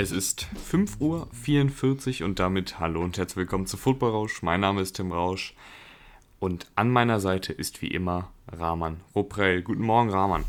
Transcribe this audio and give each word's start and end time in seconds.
Es 0.00 0.12
ist 0.12 0.46
5.44 0.70 2.20
Uhr 2.20 2.26
und 2.26 2.38
damit 2.38 2.78
hallo 2.78 3.02
und 3.02 3.18
herzlich 3.18 3.36
willkommen 3.36 3.66
zu 3.66 3.76
Football 3.76 4.12
Rausch. 4.12 4.42
Mein 4.42 4.60
Name 4.60 4.80
ist 4.80 4.96
Tim 4.96 5.12
Rausch 5.12 5.54
und 6.38 6.70
an 6.74 6.90
meiner 6.90 7.20
Seite 7.20 7.52
ist 7.52 7.82
wie 7.82 7.88
immer 7.88 8.30
Rahman 8.46 9.00
Ruprell. 9.14 9.62
Guten 9.62 9.82
Morgen, 9.82 10.10
Rahman. 10.10 10.44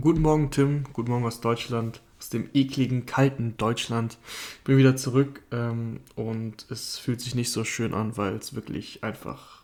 Guten 0.00 0.20
Morgen, 0.22 0.50
Tim. 0.50 0.84
Guten 0.92 1.10
Morgen 1.10 1.24
aus 1.24 1.40
Deutschland, 1.40 2.02
aus 2.18 2.28
dem 2.30 2.48
ekligen, 2.54 3.06
kalten 3.06 3.56
Deutschland. 3.56 4.18
Bin 4.64 4.76
wieder 4.76 4.96
zurück 4.96 5.42
ähm, 5.50 6.00
und 6.16 6.66
es 6.70 6.98
fühlt 6.98 7.20
sich 7.20 7.34
nicht 7.34 7.50
so 7.50 7.64
schön 7.64 7.94
an, 7.94 8.16
weil 8.16 8.34
es 8.34 8.54
wirklich 8.54 9.04
einfach 9.04 9.62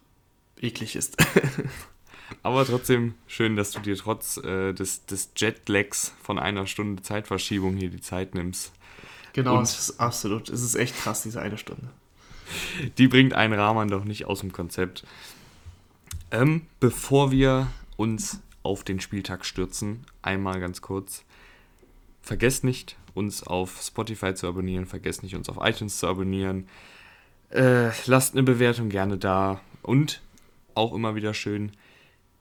eklig 0.61 0.97
ist. 0.97 1.17
Aber 2.43 2.65
trotzdem 2.65 3.15
schön, 3.27 3.57
dass 3.57 3.71
du 3.71 3.81
dir 3.81 3.97
trotz 3.97 4.39
äh, 4.39 4.73
des, 4.73 5.05
des 5.07 5.31
Jetlags 5.37 6.12
von 6.23 6.39
einer 6.39 6.67
Stunde 6.67 7.03
Zeitverschiebung 7.03 7.77
hier 7.77 7.91
die 7.91 8.01
Zeit 8.01 8.35
nimmst. 8.35 8.73
Genau, 9.34 9.59
und 9.59 9.65
es 9.65 9.79
ist 9.79 10.01
absolut, 10.01 10.48
es 10.48 10.62
ist 10.62 10.77
echt 10.77 10.97
krass, 10.97 11.23
diese 11.23 11.43
eine 11.43 11.59
Stunde. 11.59 11.89
Die 12.98 13.09
bringt 13.09 13.34
einen 13.34 13.59
Rahman 13.59 13.89
doch 13.89 14.05
nicht 14.05 14.27
aus 14.27 14.41
dem 14.41 14.53
Konzept. 14.53 15.05
Ähm, 16.31 16.62
bevor 16.81 17.31
wir 17.31 17.67
uns 17.97 18.41
auf 18.62 18.84
den 18.84 19.01
Spieltag 19.01 19.45
stürzen, 19.45 20.05
einmal 20.23 20.61
ganz 20.61 20.81
kurz. 20.81 21.25
Vergesst 22.24 22.64
nicht, 22.64 22.96
uns 23.12 23.42
auf 23.42 23.83
Spotify 23.83 24.33
zu 24.33 24.48
abonnieren, 24.48 24.87
vergesst 24.87 25.23
nicht, 25.23 25.34
uns 25.34 25.51
auf 25.51 25.59
iTunes 25.60 25.98
zu 25.98 26.06
abonnieren. 26.06 26.66
Äh, 27.50 27.91
lasst 28.06 28.33
eine 28.33 28.42
Bewertung 28.42 28.89
gerne 28.89 29.19
da 29.19 29.61
und 29.83 30.22
auch 30.75 30.94
immer 30.94 31.16
wieder 31.16 31.34
schön, 31.34 31.72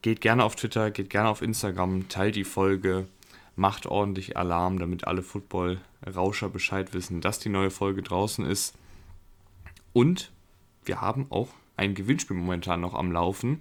geht 0.01 0.21
gerne 0.21 0.45
auf 0.45 0.55
Twitter, 0.55 0.89
geht 0.89 1.09
gerne 1.09 1.27
auf 1.27 1.41
Instagram, 1.41 2.07
teilt 2.07 2.37
die 2.37 2.45
Folge, 2.45 3.09
macht 3.57 3.85
ordentlich 3.85 4.37
Alarm, 4.37 4.79
damit 4.79 5.05
alle 5.05 5.21
Football-Rauscher 5.21 6.47
Bescheid 6.47 6.93
wissen, 6.93 7.19
dass 7.19 7.39
die 7.39 7.49
neue 7.49 7.69
Folge 7.69 8.03
draußen 8.03 8.45
ist. 8.45 8.75
Und 9.91 10.31
wir 10.85 11.01
haben 11.01 11.27
auch 11.29 11.49
ein 11.75 11.93
Gewinnspiel 11.93 12.37
momentan 12.37 12.79
noch 12.79 12.93
am 12.93 13.11
Laufen. 13.11 13.59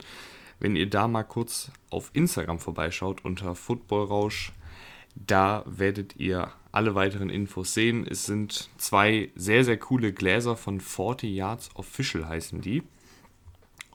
Wenn 0.61 0.77
ihr 0.77 0.89
da 0.89 1.09
mal 1.09 1.25
kurz 1.25 1.73
auf 1.91 2.11
Instagram 2.12 2.61
vorbeischaut 2.61 3.25
unter 3.25 3.57
Footballrausch, 3.57 4.53
da 5.15 5.65
werdet 5.67 6.17
ihr 6.17 6.53
alle 6.73 6.95
weiteren 6.95 7.29
Infos 7.29 7.75
sehen. 7.75 8.07
Es 8.09 8.25
sind 8.25 8.71
zwei 8.79 9.31
sehr, 9.35 9.65
sehr 9.65 9.77
coole 9.77 10.13
Gläser 10.13 10.57
von 10.57 10.81
40 10.81 11.31
Yards 11.31 11.71
Official 11.75 12.27
heißen 12.27 12.61
die. 12.61 12.83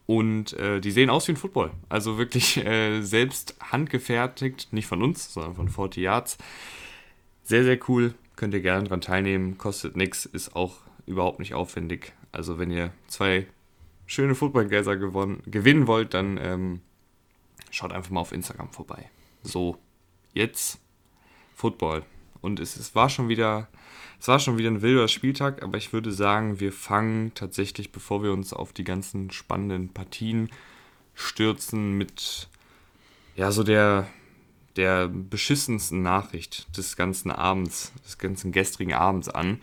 Und 0.06 0.54
äh, 0.54 0.80
die 0.80 0.92
sehen 0.92 1.10
aus 1.10 1.28
wie 1.28 1.34
ein 1.34 1.38
Football. 1.38 1.72
Also 1.90 2.18
wirklich 2.18 2.58
äh, 2.66 3.02
selbst 3.02 3.56
handgefertigt, 3.60 4.72
nicht 4.72 4.88
von 4.88 5.04
uns, 5.04 5.34
sondern 5.34 5.56
von 5.56 5.70
40 5.70 6.04
Yards. 6.04 6.38
Sehr, 7.44 7.64
sehr 7.64 7.80
cool. 7.90 8.14
Könnt 8.36 8.54
ihr 8.54 8.62
gerne 8.62 8.88
dran 8.88 9.02
teilnehmen. 9.02 9.58
Kostet 9.58 9.98
nichts, 9.98 10.26
ist 10.26 10.56
auch 10.56 10.78
überhaupt 11.06 11.40
nicht 11.40 11.56
aufwendig. 11.56 12.14
Also 12.32 12.58
wenn 12.60 12.72
ihr 12.72 12.94
zwei 13.08 13.48
schöne 14.06 14.36
Footballgläser 14.36 14.96
gewinnen 14.96 15.88
wollt, 15.88 16.14
dann 16.14 16.38
ähm, 16.42 16.82
schaut 17.72 17.92
einfach 17.92 18.12
mal 18.12 18.22
auf 18.22 18.32
Instagram 18.32 18.72
vorbei. 18.72 19.10
So, 19.44 19.78
jetzt 20.34 20.80
Football. 21.58 22.04
Und 22.40 22.62
es, 22.62 22.78
es 22.78 22.96
war 22.96 23.10
schon 23.10 23.28
wieder 23.28 23.68
es 24.20 24.28
war 24.28 24.40
schon 24.40 24.58
wieder 24.58 24.72
ein 24.72 24.82
wilder 24.82 25.08
Spieltag, 25.08 25.62
aber 25.62 25.78
ich 25.78 25.94
würde 25.94 26.12
sagen, 26.12 26.60
wir 26.60 26.72
fangen 26.72 27.34
tatsächlich, 27.36 27.92
bevor 27.92 28.24
wir 28.24 28.32
uns 28.32 28.52
auf 28.52 28.74
die 28.74 28.84
ganzen 28.84 29.32
spannenden 29.32 29.90
Partien 29.90 30.50
stürzen, 31.14 31.94
mit 31.94 32.50
ja, 33.36 33.52
so 33.52 33.64
der, 33.64 34.08
der 34.76 35.08
beschissensten 35.08 36.02
Nachricht 36.02 36.76
des 36.76 36.96
ganzen 36.96 37.32
Abends, 37.32 37.92
des 38.06 38.18
ganzen 38.18 38.52
gestrigen 38.52 38.94
Abends 38.94 39.30
an. 39.30 39.62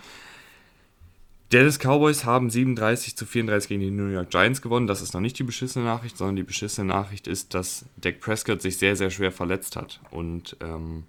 Dallas 1.51 1.79
Cowboys 1.79 2.25
haben 2.25 2.51
37 2.51 3.17
zu 3.17 3.27
34 3.27 3.69
gegen 3.69 3.81
die 3.81 3.91
New 3.91 4.09
York 4.09 4.31
Giants 4.31 4.63
gewonnen. 4.63 4.87
Das 4.87 5.03
ist 5.03 5.15
noch 5.15 5.21
nicht 5.21 5.39
die 5.39 5.45
beschissene 5.45 5.85
Nachricht, 5.85 6.17
sondern 6.17 6.37
die 6.37 6.43
beschissene 6.43 6.87
Nachricht 6.87 7.27
ist, 7.27 7.55
dass 7.55 7.85
Dak 7.97 8.21
Prescott 8.21 8.63
sich 8.63 8.79
sehr, 8.79 8.97
sehr 8.97 9.11
schwer 9.11 9.31
verletzt 9.31 9.77
hat. 9.77 10.01
Und 10.11 10.57
ähm, 10.61 11.05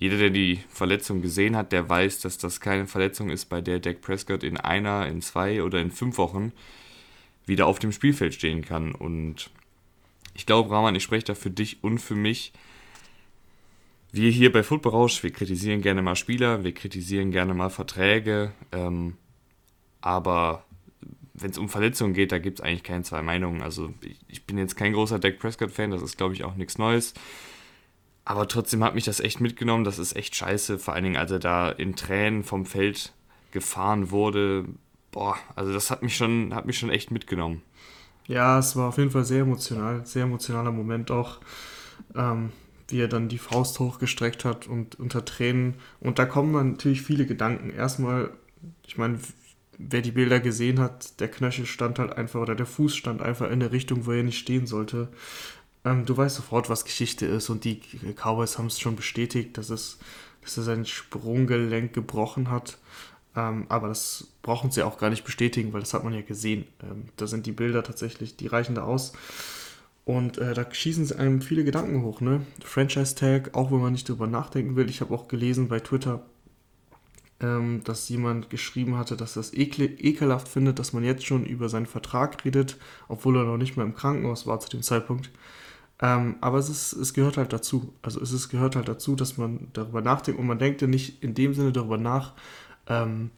jeder, 0.00 0.16
der 0.16 0.30
die 0.30 0.60
Verletzung 0.70 1.20
gesehen 1.20 1.54
hat, 1.54 1.72
der 1.72 1.86
weiß, 1.86 2.20
dass 2.20 2.38
das 2.38 2.60
keine 2.60 2.86
Verletzung 2.86 3.28
ist, 3.28 3.50
bei 3.50 3.60
der 3.60 3.80
Dak 3.80 4.00
Prescott 4.00 4.42
in 4.42 4.56
einer, 4.56 5.06
in 5.06 5.20
zwei 5.20 5.62
oder 5.62 5.78
in 5.78 5.90
fünf 5.90 6.16
Wochen 6.16 6.52
wieder 7.44 7.66
auf 7.66 7.78
dem 7.78 7.92
Spielfeld 7.92 8.32
stehen 8.32 8.62
kann. 8.62 8.92
Und 8.92 9.50
ich 10.32 10.46
glaube, 10.46 10.70
Rahman, 10.70 10.94
ich 10.94 11.02
spreche 11.02 11.26
da 11.26 11.34
für 11.34 11.50
dich 11.50 11.84
und 11.84 11.98
für 11.98 12.14
mich. 12.14 12.54
Wir 14.10 14.30
hier 14.30 14.50
bei 14.50 14.62
Football 14.62 14.92
Rausch, 14.92 15.22
wir 15.22 15.32
kritisieren 15.32 15.82
gerne 15.82 16.00
mal 16.00 16.16
Spieler, 16.16 16.64
wir 16.64 16.72
kritisieren 16.72 17.30
gerne 17.30 17.52
mal 17.52 17.68
Verträge, 17.68 18.52
ähm, 18.72 19.18
aber 20.00 20.64
wenn 21.34 21.50
es 21.50 21.58
um 21.58 21.68
Verletzungen 21.68 22.14
geht, 22.14 22.32
da 22.32 22.38
gibt 22.38 22.58
es 22.58 22.64
eigentlich 22.64 22.82
keine 22.84 23.04
zwei 23.04 23.20
Meinungen. 23.20 23.60
Also 23.60 23.92
ich, 24.00 24.18
ich 24.28 24.46
bin 24.46 24.56
jetzt 24.56 24.76
kein 24.76 24.94
großer 24.94 25.18
Dak 25.18 25.38
Prescott-Fan, 25.38 25.90
das 25.90 26.00
ist 26.00 26.16
glaube 26.16 26.32
ich 26.32 26.42
auch 26.42 26.56
nichts 26.56 26.78
Neues. 26.78 27.12
Aber 28.30 28.46
trotzdem 28.46 28.84
hat 28.84 28.94
mich 28.94 29.06
das 29.06 29.18
echt 29.18 29.40
mitgenommen. 29.40 29.82
Das 29.82 29.98
ist 29.98 30.14
echt 30.14 30.36
scheiße. 30.36 30.78
Vor 30.78 30.94
allen 30.94 31.02
Dingen, 31.02 31.16
als 31.16 31.32
er 31.32 31.40
da 31.40 31.68
in 31.68 31.96
Tränen 31.96 32.44
vom 32.44 32.64
Feld 32.64 33.12
gefahren 33.50 34.12
wurde. 34.12 34.66
Boah, 35.10 35.36
also 35.56 35.72
das 35.72 35.90
hat 35.90 36.04
mich 36.04 36.16
schon, 36.16 36.54
hat 36.54 36.64
mich 36.64 36.78
schon 36.78 36.90
echt 36.90 37.10
mitgenommen. 37.10 37.60
Ja, 38.28 38.60
es 38.60 38.76
war 38.76 38.90
auf 38.90 38.98
jeden 38.98 39.10
Fall 39.10 39.24
sehr 39.24 39.40
emotional, 39.40 40.06
sehr 40.06 40.22
emotionaler 40.22 40.70
Moment 40.70 41.10
auch, 41.10 41.40
ähm, 42.14 42.52
wie 42.86 43.00
er 43.00 43.08
dann 43.08 43.28
die 43.28 43.38
Faust 43.38 43.80
hochgestreckt 43.80 44.44
hat 44.44 44.68
und 44.68 45.00
unter 45.00 45.24
Tränen. 45.24 45.74
Und 45.98 46.20
da 46.20 46.24
kommen 46.24 46.52
natürlich 46.52 47.02
viele 47.02 47.26
Gedanken. 47.26 47.70
Erstmal, 47.70 48.30
ich 48.86 48.96
meine, 48.96 49.18
wer 49.76 50.02
die 50.02 50.12
Bilder 50.12 50.38
gesehen 50.38 50.78
hat, 50.78 51.18
der 51.18 51.32
Knöchel 51.32 51.66
stand 51.66 51.98
halt 51.98 52.12
einfach 52.12 52.40
oder 52.40 52.54
der 52.54 52.66
Fuß 52.66 52.94
stand 52.94 53.22
einfach 53.22 53.50
in 53.50 53.58
der 53.58 53.72
Richtung, 53.72 54.06
wo 54.06 54.12
er 54.12 54.22
nicht 54.22 54.38
stehen 54.38 54.68
sollte. 54.68 55.08
Ähm, 55.84 56.04
du 56.06 56.16
weißt 56.16 56.36
sofort, 56.36 56.68
was 56.68 56.84
Geschichte 56.84 57.26
ist 57.26 57.48
und 57.48 57.64
die 57.64 57.80
Cowboys 58.16 58.58
haben 58.58 58.66
es 58.66 58.80
schon 58.80 58.96
bestätigt, 58.96 59.56
dass, 59.58 59.70
es, 59.70 59.98
dass 60.42 60.56
er 60.56 60.62
sein 60.62 60.84
Sprunggelenk 60.84 61.92
gebrochen 61.92 62.50
hat. 62.50 62.78
Ähm, 63.36 63.66
aber 63.68 63.88
das 63.88 64.28
brauchen 64.42 64.70
sie 64.70 64.82
auch 64.82 64.98
gar 64.98 65.10
nicht 65.10 65.24
bestätigen, 65.24 65.72
weil 65.72 65.80
das 65.80 65.94
hat 65.94 66.04
man 66.04 66.12
ja 66.12 66.22
gesehen. 66.22 66.66
Ähm, 66.82 67.08
da 67.16 67.26
sind 67.26 67.46
die 67.46 67.52
Bilder 67.52 67.82
tatsächlich, 67.82 68.36
die 68.36 68.48
reichen 68.48 68.74
da 68.74 68.82
aus. 68.82 69.12
Und 70.04 70.38
äh, 70.38 70.54
da 70.54 70.66
schießen 70.72 71.06
sie 71.06 71.18
einem 71.18 71.40
viele 71.40 71.62
Gedanken 71.64 72.02
hoch, 72.02 72.20
ne? 72.20 72.40
Franchise 72.64 73.14
Tag, 73.14 73.54
auch 73.54 73.70
wenn 73.70 73.80
man 73.80 73.92
nicht 73.92 74.08
drüber 74.08 74.26
nachdenken 74.26 74.74
will. 74.74 74.90
Ich 74.90 75.00
habe 75.00 75.14
auch 75.14 75.28
gelesen 75.28 75.68
bei 75.68 75.78
Twitter, 75.78 76.24
ähm, 77.40 77.82
dass 77.84 78.08
jemand 78.08 78.50
geschrieben 78.50 78.96
hatte, 78.96 79.16
dass 79.16 79.34
das 79.34 79.54
ekel 79.54 79.94
ekelhaft 79.98 80.48
findet, 80.48 80.78
dass 80.78 80.92
man 80.92 81.04
jetzt 81.04 81.24
schon 81.24 81.44
über 81.44 81.68
seinen 81.68 81.86
Vertrag 81.86 82.44
redet, 82.44 82.76
obwohl 83.08 83.36
er 83.36 83.44
noch 83.44 83.56
nicht 83.56 83.76
mehr 83.76 83.86
im 83.86 83.94
Krankenhaus 83.94 84.46
war 84.46 84.58
zu 84.58 84.68
dem 84.68 84.82
Zeitpunkt. 84.82 85.30
Ähm, 86.00 86.36
aber 86.40 86.58
es, 86.58 86.70
ist, 86.70 86.92
es 86.94 87.14
gehört 87.14 87.36
halt 87.36 87.52
dazu. 87.52 87.92
Also 88.02 88.20
es 88.20 88.32
ist, 88.32 88.48
gehört 88.48 88.76
halt 88.76 88.88
dazu, 88.88 89.16
dass 89.16 89.36
man 89.36 89.68
darüber 89.72 90.00
nachdenkt 90.00 90.40
und 90.40 90.46
man 90.46 90.58
denkt 90.58 90.80
ja 90.80 90.88
nicht 90.88 91.22
in 91.22 91.34
dem 91.34 91.54
Sinne 91.54 91.72
darüber 91.72 91.98
nach, 91.98 92.32
ähm, 92.86 93.30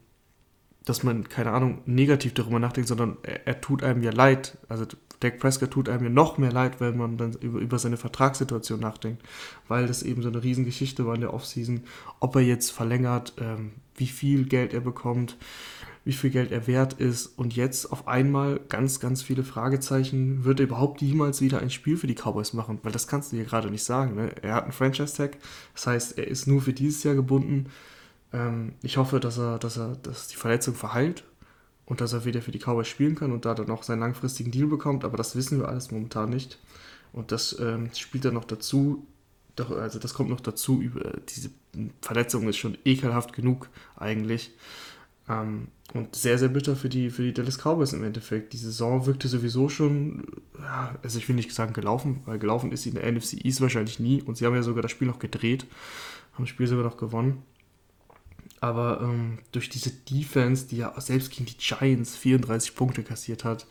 dass 0.85 1.03
man, 1.03 1.29
keine 1.29 1.51
Ahnung, 1.51 1.83
negativ 1.87 2.35
darüber 2.35 2.59
nachdenkt, 2.59 2.89
sondern 2.89 3.17
er, 3.23 3.47
er, 3.47 3.61
tut 3.61 3.83
einem 3.83 4.03
ja 4.03 4.13
leid. 4.13 4.59
Also 4.69 4.87
Dak 5.21 5.39
Prescott 5.39 5.73
tut 5.73 5.89
einem 5.89 6.05
ja 6.05 6.11
noch 6.11 6.39
mehr 6.39 6.53
leid, 6.53 6.81
wenn 6.81 6.97
man 6.97 7.17
dann 7.17 7.33
über, 7.35 7.59
über 7.59 7.79
seine 7.79 7.97
Vertragssituation 7.97 8.81
nachdenkt, 8.81 9.23
weil 9.69 9.87
das 9.87 10.03
eben 10.03 10.23
so 10.23 10.29
eine 10.29 10.43
Riesengeschichte 10.43 11.07
war 11.07 11.15
in 11.15 11.21
der 11.21 11.35
Offseason, 11.35 11.83
ob 12.21 12.37
er 12.37 12.43
jetzt 12.43 12.71
verlängert, 12.71 13.35
ähm, 13.41 13.73
wie 13.97 14.07
viel 14.07 14.45
Geld 14.47 14.73
er 14.73 14.81
bekommt, 14.81 15.37
wie 16.05 16.13
viel 16.13 16.31
Geld 16.31 16.51
er 16.51 16.67
wert 16.67 16.95
ist 16.95 17.27
und 17.27 17.55
jetzt 17.55 17.93
auf 17.93 18.09
einmal 18.09 18.61
ganz, 18.69 18.99
ganz 18.99 19.23
viele 19.23 19.45
Fragezeichen. 19.45 20.45
Wird 20.45 20.59
er 20.59 20.67
überhaupt 20.67 21.01
jemals 21.01 21.41
wieder 21.41 21.61
ein 21.61 21.71
Spiel 21.71 21.97
für 21.97 22.09
die 22.09 22.15
Cowboys 22.15 22.53
machen? 22.55 22.81
Weil 22.83 22.93
das 22.93 23.07
kannst 23.07 23.33
du 23.33 23.37
dir 23.37 23.45
gerade 23.45 23.71
nicht 23.71 23.85
sagen. 23.85 24.17
Ne? 24.17 24.35
Er 24.43 24.55
hat 24.55 24.65
einen 24.65 24.73
Franchise-Tag, 24.73 25.39
das 25.75 25.87
heißt, 25.87 26.19
er 26.19 26.27
ist 26.27 26.47
nur 26.47 26.61
für 26.61 26.73
dieses 26.73 27.05
Jahr 27.05 27.15
gebunden. 27.15 27.67
Ähm, 28.33 28.73
ich 28.83 28.97
hoffe, 28.97 29.21
dass 29.21 29.39
er, 29.39 29.59
dass 29.59 29.77
er, 29.77 29.97
dass 29.97 30.29
die 30.29 30.37
Verletzung 30.37 30.75
verheilt 30.75 31.25
und 31.87 32.01
dass 32.01 32.13
er 32.13 32.25
wieder 32.25 32.43
für 32.43 32.53
die 32.53 32.59
Cowboys 32.59 32.89
spielen 32.89 33.15
kann 33.15 33.33
und 33.33 33.45
da 33.45 33.55
dann 33.55 33.71
auch 33.71 33.85
seinen 33.85 34.01
langfristigen 34.01 34.51
Deal 34.51 34.67
bekommt, 34.67 35.05
aber 35.05 35.17
das 35.17 35.37
wissen 35.37 35.61
wir 35.61 35.69
alles 35.69 35.91
momentan 35.91 36.31
nicht. 36.31 36.59
Und 37.13 37.31
das 37.31 37.59
ähm, 37.61 37.91
spielt 37.95 38.25
dann 38.25 38.35
noch 38.35 38.45
dazu, 38.45 39.07
doch, 39.57 39.71
also 39.71 39.99
das 39.99 40.15
kommt 40.15 40.31
noch 40.31 40.41
dazu, 40.41 40.81
über 40.81 41.13
diese 41.29 41.51
Verletzung 42.01 42.49
ist 42.49 42.57
schon 42.57 42.79
ekelhaft 42.85 43.33
genug 43.35 43.69
eigentlich. 43.97 44.53
Ähm, 45.29 45.69
und 45.95 46.17
sehr, 46.17 46.39
sehr 46.39 46.49
bitter 46.49 46.75
für 46.75 46.89
die, 46.89 47.11
für 47.11 47.23
die 47.23 47.35
Dallas 47.35 47.59
Cowboys 47.59 47.93
im 47.93 48.03
Endeffekt. 48.03 48.53
Die 48.55 48.59
Saison 48.59 49.05
wirkte 49.07 49.29
sowieso 49.29 49.69
schon, 49.69 50.25
also 51.03 51.19
ich 51.19 51.29
will 51.29 51.37
nicht 51.37 51.53
sagen 51.53 51.75
gelaufen, 51.75 52.21
weil 52.25 52.39
gelaufen 52.39 52.73
ist 52.73 52.83
sie 52.83 52.91
in 52.91 52.95
der 52.95 53.11
NFC 53.11 53.45
East 53.45 53.61
wahrscheinlich 53.61 54.01
nie. 54.01 54.23
Und 54.23 54.37
sie 54.37 54.47
haben 54.47 54.55
ja 54.55 54.63
sogar 54.63 54.83
das 54.83 54.91
Spiel 54.91 55.09
noch 55.09 55.19
gedreht, 55.19 55.67
haben 56.33 56.45
das 56.45 56.49
Spiel 56.49 56.67
sogar 56.67 56.85
noch 56.85 56.97
gewonnen. 56.97 57.43
Aber 58.61 59.01
ähm, 59.03 59.39
durch 59.51 59.69
diese 59.69 59.91
Defense, 59.91 60.69
die 60.69 60.79
ja 60.79 60.99
selbst 61.01 61.31
gegen 61.31 61.47
die 61.47 61.57
Giants 61.59 62.17
34 62.17 62.75
Punkte 62.75 63.03
kassiert 63.03 63.45
hat, 63.45 63.67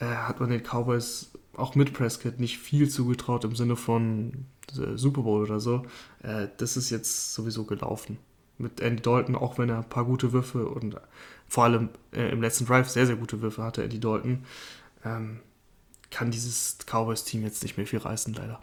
äh, 0.00 0.06
hat 0.06 0.40
man 0.40 0.50
den 0.50 0.62
Cowboys 0.62 1.30
auch 1.56 1.76
mit 1.76 1.92
Prescott 1.92 2.40
nicht 2.40 2.58
viel 2.58 2.88
zugetraut 2.88 3.44
im 3.44 3.54
Sinne 3.54 3.76
von 3.76 4.46
äh, 4.72 4.96
Super 4.96 5.22
Bowl 5.22 5.42
oder 5.42 5.60
so. 5.60 5.86
Äh, 6.22 6.48
das 6.56 6.76
ist 6.76 6.90
jetzt 6.90 7.32
sowieso 7.32 7.64
gelaufen. 7.64 8.18
Mit 8.64 8.80
Andy 8.80 9.02
Dalton, 9.02 9.36
auch 9.36 9.58
wenn 9.58 9.68
er 9.68 9.78
ein 9.78 9.88
paar 9.88 10.04
gute 10.04 10.32
Würfe 10.32 10.66
und 10.66 10.96
vor 11.46 11.64
allem 11.64 11.90
äh, 12.12 12.30
im 12.30 12.40
letzten 12.40 12.66
Drive 12.66 12.88
sehr, 12.88 13.06
sehr 13.06 13.16
gute 13.16 13.40
Würfe 13.40 13.62
hatte, 13.62 13.84
Andy 13.84 14.00
Dalton, 14.00 14.44
ähm, 15.04 15.40
kann 16.10 16.30
dieses 16.30 16.78
Cowboys-Team 16.86 17.42
jetzt 17.42 17.62
nicht 17.62 17.76
mehr 17.76 17.86
viel 17.86 17.98
reißen, 17.98 18.34
leider. 18.34 18.60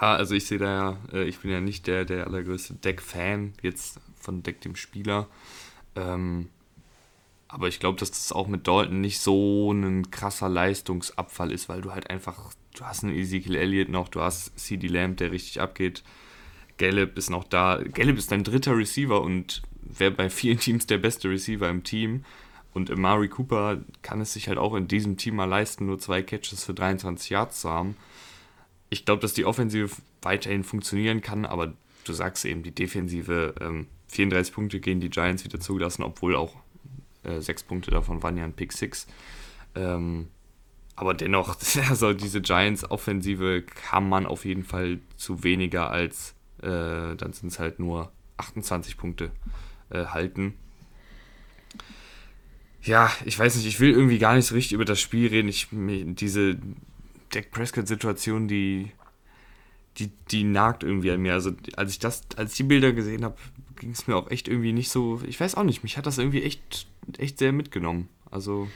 Ja, 0.00 0.14
also 0.14 0.34
ich 0.34 0.46
sehe 0.46 0.58
da 0.58 0.66
ja, 0.66 0.98
äh, 1.12 1.24
ich 1.24 1.38
bin 1.40 1.50
ja 1.50 1.60
nicht 1.60 1.86
der, 1.86 2.04
der 2.04 2.26
allergrößte 2.26 2.74
Deck-Fan, 2.74 3.54
jetzt 3.62 4.00
von 4.20 4.42
Deck 4.42 4.60
dem 4.60 4.76
Spieler. 4.76 5.28
Ähm, 5.94 6.48
aber 7.48 7.68
ich 7.68 7.80
glaube, 7.80 7.98
dass 7.98 8.10
das 8.10 8.30
auch 8.30 8.46
mit 8.46 8.66
Dalton 8.68 9.00
nicht 9.00 9.20
so 9.20 9.72
ein 9.72 10.10
krasser 10.10 10.48
Leistungsabfall 10.48 11.50
ist, 11.50 11.68
weil 11.68 11.80
du 11.80 11.92
halt 11.92 12.10
einfach, 12.10 12.52
du 12.76 12.84
hast 12.84 13.04
einen 13.04 13.14
Ezekiel 13.14 13.56
Elliott 13.56 13.88
noch, 13.88 14.08
du 14.08 14.20
hast 14.20 14.58
CD 14.58 14.86
Lamb, 14.86 15.16
der 15.16 15.32
richtig 15.32 15.60
abgeht. 15.60 16.02
Gallup 16.78 17.18
ist 17.18 17.30
noch 17.30 17.44
da. 17.44 17.80
Gallup 17.92 18.16
ist 18.16 18.32
dein 18.32 18.44
dritter 18.44 18.76
Receiver 18.76 19.20
und 19.20 19.62
wäre 19.82 20.10
bei 20.10 20.30
vielen 20.30 20.58
Teams 20.58 20.86
der 20.86 20.98
beste 20.98 21.28
Receiver 21.28 21.68
im 21.68 21.84
Team. 21.84 22.24
Und 22.74 22.90
Amari 22.90 23.28
Cooper 23.28 23.78
kann 24.02 24.20
es 24.20 24.32
sich 24.32 24.48
halt 24.48 24.58
auch 24.58 24.74
in 24.74 24.88
diesem 24.88 25.16
Team 25.16 25.36
mal 25.36 25.46
leisten, 25.46 25.86
nur 25.86 25.98
zwei 25.98 26.22
Catches 26.22 26.64
für 26.64 26.74
23 26.74 27.30
Yards 27.30 27.60
zu 27.60 27.70
haben. 27.70 27.96
Ich 28.90 29.04
glaube, 29.04 29.20
dass 29.20 29.34
die 29.34 29.44
Offensive 29.44 29.90
weiterhin 30.22 30.64
funktionieren 30.64 31.20
kann, 31.20 31.44
aber 31.44 31.74
du 32.04 32.12
sagst 32.12 32.44
eben, 32.44 32.62
die 32.62 32.74
Defensive, 32.74 33.54
ähm, 33.60 33.86
34 34.08 34.54
Punkte 34.54 34.80
gehen 34.80 35.00
die 35.00 35.10
Giants 35.10 35.44
wieder 35.44 35.60
zugelassen, 35.60 36.02
obwohl 36.02 36.36
auch 36.36 36.54
äh, 37.24 37.40
sechs 37.40 37.62
Punkte 37.62 37.90
davon 37.90 38.22
waren 38.22 38.36
ja 38.36 38.44
ein 38.44 38.54
Pick 38.54 38.72
Six. 38.72 39.06
Ähm, 39.74 40.28
aber 40.96 41.14
dennoch, 41.14 41.56
also 41.88 42.12
diese 42.12 42.40
Giants-Offensive 42.40 43.62
kann 43.62 44.08
man 44.08 44.26
auf 44.26 44.44
jeden 44.44 44.64
Fall 44.64 44.98
zu 45.16 45.44
weniger 45.44 45.90
als, 45.90 46.34
äh, 46.62 47.16
dann 47.16 47.32
sind 47.32 47.52
es 47.52 47.58
halt 47.58 47.78
nur 47.78 48.12
28 48.36 48.96
Punkte 48.96 49.30
äh, 49.90 50.06
halten. 50.06 50.54
Ja, 52.82 53.10
ich 53.24 53.38
weiß 53.38 53.56
nicht, 53.56 53.66
ich 53.66 53.80
will 53.80 53.90
irgendwie 53.90 54.18
gar 54.18 54.34
nicht 54.34 54.46
so 54.46 54.54
richtig 54.54 54.72
über 54.72 54.84
das 54.84 55.00
Spiel 55.00 55.28
reden. 55.28 55.48
Ich, 55.48 55.68
diese 55.70 56.56
Dak 57.30 57.50
Prescott-Situation, 57.50 58.48
die, 58.48 58.92
die, 59.98 60.10
die 60.30 60.44
nagt 60.44 60.84
irgendwie 60.84 61.10
an 61.10 61.20
mir. 61.20 61.34
Also 61.34 61.52
als 61.76 61.92
ich 61.92 61.98
das, 61.98 62.22
als 62.36 62.52
ich 62.52 62.58
die 62.58 62.62
Bilder 62.62 62.92
gesehen 62.92 63.24
habe, 63.24 63.36
ging 63.76 63.90
es 63.90 64.06
mir 64.06 64.16
auch 64.16 64.30
echt 64.30 64.48
irgendwie 64.48 64.72
nicht 64.72 64.90
so. 64.90 65.20
Ich 65.26 65.38
weiß 65.38 65.56
auch 65.56 65.64
nicht, 65.64 65.82
mich 65.82 65.98
hat 65.98 66.06
das 66.06 66.18
irgendwie 66.18 66.42
echt 66.42 66.86
echt 67.16 67.38
sehr 67.38 67.52
mitgenommen. 67.52 68.08
Also 68.30 68.68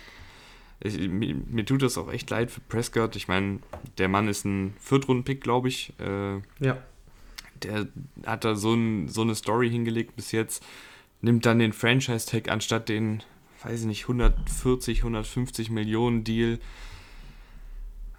ich, 0.80 0.96
mir, 1.08 1.34
mir, 1.34 1.66
tut 1.66 1.82
das 1.82 1.98
auch 1.98 2.10
echt 2.10 2.30
leid 2.30 2.50
für 2.50 2.60
Prescott. 2.60 3.16
Ich 3.16 3.28
meine, 3.28 3.58
der 3.98 4.08
Mann 4.08 4.28
ist 4.28 4.44
ein 4.44 4.74
Viertrunden-Pick, 4.78 5.40
glaube 5.40 5.68
ich. 5.68 5.92
Äh, 6.00 6.36
ja. 6.60 6.82
Der 7.64 7.88
hat 8.26 8.44
da 8.44 8.54
so, 8.54 8.74
ein, 8.74 9.08
so 9.08 9.22
eine 9.22 9.34
Story 9.34 9.70
hingelegt 9.70 10.16
bis 10.16 10.32
jetzt. 10.32 10.64
Nimmt 11.20 11.46
dann 11.46 11.58
den 11.58 11.72
Franchise-Tag 11.72 12.50
anstatt 12.50 12.88
den, 12.88 13.22
weiß 13.62 13.80
ich 13.80 13.86
nicht, 13.86 14.02
140, 14.02 14.98
150 14.98 15.70
Millionen 15.70 16.24
Deal. 16.24 16.58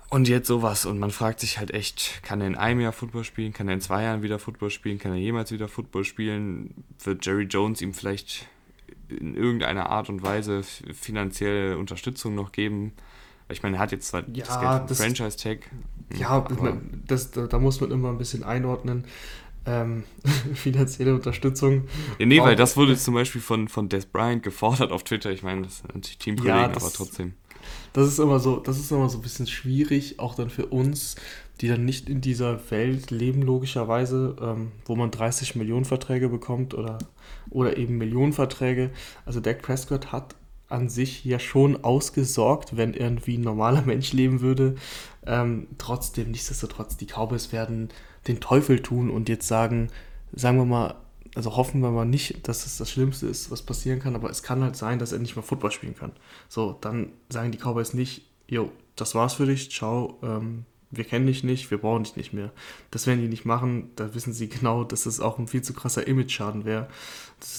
Und 0.09 0.27
jetzt 0.27 0.47
sowas. 0.47 0.85
Und 0.85 0.99
man 0.99 1.11
fragt 1.11 1.39
sich 1.39 1.57
halt 1.57 1.71
echt, 1.71 2.21
kann 2.21 2.39
er 2.39 2.47
in 2.47 2.55
einem 2.55 2.81
Jahr 2.81 2.93
Football 2.93 3.23
spielen? 3.23 3.51
Kann 3.51 3.67
er 3.67 3.73
in 3.73 3.81
zwei 3.81 4.03
Jahren 4.03 4.21
wieder 4.21 4.37
Football 4.37 4.69
spielen? 4.69 4.99
Kann 4.99 5.11
er 5.11 5.17
jemals 5.17 5.51
wieder 5.51 5.67
Football 5.67 6.03
spielen? 6.03 6.85
Wird 7.03 7.25
Jerry 7.25 7.45
Jones 7.45 7.81
ihm 7.81 7.93
vielleicht 7.93 8.47
in 9.09 9.35
irgendeiner 9.35 9.89
Art 9.89 10.09
und 10.09 10.23
Weise 10.23 10.63
finanzielle 10.63 11.77
Unterstützung 11.77 12.35
noch 12.35 12.51
geben. 12.51 12.93
Ich 13.49 13.63
meine, 13.63 13.77
er 13.77 13.79
hat 13.79 13.91
jetzt 13.91 14.07
zwar 14.07 14.23
ja, 14.29 14.45
das 14.45 14.59
Geld 14.59 14.87
vom 14.87 14.95
Franchise-Tag. 14.95 15.69
Ja, 16.17 16.45
das, 17.07 17.31
da, 17.31 17.47
da, 17.47 17.59
muss 17.59 17.81
man 17.81 17.91
immer 17.91 18.09
ein 18.09 18.17
bisschen 18.17 18.43
einordnen. 18.43 19.05
Ähm, 19.65 20.03
finanzielle 20.53 21.15
Unterstützung. 21.15 21.87
Ja, 22.19 22.25
nee, 22.25 22.41
weil 22.41 22.55
das 22.55 22.75
wurde 22.75 22.97
zum 22.97 23.13
Beispiel 23.13 23.41
von, 23.41 23.67
von 23.67 23.89
Des 23.89 24.05
Bryant 24.05 24.43
gefordert 24.43 24.91
auf 24.91 25.03
Twitter. 25.03 25.31
Ich 25.31 25.43
meine, 25.43 25.63
das 25.63 25.77
sind 25.77 25.95
natürlich 25.95 26.17
Teamkollegen, 26.17 26.59
ja, 26.59 26.67
das, 26.67 26.83
aber 26.83 26.93
trotzdem. 26.93 27.33
Das 27.93 28.07
ist 28.07 28.19
immer 28.19 28.39
so, 28.39 28.57
das 28.57 28.77
ist 28.77 28.91
immer 28.91 29.09
so 29.09 29.19
ein 29.19 29.21
bisschen 29.21 29.47
schwierig, 29.47 30.19
auch 30.19 30.35
dann 30.35 30.49
für 30.49 30.65
uns, 30.65 31.15
die 31.61 31.67
dann 31.67 31.85
nicht 31.85 32.09
in 32.09 32.21
dieser 32.21 32.59
Welt 32.71 33.11
leben, 33.11 33.41
logischerweise, 33.41 34.35
ähm, 34.41 34.71
wo 34.85 34.95
man 34.95 35.11
30 35.11 35.55
Millionen 35.55 35.85
Verträge 35.85 36.27
bekommt 36.27 36.73
oder, 36.73 36.97
oder 37.49 37.77
eben 37.77 37.97
Millionenverträge. 37.97 38.89
Also 39.25 39.39
Dak 39.39 39.61
Prescott 39.61 40.11
hat 40.11 40.35
an 40.73 40.89
sich 40.89 41.23
ja 41.23 41.39
schon 41.39 41.83
ausgesorgt, 41.83 42.75
wenn 42.75 42.93
er 42.93 43.25
wie 43.25 43.37
ein 43.37 43.41
normaler 43.41 43.81
Mensch 43.85 44.11
leben 44.11 44.41
würde. 44.41 44.75
Ähm, 45.25 45.67
trotzdem, 45.77 46.31
nichtsdestotrotz, 46.31 46.97
die 46.97 47.05
Cowboys 47.05 47.51
werden 47.51 47.89
den 48.27 48.39
Teufel 48.39 48.81
tun 48.81 49.09
und 49.09 49.29
jetzt 49.29 49.47
sagen, 49.47 49.89
sagen 50.33 50.57
wir 50.57 50.65
mal, 50.65 50.95
also 51.35 51.55
hoffen 51.55 51.81
wir 51.81 51.91
mal 51.91 52.05
nicht, 52.05 52.47
dass 52.47 52.65
es 52.65 52.77
das 52.77 52.91
Schlimmste 52.91 53.27
ist, 53.27 53.49
was 53.51 53.61
passieren 53.61 53.99
kann, 53.99 54.15
aber 54.15 54.29
es 54.29 54.43
kann 54.43 54.63
halt 54.63 54.75
sein, 54.75 54.99
dass 54.99 55.11
er 55.11 55.19
nicht 55.19 55.35
mehr 55.35 55.43
Football 55.43 55.71
spielen 55.71 55.95
kann. 55.95 56.11
So, 56.47 56.77
dann 56.81 57.09
sagen 57.29 57.51
die 57.51 57.57
Cowboys 57.57 57.93
nicht, 57.93 58.23
jo, 58.47 58.71
das 58.95 59.15
war's 59.15 59.35
für 59.35 59.45
dich, 59.45 59.71
ciao, 59.71 60.19
ähm, 60.21 60.65
wir 60.95 61.03
kennen 61.03 61.27
dich 61.27 61.43
nicht, 61.43 61.71
wir 61.71 61.77
brauchen 61.77 62.03
dich 62.03 62.15
nicht 62.15 62.33
mehr. 62.33 62.51
Das 62.91 63.07
werden 63.07 63.21
die 63.21 63.27
nicht 63.27 63.45
machen, 63.45 63.91
da 63.95 64.13
wissen 64.15 64.33
sie 64.33 64.49
genau, 64.49 64.83
dass 64.83 65.05
es 65.05 65.19
auch 65.19 65.39
ein 65.39 65.47
viel 65.47 65.61
zu 65.61 65.73
krasser 65.73 66.07
Image-Schaden 66.07 66.65
wäre. 66.65 66.87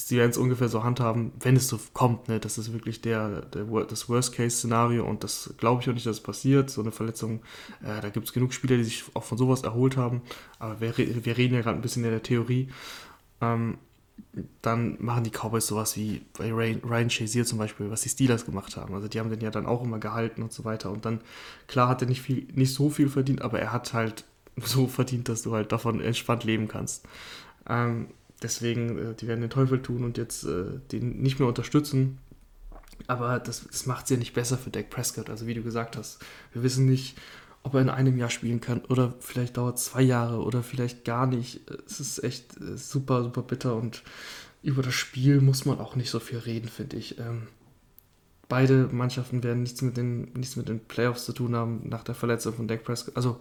Die 0.09 0.17
werden 0.17 0.31
es 0.31 0.39
ungefähr 0.39 0.69
so 0.69 0.83
handhaben, 0.83 1.33
wenn 1.41 1.57
es 1.57 1.69
so 1.69 1.79
kommt, 1.93 2.29
ne? 2.29 2.41
Das 2.41 2.59
ist 2.59 2.73
wirklich 2.73 3.01
der, 3.01 3.43
der 3.43 3.65
das 3.85 4.09
Worst-Case-Szenario 4.09 5.05
und 5.05 5.25
das 5.25 5.55
glaube 5.59 5.83
ich 5.83 5.89
auch 5.89 5.95
nicht, 5.95 6.07
dass 6.07 6.17
es 6.17 6.23
passiert. 6.23 6.71
So 6.71 6.81
eine 6.81 6.93
Verletzung, 6.93 7.41
äh, 7.83 8.01
da 8.01 8.09
gibt 8.09 8.27
es 8.27 8.33
genug 8.33 8.53
Spieler, 8.53 8.77
die 8.77 8.85
sich 8.85 9.05
auch 9.15 9.25
von 9.25 9.39
sowas 9.39 9.63
erholt 9.63 9.97
haben, 9.97 10.23
aber 10.59 10.81
wir, 10.81 10.97
wir 10.97 11.37
reden 11.37 11.55
ja 11.55 11.61
gerade 11.61 11.79
ein 11.79 11.83
bisschen 11.83 12.05
in 12.05 12.11
der 12.11 12.23
Theorie. 12.23 12.69
Ähm, 13.41 13.79
dann 14.63 14.97
machen 15.01 15.25
die 15.25 15.31
Cowboys 15.31 15.67
sowas 15.67 15.97
wie 15.97 16.23
bei 16.37 16.53
Ryan 16.53 17.11
Shazier 17.11 17.45
zum 17.45 17.59
Beispiel, 17.59 17.91
was 17.91 18.03
die 18.03 18.09
Steelers 18.09 18.45
gemacht 18.45 18.77
haben. 18.77 18.95
Also 18.95 19.09
die 19.09 19.21
haben 19.21 19.31
den 19.31 19.41
ja 19.41 19.51
dann 19.51 19.67
auch 19.67 19.83
immer 19.83 19.99
gehalten 19.99 20.43
und 20.43 20.53
so 20.53 20.65
weiter. 20.65 20.91
Und 20.91 21.05
dann, 21.05 21.21
klar 21.67 21.89
hat 21.89 22.03
er 22.03 22.09
nicht, 22.09 22.23
viel, 22.23 22.47
nicht 22.55 22.75
so 22.75 22.91
viel 22.91 23.09
verdient, 23.09 23.43
aber 23.43 23.61
er 23.61 23.73
hat 23.73 23.93
halt 23.93 24.25
so 24.57 24.87
verdient, 24.87 25.29
dass 25.29 25.43
du 25.43 25.55
halt 25.55 25.73
davon 25.73 26.01
entspannt 26.01 26.45
leben 26.45 26.69
kannst. 26.69 27.07
Ähm, 27.69 28.09
deswegen, 28.43 28.99
äh, 28.99 29.15
die 29.15 29.27
werden 29.27 29.41
den 29.41 29.51
Teufel 29.51 29.81
tun 29.83 30.05
und 30.05 30.19
jetzt 30.19 30.45
äh, 30.45 30.65
den 30.91 31.21
nicht 31.21 31.39
mehr 31.39 31.49
unterstützen. 31.49 32.19
Aber 33.07 33.39
das, 33.39 33.67
das 33.67 33.87
macht 33.87 34.05
es 34.05 34.11
ja 34.11 34.17
nicht 34.17 34.35
besser 34.35 34.57
für 34.57 34.71
Dak 34.71 34.91
Prescott. 34.91 35.31
Also 35.31 35.47
wie 35.47 35.55
du 35.55 35.63
gesagt 35.63 35.97
hast, 35.97 36.21
wir 36.53 36.63
wissen 36.63 36.87
nicht, 36.87 37.17
ob 37.65 37.75
er 37.75 37.81
in 37.81 37.89
einem 37.91 38.17
Jahr 38.17 38.31
spielen 38.31 38.61
kann 38.61 38.83
oder 38.85 39.15
vielleicht 39.19 39.57
dauert 39.57 39.79
zwei 39.79 40.03
Jahre 40.03 40.43
oder 40.43 40.63
vielleicht 40.63 41.05
gar 41.05 41.27
nicht. 41.27 41.63
Es 41.87 41.99
ist 41.99 42.23
echt 42.23 42.61
äh, 42.61 42.77
super, 42.77 43.25
super 43.25 43.43
bitter 43.43 43.75
und 43.75 44.03
über 44.63 44.83
das 44.83 44.95
Spiel 44.95 45.41
muss 45.41 45.65
man 45.65 45.81
auch 45.81 45.97
nicht 45.97 46.11
so 46.11 46.21
viel 46.21 46.39
reden, 46.39 46.69
finde 46.69 46.97
ich. 46.97 47.19
Ähm, 47.19 47.49
beide 48.49 48.89
Mannschaften 48.93 49.43
werden 49.43 49.63
nichts 49.63 49.83
mit, 49.83 49.97
den, 49.97 50.33
nichts 50.35 50.57
mit 50.57 50.69
den 50.69 50.81
Playoffs 50.81 51.25
zu 51.25 51.33
tun 51.33 51.57
haben 51.57 51.89
nach 51.89 52.05
der 52.05 52.15
Verletzung 52.15 52.55
von 52.55 52.69
Dak 52.69 52.85
Prescott. 52.85 53.17
Also, 53.17 53.41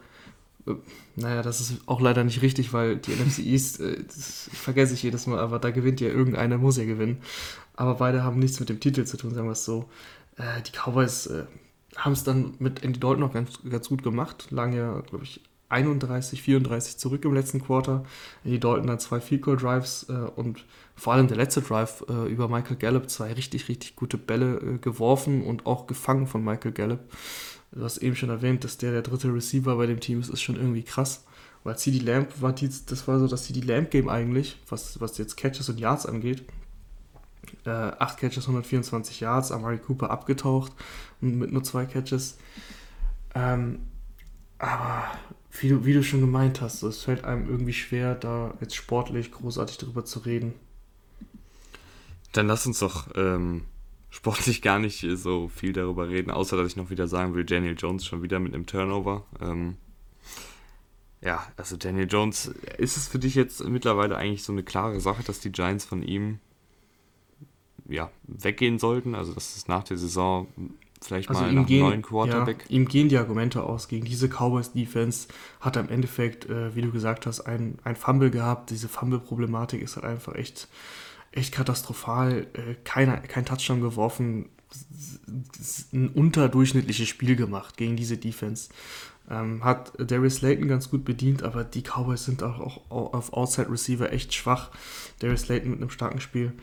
äh, 0.68 0.74
naja, 1.18 1.42
das 1.42 1.60
ist 1.60 1.82
auch 1.86 2.00
leider 2.00 2.24
nicht 2.24 2.42
richtig, 2.42 2.72
weil 2.72 2.98
die 2.98 3.12
NFC 3.12 3.40
East, 3.46 3.82
äh, 3.82 4.04
das 4.04 4.50
vergesse 4.54 4.94
ich 4.94 5.04
jedes 5.04 5.28
Mal, 5.28 5.40
aber 5.40 5.60
da 5.60 5.72
gewinnt 5.72 6.00
ja 6.00 6.08
irgendeiner, 6.08 6.58
muss 6.58 6.78
ja 6.78 6.86
gewinnen. 6.86 7.18
Aber 7.76 7.96
beide 7.96 8.24
haben 8.24 8.40
nichts 8.40 8.60
mit 8.60 8.70
dem 8.70 8.80
Titel 8.80 9.04
zu 9.04 9.18
tun, 9.18 9.34
sagen 9.34 9.48
wir 9.48 9.54
es 9.54 9.66
so. 9.66 9.90
Äh, 10.38 10.62
die 10.62 10.72
Cowboys 10.72 11.28
äh, 11.28 11.46
haben 11.98 12.14
es 12.14 12.24
dann 12.24 12.56
mit 12.60 12.84
Andy 12.84 13.00
Dalton 13.00 13.20
noch 13.20 13.34
ganz, 13.34 13.60
ganz 13.70 13.90
gut 13.90 14.04
gemacht. 14.04 14.48
Lagen 14.52 14.74
ja, 14.74 15.00
glaube 15.02 15.24
ich, 15.24 15.42
31, 15.70 16.42
34 16.42 16.98
zurück 16.98 17.26
im 17.26 17.34
letzten 17.34 17.62
Quarter. 17.62 18.04
Andy 18.44 18.60
Dalton 18.60 18.88
dann 18.88 19.00
zwei 19.00 19.20
Field 19.20 19.42
Goal 19.42 19.58
Drives 19.58 20.08
äh, 20.10 20.14
und 20.14 20.66
vor 20.96 21.14
allem 21.14 21.28
der 21.28 21.38
letzte 21.38 21.62
Drive 21.62 22.04
äh, 22.10 22.32
über 22.32 22.48
Michael 22.48 22.78
Gallup 22.78 23.10
zwei 23.10 23.34
richtig, 23.34 23.68
richtig 23.70 23.96
gute 23.96 24.18
Bälle 24.18 24.58
äh, 24.58 24.78
geworfen 24.78 25.44
und 25.44 25.66
auch 25.66 25.88
gefangen 25.88 26.28
von 26.28 26.44
Michael 26.44 26.72
Gallup. 26.72 27.00
Du 27.72 27.84
hast 27.84 27.98
eben 27.98 28.16
schon 28.16 28.30
erwähnt, 28.30 28.64
dass 28.64 28.78
der 28.78 28.92
der 28.92 29.02
dritte 29.02 29.34
Receiver 29.34 29.76
bei 29.76 29.88
dem 29.88 30.00
Team 30.00 30.20
ist, 30.20 30.30
ist 30.30 30.42
schon 30.42 30.58
irgendwie 30.58 30.84
krass. 30.84 31.26
Weil 31.64 31.78
CD 31.78 32.00
Lamp 32.00 32.42
war 32.42 32.54
die, 32.54 32.70
das 32.86 33.08
war 33.08 33.20
so 33.20 33.28
das 33.28 33.46
CD 33.46 33.62
Lamp 33.62 33.90
Game 33.90 34.10
eigentlich, 34.10 34.60
was, 34.70 35.00
was 35.02 35.18
jetzt 35.18 35.38
Catches 35.38 35.70
und 35.70 35.80
Yards 35.80 36.06
angeht. 36.06 36.44
Äh, 37.66 37.70
8 37.70 38.20
Catches, 38.20 38.44
124 38.44 39.22
Yards, 39.22 39.52
Amari 39.52 39.78
Cooper 39.78 40.12
abgetaucht 40.12 40.74
mit 41.24 41.52
nur 41.52 41.64
zwei 41.64 41.86
Catches. 41.86 42.38
Ähm, 43.36 43.80
aber 44.58 45.06
wie 45.60 45.70
du, 45.70 45.86
wie 45.86 45.94
du 45.94 46.04
schon 46.04 46.22
gemeint 46.22 46.62
hast, 46.62 46.80
so, 46.80 46.88
es 46.88 47.04
fällt 47.04 47.24
einem 47.24 47.50
irgendwie 47.50 47.74
schwer, 47.74 48.16
da 48.16 48.54
jetzt 48.60 48.76
sportlich 48.76 49.32
großartig 49.32 49.78
drüber 49.78 50.06
zu 50.06 50.20
reden. 50.20 50.54
Dann 52.32 52.48
lass 52.48 52.66
uns 52.66 52.80
doch 52.80 53.10
ähm, 53.16 53.64
sportlich 54.10 54.62
gar 54.62 54.80
nicht 54.80 55.06
so 55.16 55.48
viel 55.50 55.74
darüber 55.74 56.10
reden, 56.10 56.32
außer 56.32 56.58
dass 56.58 56.68
ich 56.68 56.76
noch 56.76 56.90
wieder 56.90 57.08
sagen 57.08 57.36
will, 57.36 57.46
Daniel 57.46 57.76
Jones 57.78 58.06
schon 58.06 58.24
wieder 58.24 58.40
mit 58.40 58.54
einem 58.54 58.66
Turnover. 58.66 59.26
Ähm, 59.42 59.78
ja, 61.22 61.46
also 61.56 61.78
Daniel 61.78 62.08
Jones, 62.10 62.48
ist 62.78 62.98
es 62.98 63.08
für 63.08 63.20
dich 63.20 63.36
jetzt 63.36 63.64
mittlerweile 63.64 64.18
eigentlich 64.18 64.44
so 64.44 64.52
eine 64.52 64.64
klare 64.64 65.00
Sache, 65.00 65.24
dass 65.24 65.40
die 65.40 65.52
Giants 65.52 65.86
von 65.86 66.04
ihm 66.04 66.40
ja, 67.88 68.12
weggehen 68.24 68.80
sollten. 68.80 69.16
Also 69.16 69.34
dass 69.34 69.56
es 69.56 69.68
nach 69.68 69.84
der 69.84 69.98
Saison 69.98 70.48
vielleicht 71.06 71.30
Also 71.30 71.42
mal 71.42 71.50
ihm 71.50 71.56
nach 71.56 71.66
gehen, 71.66 71.82
neuen 71.86 72.02
Quarterback. 72.02 72.66
ja, 72.70 72.76
ihm 72.76 72.88
gehen 72.88 73.10
die 73.10 73.18
Argumente 73.18 73.64
aus. 73.64 73.88
Gegen 73.88 74.06
diese 74.06 74.28
Cowboys-Defense 74.28 75.28
hat 75.60 75.76
er 75.76 75.84
im 75.84 75.90
Endeffekt, 75.90 76.50
äh, 76.50 76.76
wie 76.76 76.82
du 76.82 76.92
gesagt 76.92 77.26
hast, 77.26 77.42
ein, 77.42 77.80
ein 77.84 77.96
Fumble 77.96 78.32
gehabt. 78.32 78.70
Diese 78.70 78.88
Fumble-Problematik 78.88 79.82
ist 79.82 79.96
halt 79.96 80.06
einfach 80.06 80.36
echt, 80.36 80.68
echt 81.32 81.54
katastrophal. 81.54 82.48
Äh, 82.54 82.76
keiner, 82.84 83.18
kein 83.18 83.46
Touchdown 83.46 83.82
geworfen. 83.82 84.50
Ein 85.92 86.10
unterdurchschnittliches 86.10 87.08
Spiel 87.08 87.36
gemacht 87.36 87.78
gegen 87.78 87.96
diese 87.96 88.18
Defense. 88.18 88.70
Ähm, 89.30 89.64
hat 89.64 89.94
Darius 89.98 90.36
Slayton 90.36 90.68
ganz 90.68 90.90
gut 90.90 91.06
bedient, 91.06 91.44
aber 91.44 91.64
die 91.64 91.82
Cowboys 91.82 92.26
sind 92.26 92.44
auch, 92.44 92.90
auch 92.92 93.14
auf 93.14 93.32
Outside 93.34 93.72
Receiver 93.72 94.12
echt 94.12 94.34
schwach. 94.34 94.72
Darius 95.20 95.42
Slayton 95.42 95.72
mit 95.72 95.80
einem 95.80 95.90
starken 95.90 96.20
Spiel. 96.20 96.54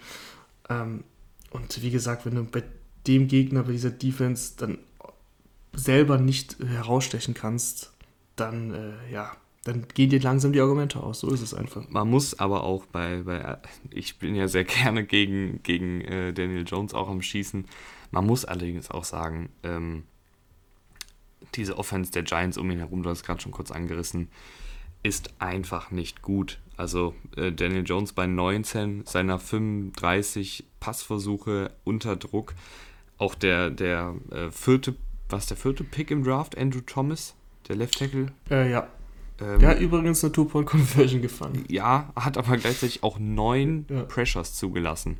Ähm, 0.68 1.04
und 1.50 1.82
wie 1.82 1.90
gesagt, 1.90 2.26
wenn 2.26 2.34
du 2.34 2.44
dem 3.06 3.28
Gegner, 3.28 3.62
bei 3.62 3.72
dieser 3.72 3.90
Defense 3.90 4.54
dann 4.56 4.78
selber 5.72 6.18
nicht 6.18 6.58
herausstechen 6.58 7.34
kannst, 7.34 7.92
dann, 8.36 8.74
äh, 8.74 9.12
ja, 9.12 9.32
dann 9.64 9.86
gehen 9.94 10.10
dir 10.10 10.20
langsam 10.20 10.52
die 10.52 10.60
Argumente 10.60 11.02
aus. 11.02 11.20
So 11.20 11.30
ist 11.30 11.42
es 11.42 11.54
einfach. 11.54 11.88
Man 11.88 12.08
muss 12.08 12.38
aber 12.38 12.64
auch 12.64 12.86
bei, 12.86 13.22
bei 13.22 13.58
ich 13.90 14.18
bin 14.18 14.34
ja 14.34 14.48
sehr 14.48 14.64
gerne 14.64 15.04
gegen, 15.04 15.62
gegen 15.62 16.00
äh, 16.02 16.32
Daniel 16.32 16.64
Jones 16.66 16.94
auch 16.94 17.08
am 17.08 17.22
Schießen. 17.22 17.66
Man 18.10 18.26
muss 18.26 18.44
allerdings 18.44 18.90
auch 18.90 19.04
sagen, 19.04 19.50
ähm, 19.62 20.04
diese 21.54 21.78
Offense 21.78 22.12
der 22.12 22.22
Giants 22.22 22.58
um 22.58 22.70
ihn 22.70 22.78
herum, 22.78 23.02
du 23.02 23.10
hast 23.10 23.24
gerade 23.24 23.40
schon 23.40 23.52
kurz 23.52 23.70
angerissen, 23.70 24.28
ist 25.02 25.34
einfach 25.38 25.90
nicht 25.90 26.22
gut. 26.22 26.58
Also 26.76 27.14
äh, 27.36 27.52
Daniel 27.52 27.84
Jones 27.86 28.12
bei 28.12 28.26
19 28.26 29.04
seiner 29.06 29.38
35 29.38 30.64
Passversuche 30.78 31.72
unter 31.84 32.16
Druck. 32.16 32.54
Auch 33.20 33.34
der, 33.34 33.68
der 33.70 34.14
äh, 34.32 34.50
vierte, 34.50 34.96
was 35.28 35.46
der 35.46 35.56
vierte 35.58 35.84
Pick 35.84 36.10
im 36.10 36.24
Draft, 36.24 36.56
Andrew 36.56 36.80
Thomas, 36.80 37.34
der 37.68 37.76
Left 37.76 37.98
Tackle. 37.98 38.32
Äh, 38.50 38.70
ja. 38.70 38.88
Ähm, 39.40 39.58
Der 39.58 39.68
hat 39.68 39.80
übrigens 39.80 40.24
eine 40.24 40.32
Two-Point-Conversion 40.32 41.20
gefangen. 41.22 41.64
ja, 41.68 42.10
hat 42.16 42.38
aber 42.38 42.56
gleichzeitig 42.56 43.02
auch 43.02 43.18
neun 43.18 43.84
Ja. 43.90 44.04
Pressures 44.04 44.54
zugelassen. 44.54 45.18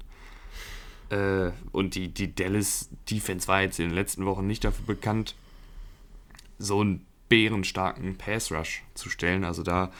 Äh, 1.10 1.50
und 1.72 1.94
die, 1.94 2.08
die 2.08 2.34
Dallas 2.34 2.88
Defense 3.10 3.46
war 3.48 3.60
jetzt 3.62 3.78
in 3.78 3.88
den 3.88 3.94
letzten 3.94 4.24
Wochen 4.24 4.46
nicht 4.46 4.64
dafür 4.64 4.86
bekannt, 4.86 5.34
so 6.58 6.80
einen 6.80 7.04
bärenstarken 7.28 8.16
Pass 8.16 8.50
Rush 8.50 8.82
zu 8.94 9.10
stellen. 9.10 9.44
Also 9.44 9.62
da, 9.62 9.90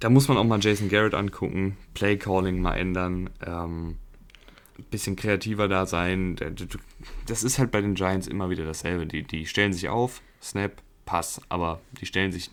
da 0.00 0.08
muss 0.10 0.28
man 0.28 0.36
auch 0.38 0.44
mal 0.44 0.60
Jason 0.60 0.88
Garrett 0.88 1.14
angucken, 1.14 1.76
Play 1.92 2.16
Calling 2.16 2.60
mal 2.62 2.74
ändern, 2.76 3.30
ähm, 3.46 3.96
ein 4.78 4.84
bisschen 4.90 5.16
kreativer 5.16 5.68
da 5.68 5.86
sein. 5.86 6.36
Das 7.26 7.44
ist 7.44 7.58
halt 7.58 7.70
bei 7.70 7.80
den 7.80 7.94
Giants 7.94 8.26
immer 8.26 8.50
wieder 8.50 8.64
dasselbe. 8.64 9.06
Die, 9.06 9.22
die 9.22 9.46
stellen 9.46 9.72
sich 9.72 9.88
auf, 9.88 10.20
Snap, 10.42 10.82
Pass, 11.04 11.40
aber 11.48 11.80
die 12.00 12.06
stellen 12.06 12.32
sich, 12.32 12.50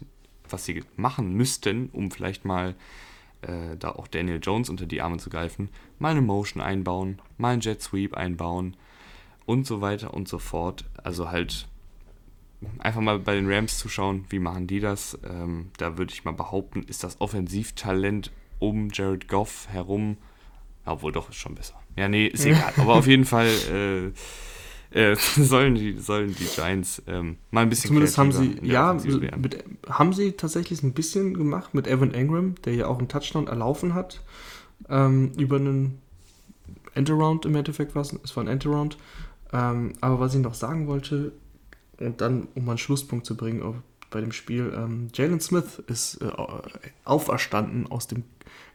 was 0.49 0.65
sie 0.65 0.83
machen 0.97 1.33
müssten, 1.33 1.89
um 1.93 2.11
vielleicht 2.11 2.45
mal 2.45 2.75
äh, 3.41 3.77
da 3.77 3.91
auch 3.91 4.07
Daniel 4.07 4.39
Jones 4.41 4.69
unter 4.69 4.85
die 4.85 5.01
Arme 5.01 5.17
zu 5.17 5.29
greifen, 5.29 5.69
mal 5.99 6.11
eine 6.11 6.21
Motion 6.21 6.61
einbauen, 6.61 7.19
mal 7.37 7.53
einen 7.53 7.61
Jet 7.61 7.81
Sweep 7.81 8.13
einbauen 8.13 8.75
und 9.45 9.65
so 9.65 9.81
weiter 9.81 10.13
und 10.13 10.27
so 10.27 10.37
fort. 10.39 10.85
Also 11.03 11.31
halt 11.31 11.67
einfach 12.79 13.01
mal 13.01 13.19
bei 13.19 13.35
den 13.35 13.51
Rams 13.51 13.77
zuschauen, 13.77 14.25
wie 14.29 14.39
machen 14.39 14.67
die 14.67 14.79
das. 14.79 15.17
Ähm, 15.23 15.71
da 15.77 15.97
würde 15.97 16.13
ich 16.13 16.25
mal 16.25 16.33
behaupten, 16.33 16.83
ist 16.83 17.03
das 17.03 17.19
Offensivtalent 17.19 18.31
um 18.59 18.89
Jared 18.91 19.27
Goff 19.27 19.67
herum, 19.69 20.17
obwohl 20.85 21.11
doch 21.11 21.29
ist 21.29 21.35
schon 21.35 21.55
besser. 21.55 21.75
Ja, 21.95 22.07
nee, 22.07 22.27
ist 22.27 22.45
egal. 22.45 22.73
Aber 22.77 22.95
auf 22.95 23.07
jeden 23.07 23.25
Fall 23.25 23.47
äh, 23.71 24.11
äh, 24.91 25.15
sollen, 25.37 25.75
die, 25.75 25.97
sollen 25.97 26.35
die 26.35 26.45
Giants 26.45 27.01
ähm, 27.07 27.37
mal 27.49 27.61
ein 27.61 27.69
bisschen 27.69 27.89
Zumindest 27.89 28.17
haben 28.17 28.31
sie, 28.31 28.57
ja, 28.61 28.93
mit, 28.93 29.63
haben 29.89 30.13
sie 30.13 30.33
tatsächlich 30.33 30.83
ein 30.83 30.93
bisschen 30.93 31.33
gemacht 31.33 31.73
mit 31.73 31.87
Evan 31.87 32.13
Engram, 32.13 32.55
der 32.65 32.75
ja 32.75 32.87
auch 32.87 32.97
einen 32.97 33.07
Touchdown 33.07 33.47
erlaufen 33.47 33.93
hat. 33.93 34.21
Ähm, 34.89 35.31
über 35.37 35.57
einen 35.57 36.01
Endaround 36.93 37.45
im 37.45 37.55
Endeffekt 37.55 37.95
war 37.95 38.01
es. 38.01 38.13
Es 38.23 38.35
war 38.35 38.43
ein 38.43 38.47
Endaround. 38.47 38.97
Ähm, 39.53 39.93
aber 40.01 40.19
was 40.19 40.33
ich 40.33 40.41
noch 40.41 40.53
sagen 40.53 40.87
wollte, 40.87 41.31
und 41.99 42.19
dann, 42.19 42.47
um 42.55 42.65
mal 42.65 42.71
einen 42.71 42.77
Schlusspunkt 42.77 43.25
zu 43.25 43.37
bringen 43.37 43.61
auf, 43.61 43.75
bei 44.09 44.19
dem 44.19 44.31
Spiel, 44.31 44.73
ähm, 44.75 45.07
Jalen 45.13 45.39
Smith 45.39 45.81
ist 45.87 46.21
äh, 46.21 46.29
auferstanden 47.05 47.87
aus 47.89 48.07
dem 48.07 48.23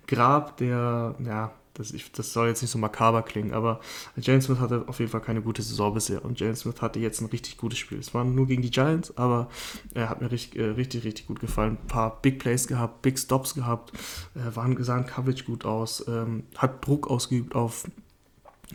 Grab 0.06 0.56
der, 0.56 1.14
ja, 1.24 1.52
das, 1.78 1.92
ich, 1.92 2.10
das 2.12 2.32
soll 2.32 2.48
jetzt 2.48 2.62
nicht 2.62 2.70
so 2.70 2.78
makaber 2.78 3.22
klingen, 3.22 3.52
aber 3.52 3.80
Jalen 4.16 4.40
Smith 4.40 4.58
hatte 4.58 4.84
auf 4.86 4.98
jeden 4.98 5.10
Fall 5.10 5.20
keine 5.20 5.42
gute 5.42 5.62
Saison 5.62 5.92
bisher 5.92 6.24
und 6.24 6.40
Jalen 6.40 6.56
Smith 6.56 6.80
hatte 6.80 6.98
jetzt 6.98 7.20
ein 7.20 7.26
richtig 7.26 7.58
gutes 7.58 7.78
Spiel. 7.78 7.98
Es 7.98 8.14
war 8.14 8.24
nur 8.24 8.46
gegen 8.46 8.62
die 8.62 8.70
Giants, 8.70 9.16
aber 9.16 9.48
er 9.94 10.08
hat 10.08 10.20
mir 10.20 10.30
richtig, 10.30 10.58
äh, 10.58 10.70
richtig, 10.70 11.04
richtig 11.04 11.26
gut 11.26 11.40
gefallen. 11.40 11.78
Ein 11.82 11.86
paar 11.86 12.20
Big 12.22 12.38
Plays 12.38 12.66
gehabt, 12.66 13.02
Big 13.02 13.18
Stops 13.18 13.54
gehabt, 13.54 13.92
äh, 14.34 14.56
waren 14.56 14.82
sahen 14.82 15.06
Coverage 15.06 15.44
gut 15.44 15.64
aus, 15.64 16.06
ähm, 16.08 16.44
hat 16.56 16.86
Druck 16.86 17.08
ausgeübt 17.08 17.54
auf 17.54 17.84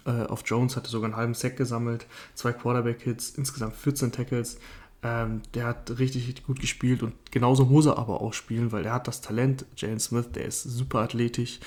äh, 0.05 0.23
auf 0.23 0.43
Jones, 0.45 0.77
hatte 0.77 0.89
sogar 0.89 1.09
einen 1.09 1.17
halben 1.17 1.33
Sack 1.33 1.57
gesammelt, 1.57 2.07
zwei 2.33 2.53
Quarterback-Hits, 2.53 3.31
insgesamt 3.31 3.75
14 3.75 4.11
Tackles. 4.11 4.57
Ähm, 5.03 5.41
der 5.55 5.65
hat 5.65 5.89
richtig, 5.97 6.27
richtig 6.27 6.45
gut 6.45 6.59
gespielt 6.59 7.01
und 7.01 7.13
genauso 7.31 7.65
muss 7.65 7.87
er 7.87 7.97
aber 7.97 8.21
auch 8.21 8.33
spielen, 8.33 8.71
weil 8.71 8.85
er 8.85 8.93
hat 8.93 9.07
das 9.07 9.21
Talent. 9.21 9.65
Jalen 9.75 9.99
Smith, 9.99 10.31
der 10.33 10.45
ist 10.45 10.61
super 10.61 10.99
athletisch, 10.99 11.59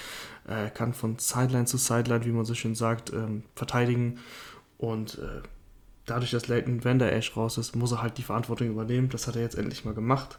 äh, 0.49 0.71
kann 0.71 0.95
von 0.95 1.19
Sideline 1.19 1.67
zu 1.67 1.77
Sideline, 1.77 2.25
wie 2.25 2.33
man 2.33 2.45
so 2.45 2.55
schön 2.55 2.75
sagt, 2.75 3.13
ähm, 3.13 3.45
verteidigen 3.55 4.19
und 4.79 5.19
äh, 5.19 5.43
dadurch, 6.07 6.31
dass 6.31 6.49
Leighton 6.49 6.85
Vander 6.85 7.13
Esch 7.13 7.37
raus 7.37 7.59
ist, 7.59 7.77
muss 7.77 7.93
er 7.93 8.03
halt 8.03 8.19
die 8.19 8.23
Verantwortung 8.23 8.69
übernehmen. 8.69 9.09
Das 9.09 9.27
hat 9.27 9.37
er 9.37 9.43
jetzt 9.43 9.57
endlich 9.57 9.85
mal 9.85 9.95
gemacht 9.95 10.39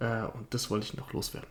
äh, 0.00 0.22
und 0.22 0.52
das 0.54 0.70
wollte 0.70 0.86
ich 0.86 0.94
noch 0.94 1.12
loswerden. 1.12 1.48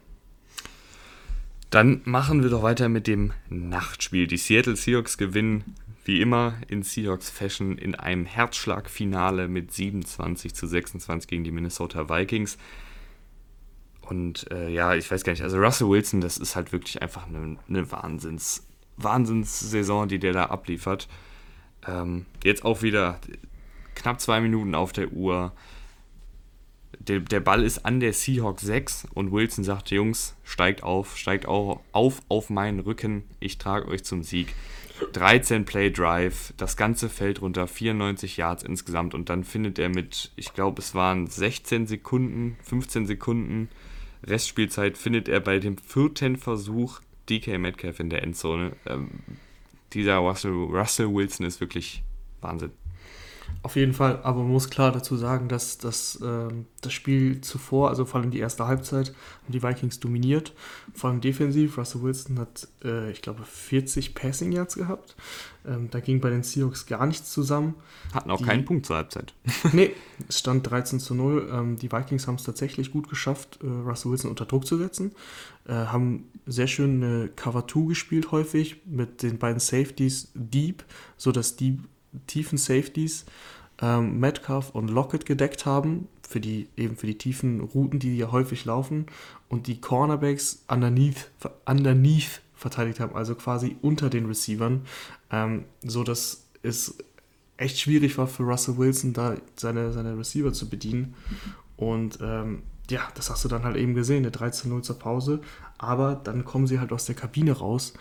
Dann 1.69 2.01
machen 2.03 2.43
wir 2.43 2.49
doch 2.49 2.63
weiter 2.63 2.89
mit 2.89 3.07
dem 3.07 3.31
Nachtspiel. 3.49 4.27
Die 4.27 4.37
Seattle 4.37 4.75
Seahawks 4.75 5.17
gewinnen 5.17 5.75
wie 6.03 6.19
immer 6.19 6.55
in 6.67 6.83
Seahawks 6.83 7.29
Fashion 7.29 7.77
in 7.77 7.95
einem 7.95 8.25
Herzschlagfinale 8.25 9.47
mit 9.47 9.71
27 9.71 10.53
zu 10.53 10.67
26 10.67 11.29
gegen 11.29 11.43
die 11.43 11.51
Minnesota 11.51 12.09
Vikings. 12.09 12.57
Und 14.11 14.51
äh, 14.51 14.67
ja, 14.67 14.93
ich 14.93 15.09
weiß 15.09 15.23
gar 15.23 15.31
nicht, 15.31 15.41
also 15.41 15.57
Russell 15.57 15.87
Wilson, 15.87 16.19
das 16.19 16.37
ist 16.37 16.57
halt 16.57 16.73
wirklich 16.73 17.01
einfach 17.01 17.27
eine, 17.27 17.55
eine 17.69 17.91
Wahnsinns, 17.93 18.67
Wahnsinnssaison, 18.97 20.09
die 20.09 20.19
der 20.19 20.33
da 20.33 20.45
abliefert. 20.47 21.07
Ähm, 21.87 22.25
jetzt 22.43 22.65
auch 22.65 22.81
wieder 22.81 23.21
knapp 23.95 24.19
zwei 24.19 24.41
Minuten 24.41 24.75
auf 24.75 24.91
der 24.91 25.13
Uhr. 25.13 25.53
Der, 26.99 27.21
der 27.21 27.39
Ball 27.39 27.63
ist 27.63 27.85
an 27.85 28.01
der 28.01 28.11
Seahawks 28.11 28.63
6 28.63 29.07
und 29.13 29.31
Wilson 29.31 29.63
sagt, 29.63 29.91
Jungs, 29.91 30.35
steigt 30.43 30.83
auf, 30.83 31.17
steigt 31.17 31.45
auch 31.45 31.79
auf 31.93 32.21
auf 32.27 32.49
meinen 32.49 32.81
Rücken, 32.81 33.23
ich 33.39 33.59
trage 33.59 33.87
euch 33.87 34.03
zum 34.03 34.23
Sieg. 34.23 34.53
13 35.13 35.63
Play 35.63 35.89
Drive, 35.89 36.53
das 36.57 36.75
ganze 36.75 37.07
Feld 37.07 37.41
runter, 37.41 37.65
94 37.65 38.35
Yards 38.35 38.63
insgesamt 38.63 39.13
und 39.13 39.29
dann 39.29 39.45
findet 39.45 39.79
er 39.79 39.87
mit, 39.87 40.33
ich 40.35 40.53
glaube 40.53 40.81
es 40.81 40.93
waren 40.95 41.27
16 41.27 41.87
Sekunden, 41.87 42.57
15 42.61 43.05
Sekunden 43.05 43.69
Restspielzeit, 44.23 44.97
findet 44.97 45.27
er 45.27 45.39
bei 45.39 45.59
dem 45.59 45.77
vierten 45.77 46.37
Versuch 46.37 47.01
DK 47.29 47.57
Metcalf 47.57 47.99
in 47.99 48.09
der 48.09 48.23
Endzone. 48.23 48.73
Ähm, 48.85 49.09
dieser 49.93 50.17
Russell, 50.17 50.51
Russell 50.51 51.13
Wilson 51.13 51.45
ist 51.45 51.59
wirklich 51.59 52.03
Wahnsinn. 52.41 52.71
Auf 53.63 53.75
jeden 53.75 53.93
Fall, 53.93 54.19
aber 54.23 54.39
man 54.41 54.51
muss 54.53 54.71
klar 54.71 54.91
dazu 54.91 55.15
sagen, 55.17 55.47
dass 55.47 55.77
das, 55.77 56.19
ähm, 56.23 56.65
das 56.81 56.93
Spiel 56.93 57.41
zuvor, 57.41 57.89
also 57.89 58.05
vor 58.05 58.19
allem 58.19 58.31
die 58.31 58.39
erste 58.39 58.65
Halbzeit, 58.65 59.09
haben 59.43 59.51
die 59.51 59.61
Vikings 59.61 59.99
dominiert. 59.99 60.53
Vor 60.95 61.11
allem 61.11 61.21
defensiv. 61.21 61.77
Russell 61.77 62.01
Wilson 62.01 62.39
hat, 62.39 62.67
äh, 62.83 63.11
ich 63.11 63.21
glaube, 63.21 63.43
40 63.43 64.15
Passing 64.15 64.51
Yards 64.51 64.73
gehabt. 64.75 65.15
Ähm, 65.63 65.89
da 65.91 65.99
ging 65.99 66.21
bei 66.21 66.31
den 66.31 66.41
Seahawks 66.41 66.87
gar 66.87 67.05
nichts 67.05 67.31
zusammen. 67.31 67.75
Hatten 68.15 68.31
auch 68.31 68.39
Die- 68.39 68.45
keinen 68.45 68.65
Punkt 68.65 68.87
zur 68.87 68.95
Halbzeit. 68.95 69.35
nee, 69.73 69.91
es 70.27 70.39
stand 70.39 70.67
13 70.67 70.99
zu 70.99 71.13
0. 71.13 71.47
Ähm, 71.53 71.77
die 71.77 71.91
Vikings 71.91 72.25
haben 72.25 72.35
es 72.35 72.43
tatsächlich 72.43 72.91
gut 72.91 73.09
geschafft, 73.09 73.59
äh, 73.61 73.67
Russell 73.67 74.11
Wilson 74.11 74.31
unter 74.31 74.45
Druck 74.47 74.65
zu 74.65 74.75
setzen. 74.77 75.11
Äh, 75.67 75.73
haben 75.73 76.31
sehr 76.47 76.65
schön 76.65 77.03
eine 77.03 77.27
Cover 77.27 77.67
2 77.67 77.89
gespielt 77.89 78.31
häufig 78.31 78.81
mit 78.87 79.21
den 79.21 79.37
beiden 79.37 79.59
Safeties 79.59 80.31
deep, 80.33 80.83
sodass 81.15 81.55
die 81.55 81.79
tiefen 82.27 82.57
Safeties 82.57 83.25
ähm, 83.81 84.19
Metcalf 84.19 84.69
und 84.71 84.89
Lockett 84.89 85.25
gedeckt 85.25 85.65
haben, 85.65 86.07
für 86.27 86.39
die, 86.39 86.69
eben 86.77 86.95
für 86.95 87.07
die 87.07 87.17
tiefen 87.17 87.59
Routen, 87.61 87.99
die 87.99 88.17
ja 88.17 88.31
häufig 88.31 88.65
laufen, 88.65 89.07
und 89.49 89.67
die 89.67 89.81
Cornerbacks 89.81 90.63
underneath, 90.67 91.29
underneath 91.65 92.41
verteidigt 92.55 92.99
haben, 92.99 93.15
also 93.15 93.35
quasi 93.35 93.75
unter 93.81 94.09
den 94.09 94.27
Receivern, 94.27 94.85
ähm, 95.31 95.65
so 95.81 96.03
dass 96.03 96.45
es 96.61 96.97
echt 97.57 97.79
schwierig 97.79 98.17
war 98.17 98.27
für 98.27 98.43
Russell 98.43 98.77
Wilson, 98.77 99.13
da 99.13 99.35
seine, 99.55 99.91
seine 99.91 100.17
Receiver 100.17 100.53
zu 100.53 100.69
bedienen. 100.69 101.15
Und 101.75 102.19
ähm, 102.21 102.63
ja, 102.89 103.07
das 103.15 103.29
hast 103.29 103.43
du 103.43 103.49
dann 103.49 103.63
halt 103.63 103.77
eben 103.77 103.93
gesehen, 103.93 104.25
eine 104.25 104.31
13-0 104.31 104.81
zur 104.81 104.99
Pause. 104.99 105.41
Aber 105.77 106.15
dann 106.15 106.45
kommen 106.45 106.67
sie 106.67 106.79
halt 106.79 106.91
aus 106.91 107.05
der 107.05 107.15
Kabine 107.15 107.53
raus 107.53 107.93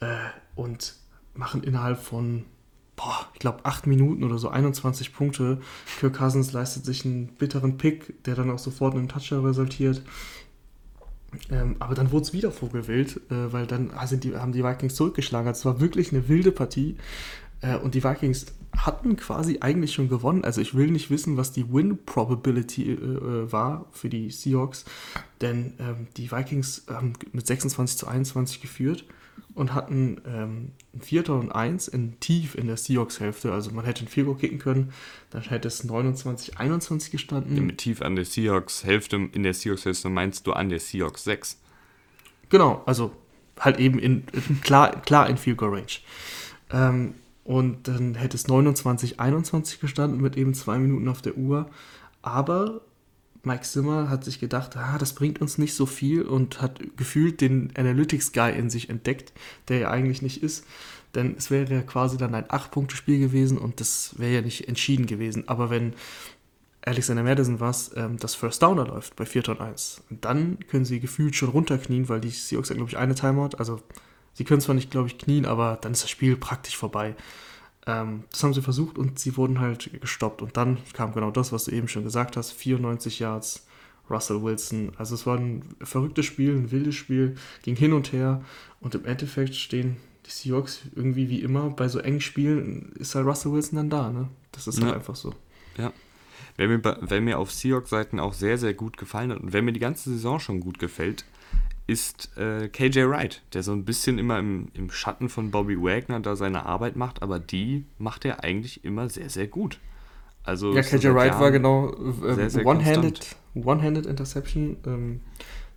äh, 0.00 0.16
und 0.54 0.96
machen 1.34 1.62
innerhalb 1.62 1.98
von 1.98 2.44
boah, 2.96 3.26
ich 3.32 3.40
glaube, 3.40 3.64
acht 3.64 3.86
Minuten 3.86 4.24
oder 4.24 4.38
so, 4.38 4.48
21 4.48 5.14
Punkte. 5.14 5.60
Kirk 5.98 6.14
Cousins 6.14 6.52
leistet 6.52 6.84
sich 6.84 7.04
einen 7.04 7.28
bitteren 7.28 7.78
Pick, 7.78 8.24
der 8.24 8.34
dann 8.34 8.50
auch 8.50 8.58
sofort 8.58 8.94
in 8.94 9.00
einen 9.00 9.08
Touchdown 9.08 9.44
resultiert. 9.44 10.02
Ähm, 11.50 11.76
aber 11.78 11.94
dann 11.94 12.12
wurde 12.12 12.24
es 12.24 12.32
wieder 12.32 12.52
vogelwild, 12.52 13.16
äh, 13.30 13.52
weil 13.52 13.66
dann 13.66 13.92
sind 14.04 14.24
die, 14.24 14.36
haben 14.36 14.52
die 14.52 14.62
Vikings 14.62 14.94
zurückgeschlagen. 14.94 15.48
Also 15.48 15.60
es 15.60 15.64
war 15.64 15.80
wirklich 15.80 16.12
eine 16.12 16.28
wilde 16.28 16.52
Partie. 16.52 16.96
Äh, 17.62 17.76
und 17.76 17.94
die 17.94 18.04
Vikings 18.04 18.46
hatten 18.76 19.16
quasi 19.16 19.58
eigentlich 19.60 19.92
schon 19.94 20.08
gewonnen. 20.08 20.44
Also 20.44 20.60
ich 20.60 20.74
will 20.74 20.90
nicht 20.90 21.10
wissen, 21.10 21.36
was 21.36 21.52
die 21.52 21.72
Win-Probability 21.72 22.90
äh, 22.90 22.94
äh, 22.94 23.52
war 23.52 23.86
für 23.92 24.10
die 24.10 24.30
Seahawks. 24.30 24.84
Denn 25.40 25.74
ähm, 25.78 26.08
die 26.16 26.30
Vikings 26.30 26.84
haben 26.88 27.14
mit 27.32 27.46
26 27.46 27.96
zu 27.96 28.06
21 28.06 28.60
geführt 28.60 29.06
und 29.54 29.74
hatten 29.74 30.20
ähm, 30.26 30.72
ein 30.94 31.00
Vierter 31.00 31.34
und 31.34 31.52
Eins 31.52 31.88
in 31.88 32.18
tief 32.20 32.54
in 32.54 32.66
der 32.66 32.76
Seahawks-Hälfte. 32.76 33.52
Also 33.52 33.70
man 33.70 33.84
hätte 33.84 34.04
ein 34.04 34.08
Field 34.08 34.38
kicken 34.38 34.58
können, 34.58 34.92
dann 35.30 35.42
hätte 35.42 35.68
es 35.68 35.84
29, 35.84 36.58
21 36.58 37.10
gestanden. 37.10 37.56
Ja, 37.56 37.62
mit 37.62 37.78
tief 37.78 38.02
an 38.02 38.16
der 38.16 38.24
Seahawks-Hälfte, 38.24 39.28
in 39.32 39.42
der 39.42 39.54
Seahawks-Hälfte 39.54 40.08
meinst 40.08 40.46
du 40.46 40.52
an 40.52 40.68
der 40.68 40.80
Seahawks 40.80 41.24
6. 41.24 41.60
Genau, 42.48 42.82
also 42.86 43.12
halt 43.58 43.78
eben 43.78 43.98
in, 43.98 44.24
in 44.32 44.60
klar, 44.60 45.00
klar 45.02 45.28
in 45.28 45.36
Field 45.36 45.58
Goal 45.58 45.74
Range. 45.74 45.86
Ähm, 46.70 47.14
und 47.44 47.88
dann 47.88 48.14
hätte 48.14 48.36
es 48.36 48.46
29, 48.46 49.20
21 49.20 49.80
gestanden 49.80 50.20
mit 50.20 50.36
eben 50.36 50.54
zwei 50.54 50.78
Minuten 50.78 51.08
auf 51.08 51.22
der 51.22 51.36
Uhr. 51.36 51.68
Aber 52.22 52.82
Mike 53.44 53.62
Zimmer 53.62 54.08
hat 54.08 54.24
sich 54.24 54.38
gedacht, 54.38 54.76
ah, 54.76 54.98
das 54.98 55.14
bringt 55.14 55.40
uns 55.40 55.58
nicht 55.58 55.74
so 55.74 55.86
viel 55.86 56.22
und 56.22 56.62
hat 56.62 56.80
gefühlt 56.96 57.40
den 57.40 57.72
Analytics-Guy 57.76 58.56
in 58.56 58.70
sich 58.70 58.88
entdeckt, 58.88 59.32
der 59.68 59.78
ja 59.78 59.90
eigentlich 59.90 60.22
nicht 60.22 60.42
ist. 60.42 60.64
Denn 61.14 61.34
es 61.36 61.50
wäre 61.50 61.74
ja 61.74 61.82
quasi 61.82 62.16
dann 62.16 62.34
ein 62.34 62.44
8-Punkte-Spiel 62.44 63.18
gewesen 63.18 63.58
und 63.58 63.80
das 63.80 64.14
wäre 64.18 64.34
ja 64.34 64.40
nicht 64.42 64.68
entschieden 64.68 65.06
gewesen. 65.06 65.48
Aber 65.48 65.70
wenn 65.70 65.94
Alexander 66.82 67.22
Madison 67.22 67.60
was, 67.60 67.90
ähm, 67.96 68.16
das 68.18 68.34
First 68.34 68.62
Downer 68.62 68.86
läuft 68.86 69.16
bei 69.16 69.26
4 69.26 69.48
und 69.50 69.60
1, 69.60 70.02
dann 70.08 70.58
können 70.68 70.84
sie 70.84 71.00
gefühlt 71.00 71.36
schon 71.36 71.50
runterknien, 71.50 72.08
weil 72.08 72.20
die 72.20 72.30
Seahawks 72.30 72.70
glaube 72.70 72.88
ich, 72.88 72.96
eine 72.96 73.14
Timeout. 73.14 73.56
Also 73.58 73.80
sie 74.34 74.44
können 74.44 74.60
zwar 74.60 74.74
nicht, 74.74 74.90
glaube 74.90 75.08
ich, 75.08 75.18
knien, 75.18 75.46
aber 75.46 75.78
dann 75.80 75.92
ist 75.92 76.02
das 76.02 76.10
Spiel 76.10 76.36
praktisch 76.36 76.76
vorbei. 76.76 77.14
Ähm, 77.86 78.24
das 78.30 78.42
haben 78.42 78.54
sie 78.54 78.62
versucht 78.62 78.98
und 78.98 79.18
sie 79.18 79.36
wurden 79.36 79.60
halt 79.60 79.90
gestoppt. 80.00 80.42
Und 80.42 80.56
dann 80.56 80.78
kam 80.92 81.12
genau 81.12 81.30
das, 81.30 81.52
was 81.52 81.64
du 81.64 81.72
eben 81.72 81.88
schon 81.88 82.04
gesagt 82.04 82.36
hast: 82.36 82.52
94 82.52 83.18
Yards, 83.18 83.66
Russell 84.08 84.42
Wilson. 84.42 84.92
Also, 84.96 85.14
es 85.14 85.26
war 85.26 85.38
ein 85.38 85.62
verrücktes 85.80 86.26
Spiel, 86.26 86.54
ein 86.54 86.70
wildes 86.70 86.94
Spiel, 86.94 87.36
ging 87.62 87.76
hin 87.76 87.92
und 87.92 88.12
her. 88.12 88.42
Und 88.80 88.94
im 88.94 89.04
Endeffekt 89.04 89.54
stehen 89.54 89.96
die 90.26 90.30
Seahawks 90.30 90.82
irgendwie 90.94 91.28
wie 91.28 91.40
immer 91.40 91.70
bei 91.70 91.88
so 91.88 91.98
engen 91.98 92.20
Spielen, 92.20 92.92
ist 92.98 93.14
halt 93.14 93.26
Russell 93.26 93.52
Wilson 93.52 93.76
dann 93.76 93.90
da. 93.90 94.10
Ne? 94.10 94.28
Das 94.52 94.66
ist 94.66 94.80
halt 94.80 94.90
ja. 94.90 94.96
einfach 94.96 95.16
so. 95.16 95.34
Ja. 95.76 95.92
Wer 96.56 96.68
mir, 96.68 96.98
wer 97.00 97.20
mir 97.20 97.38
auf 97.38 97.50
Seahawks-Seiten 97.50 98.20
auch 98.20 98.34
sehr, 98.34 98.58
sehr 98.58 98.74
gut 98.74 98.98
gefallen 98.98 99.32
hat 99.32 99.40
und 99.40 99.52
wer 99.52 99.62
mir 99.62 99.72
die 99.72 99.80
ganze 99.80 100.10
Saison 100.10 100.38
schon 100.38 100.60
gut 100.60 100.78
gefällt, 100.78 101.24
ist 101.92 102.36
äh, 102.36 102.68
KJ 102.68 103.08
Wright, 103.08 103.42
der 103.52 103.62
so 103.62 103.72
ein 103.72 103.84
bisschen 103.84 104.18
immer 104.18 104.38
im, 104.38 104.68
im 104.74 104.90
Schatten 104.90 105.28
von 105.28 105.50
Bobby 105.50 105.76
Wagner 105.76 106.20
da 106.20 106.34
seine 106.36 106.66
Arbeit 106.66 106.96
macht, 106.96 107.22
aber 107.22 107.38
die 107.38 107.84
macht 107.98 108.24
er 108.24 108.42
eigentlich 108.42 108.84
immer 108.84 109.08
sehr, 109.08 109.28
sehr 109.28 109.46
gut. 109.46 109.78
Also 110.44 110.74
ja, 110.74 110.82
KJ 110.82 111.08
Wright 111.14 111.38
war 111.38 111.50
genau 111.50 111.90
äh, 111.90 112.64
One-Handed 112.64 113.36
One 113.54 113.86
Interception, 114.08 114.78
ähm, 114.86 115.20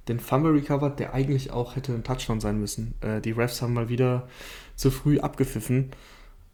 den 0.07 0.19
Fumble 0.19 0.53
recovered, 0.53 1.00
der 1.00 1.13
eigentlich 1.13 1.51
auch 1.51 1.75
hätte 1.75 1.93
ein 1.93 2.03
Touchdown 2.03 2.39
sein 2.39 2.60
müssen. 2.60 2.95
Äh, 3.01 3.22
die 3.22 3.31
Refs 3.31 3.62
haben 3.62 3.74
mal 3.74 3.89
wieder 3.89 4.27
zu 4.75 4.91
früh 4.91 5.19
abgepfiffen. 5.19 5.91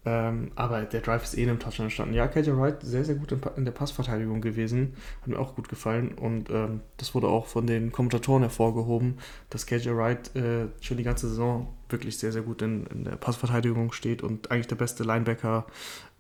Ähm, 0.04 0.52
aber 0.56 0.82
der 0.82 1.02
Drive 1.02 1.24
ist 1.24 1.38
eh 1.38 1.44
in 1.44 1.50
einem 1.50 1.60
Touchdown 1.60 1.86
entstanden. 1.86 2.16
Ja, 2.16 2.28
KJ 2.28 2.52
Wright 2.58 2.82
sehr, 2.82 3.06
sehr 3.06 3.16
gut 3.16 3.32
in, 3.32 3.66
der 3.66 3.72
Passverteidigung 3.72 4.42
gewesen. 4.42 4.96
Hat 5.22 5.28
mir 5.28 5.38
auch 5.38 5.56
gut 5.56 5.70
gefallen. 5.70 6.14
Und 6.14 6.50
ähm, 6.50 6.82
das 6.98 7.14
wurde 7.14 7.28
auch 7.28 7.46
von 7.46 7.68
den 7.68 7.92
Kommentatoren 7.92 8.42
hervorgehoben, 8.42 9.20
dass 9.52 9.68
KJ 9.68 9.90
Wright 9.92 10.36
äh, 10.36 10.68
schon 10.82 10.98
die 10.98 11.04
ganze 11.04 11.30
Saison 11.30 11.68
wirklich 11.90 12.18
sehr, 12.18 12.32
sehr 12.32 12.42
gut 12.42 12.64
in, 12.64 12.88
in 12.88 13.04
der 13.04 13.16
Passverteidigung 13.16 13.92
steht 13.92 14.24
und 14.24 14.50
eigentlich 14.50 14.68
der 14.68 14.76
beste 14.76 15.04
Linebacker 15.04 15.68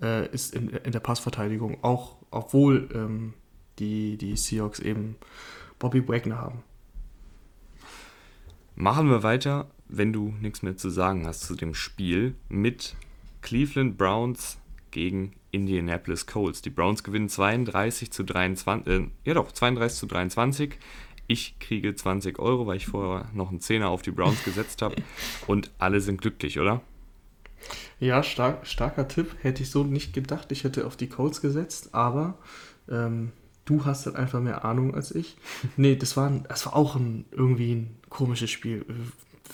äh, 0.01 0.27
ist 0.27 0.53
in, 0.53 0.69
in 0.69 0.91
der 0.91 0.99
Passverteidigung, 0.99 1.77
auch 1.82 2.17
obwohl 2.29 2.89
ähm, 2.93 3.34
die, 3.79 4.17
die 4.17 4.38
Seahawks 4.38 4.79
eben 4.79 5.15
Bobby 5.79 6.08
Wagner 6.08 6.38
haben. 6.38 6.63
Machen 8.75 9.10
wir 9.10 9.23
weiter, 9.23 9.71
wenn 9.88 10.13
du 10.13 10.34
nichts 10.39 10.62
mehr 10.62 10.77
zu 10.77 10.89
sagen 10.89 11.25
hast 11.25 11.41
zu 11.41 11.56
dem 11.56 11.73
Spiel 11.73 12.36
mit 12.47 12.95
Cleveland 13.41 13.97
Browns 13.97 14.58
gegen 14.91 15.34
Indianapolis 15.51 16.25
Colts. 16.25 16.62
Die 16.62 16.69
Browns 16.69 17.04
gewinnen 17.04 17.30
32 17.30 18.12
zu 18.12 18.23
23, 18.23 18.88
äh, 18.88 19.08
ja 19.25 19.34
doch, 19.34 19.51
32 19.51 19.99
zu 19.99 20.06
23. 20.06 20.77
Ich 21.27 21.60
kriege 21.60 21.95
20 21.95 22.39
Euro, 22.39 22.67
weil 22.67 22.77
ich 22.77 22.88
vorher 22.88 23.30
noch 23.34 23.49
einen 23.49 23.62
Zehner 23.62 23.89
auf 23.89 24.01
die 24.01 24.12
Browns 24.12 24.43
gesetzt 24.43 24.82
habe. 24.82 24.95
Und 25.47 25.71
alle 25.77 26.01
sind 26.01 26.21
glücklich, 26.21 26.60
oder? 26.60 26.82
Ja, 27.99 28.23
stark, 28.23 28.67
starker 28.67 29.08
Tipp. 29.08 29.36
Hätte 29.41 29.63
ich 29.63 29.69
so 29.69 29.84
nicht 29.84 30.13
gedacht. 30.13 30.51
Ich 30.51 30.63
hätte 30.63 30.86
auf 30.86 30.97
die 30.97 31.08
Colts 31.08 31.41
gesetzt, 31.41 31.93
aber 31.93 32.38
ähm, 32.89 33.32
du 33.65 33.86
hast 33.86 34.08
halt 34.08 34.15
einfach 34.15 34.41
mehr 34.41 34.65
Ahnung 34.65 34.95
als 34.95 35.13
ich. 35.13 35.38
Nee, 35.77 35.95
das 35.95 36.17
war, 36.17 36.32
das 36.49 36.65
war 36.65 36.75
auch 36.75 36.95
ein, 36.95 37.25
irgendwie 37.32 37.73
ein 37.73 37.97
komisches 38.10 38.49
Spiel 38.49 38.86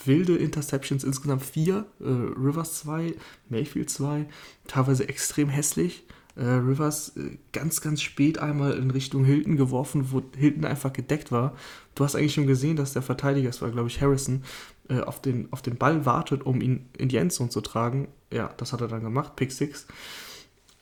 wilde 0.06 0.36
Interceptions, 0.36 1.04
insgesamt 1.04 1.44
vier. 1.44 1.86
Äh, 2.00 2.06
Rivers 2.06 2.80
2, 2.80 3.16
Mayfield 3.50 3.90
2, 3.90 4.26
teilweise 4.68 5.08
extrem 5.08 5.50
hässlich. 5.50 6.04
Äh, 6.36 6.44
Rivers 6.44 7.18
äh, 7.18 7.38
ganz, 7.52 7.82
ganz 7.82 8.02
spät 8.02 8.38
einmal 8.38 8.74
in 8.78 8.92
Richtung 8.92 9.26
Hilton 9.26 9.58
geworfen, 9.58 10.12
wo 10.12 10.22
Hilton 10.38 10.66
einfach 10.66 10.94
gedeckt 10.94 11.32
war. 11.32 11.56
Du 11.96 12.04
hast 12.04 12.16
eigentlich 12.16 12.36
schon 12.36 12.46
gesehen, 12.46 12.76
dass 12.76 12.94
der 12.94 13.02
Verteidiger, 13.02 13.50
das 13.50 13.62
war 13.62 13.72
glaube 13.72 13.88
ich 13.88 14.02
Harrison, 14.02 14.44
äh, 14.90 15.00
auf, 15.00 15.20
den, 15.22 15.52
auf 15.52 15.64
den 15.64 15.78
Ball 15.78 16.06
wartet, 16.06 16.46
um 16.46 16.62
ihn 16.62 16.86
in 16.98 17.10
die 17.10 17.18
Endzone 17.18 17.50
zu 17.50 17.62
tragen. 17.62 18.08
Ja, 18.32 18.54
das 18.58 18.72
hat 18.72 18.82
er 18.82 18.88
dann 18.88 19.02
gemacht, 19.02 19.36
Pick 19.36 19.52
6. 19.52 19.88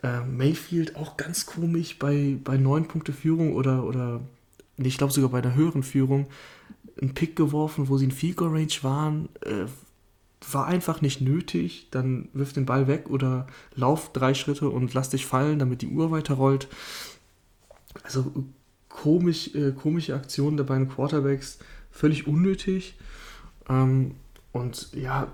Äh, 0.03 0.21
Mayfield 0.25 0.97
auch 0.97 1.15
ganz 1.15 1.45
komisch 1.45 1.97
bei, 1.99 2.37
bei 2.43 2.57
9 2.57 2.89
Punkte 2.89 3.13
Führung 3.13 3.53
oder, 3.53 3.85
oder 3.85 4.19
ich 4.77 4.97
glaube 4.97 5.13
sogar 5.13 5.29
bei 5.29 5.39
einer 5.39 5.55
höheren 5.55 5.83
Führung 5.83 6.27
einen 7.01 7.13
Pick 7.13 7.35
geworfen, 7.35 7.89
wo 7.89 7.97
sie 7.97 8.05
in 8.05 8.11
Field 8.11 8.41
Range 8.41 8.67
waren. 8.81 9.29
Äh, 9.41 9.65
war 10.51 10.67
einfach 10.67 11.01
nicht 11.01 11.21
nötig. 11.21 11.87
Dann 11.91 12.29
wirf 12.33 12.53
den 12.53 12.65
Ball 12.65 12.87
weg 12.87 13.09
oder 13.09 13.47
lauf 13.73 14.11
drei 14.13 14.33
Schritte 14.33 14.69
und 14.69 14.93
lass 14.93 15.09
dich 15.09 15.25
fallen, 15.25 15.59
damit 15.59 15.81
die 15.81 15.87
Uhr 15.87 16.11
weiterrollt. 16.11 16.67
Also 18.03 18.31
komisch, 18.89 19.53
äh, 19.55 19.71
komische 19.71 20.15
Aktionen 20.15 20.57
der 20.57 20.63
beiden 20.65 20.89
Quarterbacks, 20.89 21.59
völlig 21.91 22.27
unnötig. 22.27 22.95
Ähm, 23.67 24.15
und 24.51 24.93
ja, 24.93 25.27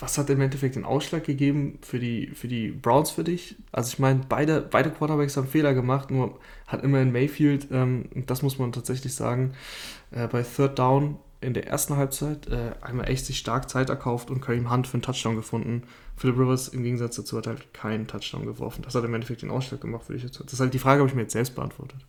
was 0.00 0.18
hat 0.18 0.30
im 0.30 0.40
Endeffekt 0.40 0.76
den 0.76 0.84
Ausschlag 0.84 1.24
gegeben 1.24 1.78
für 1.82 1.98
die, 1.98 2.28
für 2.28 2.48
die 2.48 2.68
Browns 2.70 3.10
für 3.10 3.24
dich? 3.24 3.56
Also 3.72 3.92
ich 3.92 3.98
meine, 3.98 4.20
beide, 4.28 4.60
beide 4.60 4.90
Quarterbacks 4.90 5.36
haben 5.36 5.48
Fehler 5.48 5.74
gemacht, 5.74 6.10
nur 6.10 6.38
hat 6.66 6.84
immer 6.84 7.00
in 7.00 7.12
Mayfield, 7.12 7.68
ähm, 7.72 8.06
das 8.26 8.42
muss 8.42 8.58
man 8.58 8.72
tatsächlich 8.72 9.14
sagen, 9.14 9.54
äh, 10.10 10.28
bei 10.28 10.42
Third 10.42 10.78
Down 10.78 11.18
in 11.40 11.54
der 11.54 11.68
ersten 11.68 11.96
Halbzeit 11.96 12.48
äh, 12.48 12.72
einmal 12.80 13.08
echt 13.08 13.26
sich 13.26 13.38
stark 13.38 13.70
Zeit 13.70 13.90
erkauft 13.90 14.30
und 14.30 14.40
Kareem 14.40 14.70
Hunt 14.70 14.86
für 14.86 14.94
einen 14.94 15.02
Touchdown 15.02 15.36
gefunden. 15.36 15.84
Philip 16.16 16.36
Rivers 16.36 16.68
im 16.68 16.82
Gegensatz 16.82 17.16
dazu 17.16 17.36
hat 17.36 17.46
halt 17.46 17.72
keinen 17.72 18.08
Touchdown 18.08 18.44
geworfen. 18.44 18.82
Das 18.82 18.94
hat 18.94 19.04
im 19.04 19.14
Endeffekt 19.14 19.42
den 19.42 19.50
Ausschlag 19.50 19.80
gemacht, 19.80 20.08
würde 20.08 20.16
ich 20.18 20.24
jetzt. 20.24 20.40
Das 20.40 20.52
ist 20.52 20.60
halt 20.60 20.74
die 20.74 20.80
Frage, 20.80 21.00
habe 21.00 21.08
ich 21.08 21.14
mir 21.14 21.22
jetzt 21.22 21.32
selbst 21.32 21.54
beantwortet. 21.54 22.00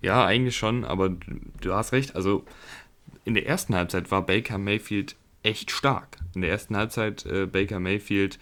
Ja, 0.00 0.24
eigentlich 0.24 0.56
schon, 0.56 0.84
aber 0.84 1.10
du 1.60 1.72
hast 1.72 1.92
recht. 1.92 2.14
Also 2.14 2.44
in 3.24 3.34
der 3.34 3.46
ersten 3.46 3.74
Halbzeit 3.74 4.10
war 4.12 4.24
Baker 4.24 4.58
Mayfield 4.58 5.16
echt 5.44 5.70
stark. 5.70 6.18
In 6.34 6.40
der 6.40 6.50
ersten 6.50 6.76
Halbzeit 6.76 7.24
äh, 7.26 7.46
Baker 7.46 7.78
Mayfield 7.78 8.38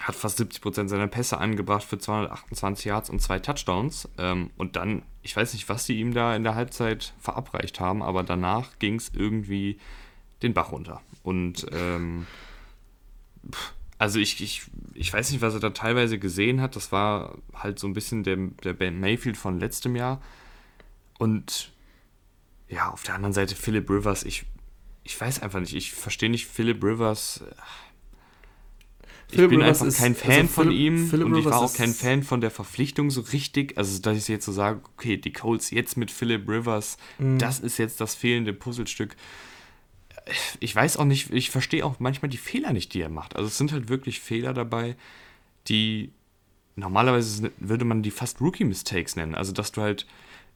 hat 0.00 0.14
fast 0.14 0.40
70% 0.40 0.88
seiner 0.88 1.08
Pässe 1.08 1.38
angebracht 1.38 1.84
für 1.84 1.98
228 1.98 2.86
Yards 2.86 3.10
und 3.10 3.20
zwei 3.20 3.38
Touchdowns. 3.38 4.08
Ähm, 4.18 4.50
und 4.56 4.76
dann, 4.76 5.02
ich 5.22 5.36
weiß 5.36 5.52
nicht, 5.52 5.68
was 5.68 5.84
sie 5.84 6.00
ihm 6.00 6.14
da 6.14 6.34
in 6.34 6.42
der 6.42 6.54
Halbzeit 6.54 7.12
verabreicht 7.18 7.80
haben, 7.80 8.02
aber 8.02 8.22
danach 8.22 8.78
ging 8.78 8.94
es 8.94 9.10
irgendwie 9.14 9.78
den 10.42 10.54
Bach 10.54 10.72
runter. 10.72 11.02
Und 11.22 11.66
ähm, 11.72 12.26
also 13.98 14.18
ich, 14.18 14.42
ich, 14.42 14.62
ich 14.94 15.12
weiß 15.12 15.30
nicht, 15.30 15.42
was 15.42 15.52
er 15.52 15.60
da 15.60 15.70
teilweise 15.70 16.18
gesehen 16.18 16.62
hat. 16.62 16.76
Das 16.76 16.92
war 16.92 17.36
halt 17.52 17.78
so 17.78 17.86
ein 17.86 17.92
bisschen 17.92 18.22
der, 18.22 18.36
der 18.64 18.90
Mayfield 18.90 19.36
von 19.36 19.60
letztem 19.60 19.96
Jahr. 19.96 20.22
Und 21.18 21.72
ja, 22.68 22.88
auf 22.88 23.02
der 23.02 23.16
anderen 23.16 23.34
Seite 23.34 23.54
Philip 23.54 23.90
Rivers, 23.90 24.24
ich, 24.24 24.46
ich 25.04 25.20
weiß 25.20 25.42
einfach 25.42 25.60
nicht, 25.60 25.74
ich 25.74 25.92
verstehe 25.92 26.30
nicht 26.30 26.46
Philip 26.46 26.82
Rivers. 26.82 27.42
Ich 29.28 29.36
Philip 29.36 29.50
bin 29.50 29.60
Rivers 29.60 29.82
einfach 29.82 29.98
kein 29.98 30.12
ist, 30.12 30.20
Fan 30.20 30.32
also 30.32 30.48
von 30.48 30.72
ihm 30.72 31.08
Philip 31.08 31.26
und 31.26 31.36
ich 31.36 31.44
war 31.44 31.60
auch 31.60 31.72
kein 31.72 31.94
Fan 31.94 32.22
von 32.22 32.40
der 32.40 32.50
Verpflichtung 32.50 33.10
so 33.10 33.20
richtig. 33.20 33.78
Also, 33.78 34.00
dass 34.00 34.16
ich 34.16 34.28
jetzt 34.28 34.44
so 34.44 34.52
sage, 34.52 34.80
okay, 34.96 35.16
die 35.16 35.32
Colts 35.32 35.70
jetzt 35.70 35.96
mit 35.96 36.10
Philip 36.10 36.48
Rivers, 36.48 36.96
mhm. 37.18 37.38
das 37.38 37.60
ist 37.60 37.78
jetzt 37.78 38.00
das 38.00 38.14
fehlende 38.14 38.52
Puzzlestück. 38.52 39.16
Ich 40.58 40.74
weiß 40.74 40.96
auch 40.96 41.04
nicht, 41.04 41.30
ich 41.32 41.50
verstehe 41.50 41.84
auch 41.84 41.98
manchmal 41.98 42.28
die 42.28 42.36
Fehler 42.36 42.72
nicht, 42.72 42.92
die 42.92 43.00
er 43.00 43.08
macht. 43.08 43.36
Also, 43.36 43.48
es 43.48 43.56
sind 43.56 43.72
halt 43.72 43.88
wirklich 43.88 44.20
Fehler 44.20 44.52
dabei, 44.52 44.96
die 45.68 46.12
normalerweise 46.76 47.52
würde 47.58 47.84
man 47.84 48.02
die 48.02 48.10
fast 48.10 48.40
Rookie-Mistakes 48.40 49.16
nennen. 49.16 49.34
Also, 49.34 49.52
dass 49.52 49.72
du 49.72 49.80
halt 49.80 50.06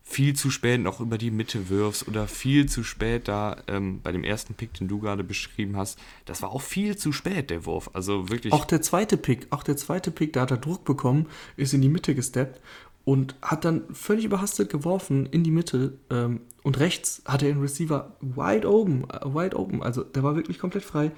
viel 0.06 0.36
zu 0.36 0.50
spät 0.50 0.82
noch 0.82 1.00
über 1.00 1.16
die 1.16 1.30
Mitte 1.30 1.70
wirfst 1.70 2.06
oder 2.06 2.28
viel 2.28 2.66
zu 2.66 2.84
spät 2.84 3.26
da 3.26 3.56
ähm, 3.66 4.00
bei 4.02 4.12
dem 4.12 4.22
ersten 4.22 4.52
Pick, 4.54 4.74
den 4.74 4.86
du 4.86 5.00
gerade 5.00 5.24
beschrieben 5.24 5.76
hast, 5.76 5.98
das 6.26 6.42
war 6.42 6.50
auch 6.50 6.60
viel 6.60 6.96
zu 6.96 7.10
spät, 7.10 7.48
der 7.48 7.64
Wurf. 7.64 7.90
Also 7.94 8.28
wirklich. 8.28 8.52
Auch 8.52 8.66
der 8.66 8.82
zweite 8.82 9.16
Pick, 9.16 9.46
auch 9.50 9.62
der 9.62 9.78
zweite 9.78 10.10
Pick, 10.10 10.34
da 10.34 10.42
hat 10.42 10.50
er 10.50 10.58
Druck 10.58 10.84
bekommen, 10.84 11.26
ist 11.56 11.72
in 11.72 11.80
die 11.80 11.88
Mitte 11.88 12.14
gesteppt 12.14 12.60
und 13.06 13.34
hat 13.40 13.64
dann 13.64 13.82
völlig 13.92 14.26
überhastet 14.26 14.70
geworfen 14.70 15.26
in 15.26 15.42
die 15.42 15.50
Mitte 15.50 15.94
ähm, 16.10 16.42
und 16.62 16.78
rechts 16.78 17.22
hatte 17.24 17.46
er 17.46 17.54
den 17.54 17.62
Receiver 17.62 18.14
wide 18.20 18.68
open, 18.68 19.08
äh, 19.10 19.24
wide 19.24 19.58
open, 19.58 19.82
also 19.82 20.02
der 20.02 20.22
war 20.22 20.36
wirklich 20.36 20.58
komplett 20.58 20.84
frei, 20.84 21.12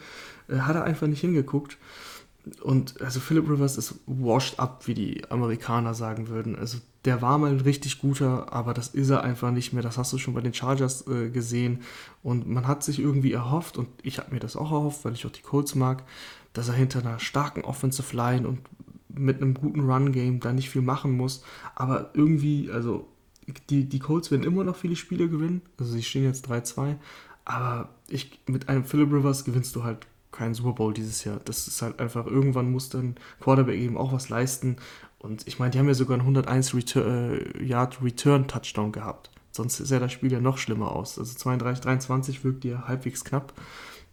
äh, 0.49 0.59
hat 0.59 0.77
er 0.77 0.85
einfach 0.85 1.09
nicht 1.09 1.21
hingeguckt 1.21 1.77
und 2.63 3.01
also 3.01 3.19
Philip 3.21 3.49
Rivers 3.49 3.77
ist 3.77 3.97
washed 4.07 4.61
up, 4.61 4.87
wie 4.87 4.95
die 4.95 5.31
Amerikaner 5.31 5.95
sagen 5.95 6.29
würden. 6.29 6.57
Also 6.57 6.79
der 7.07 7.23
war 7.23 7.39
mal 7.39 7.53
ein 7.53 7.61
richtig 7.61 8.01
guter, 8.01 8.53
aber 8.53 8.75
das 8.75 8.89
ist 8.89 9.11
er 9.11 9.23
einfach 9.23 9.53
nicht 9.53 9.73
mehr. 9.73 9.83
Das 9.83 9.97
hast 9.97 10.13
du 10.13 10.19
schon 10.19 10.35
bei 10.35 10.41
den 10.41 10.53
Chargers 10.53 11.07
äh, 11.07 11.31
gesehen. 11.31 11.83
Und 12.23 12.49
man 12.49 12.67
hat 12.67 12.83
sich 12.83 12.99
irgendwie 12.99 13.33
erhofft, 13.33 13.79
und 13.79 13.89
ich 14.03 14.19
habe 14.19 14.35
mir 14.35 14.41
das 14.41 14.57
auch 14.57 14.73
erhofft, 14.73 15.05
weil 15.05 15.15
ich 15.15 15.25
auch 15.25 15.31
die 15.31 15.43
Colts 15.43 15.75
mag, 15.77 16.03
dass 16.53 16.69
er 16.69 16.75
hinter 16.75 17.01
einer 17.01 17.21
starken 17.21 17.63
Offensive 17.63 18.15
Line 18.15 18.47
und 18.47 18.59
mit 19.09 19.41
einem 19.41 19.55
guten 19.55 19.89
Run-Game 19.89 20.41
da 20.41 20.53
nicht 20.53 20.69
viel 20.69 20.83
machen 20.83 21.17
muss. 21.17 21.45
Aber 21.75 22.11
irgendwie, 22.15 22.71
also 22.71 23.09
die, 23.71 23.89
die 23.89 23.99
Colts 24.01 24.31
werden 24.31 24.43
immer 24.43 24.65
noch 24.65 24.77
viele 24.77 24.97
Spiele 24.97 25.29
gewinnen. 25.29 25.63
Also 25.79 25.93
sie 25.93 26.03
stehen 26.03 26.25
jetzt 26.25 26.51
3-2. 26.51 26.97
Aber 27.45 27.91
ich, 28.09 28.41
mit 28.47 28.69
einem 28.69 28.85
Philip 28.85 29.13
Rivers 29.13 29.45
gewinnst 29.45 29.77
du 29.77 29.85
halt 29.85 30.07
keinen 30.33 30.55
Super 30.55 30.73
Bowl 30.73 30.93
dieses 30.93 31.25
Jahr. 31.25 31.41
Das 31.45 31.67
ist 31.67 31.81
halt 31.81 31.99
einfach, 31.99 32.27
irgendwann 32.27 32.71
muss 32.71 32.91
dann 32.91 33.17
Quarterback 33.41 33.79
eben 33.79 33.97
auch 33.97 34.13
was 34.13 34.29
leisten. 34.29 34.77
Und 35.27 35.47
ich 35.47 35.59
meine, 35.59 35.73
die 35.73 35.79
haben 35.79 35.89
ja 35.89 35.95
sogar 35.95 36.15
einen 36.15 36.23
101 36.23 36.75
Retur 36.75 37.05
äh, 37.05 37.65
Yard 37.65 38.03
Return 38.03 38.47
Touchdown 38.47 38.93
gehabt. 38.93 39.31
Sonst 39.51 39.77
sähe 39.77 39.99
das 39.99 40.13
Spiel 40.13 40.31
ja 40.31 40.41
noch 40.41 40.59
schlimmer 40.59 40.93
aus. 40.93 41.19
Also 41.19 41.37
32, 41.37 41.83
23 41.83 42.45
wirkt 42.45 42.65
ja 42.65 42.87
halbwegs 42.87 43.25
knapp. 43.25 43.53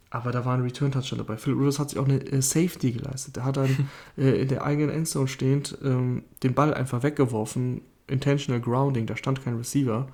Aber 0.10 0.32
da 0.32 0.46
war 0.46 0.56
ein 0.56 0.62
Return 0.62 0.92
Touchdown 0.92 1.20
dabei. 1.20 1.38
Phil 1.38 1.54
Rivers 1.54 1.80
hat 1.80 1.92
sich 1.92 2.00
auch 2.00 2.06
eine 2.06 2.20
äh, 2.20 2.42
Safety 2.42 2.92
geleistet. 2.92 3.36
Der 3.36 3.46
hat 3.46 3.58
dann 3.58 3.90
äh, 4.18 4.42
in 4.42 4.48
der 4.48 4.64
eigenen 4.64 4.90
Endzone 4.90 5.28
stehend 5.28 5.78
ähm, 5.84 6.24
den 6.42 6.54
Ball 6.54 6.74
einfach 6.74 7.04
weggeworfen. 7.04 7.82
Intentional 8.08 8.62
Grounding, 8.62 9.06
da 9.06 9.16
stand 9.16 9.44
kein 9.44 9.56
Receiver. 9.58 10.08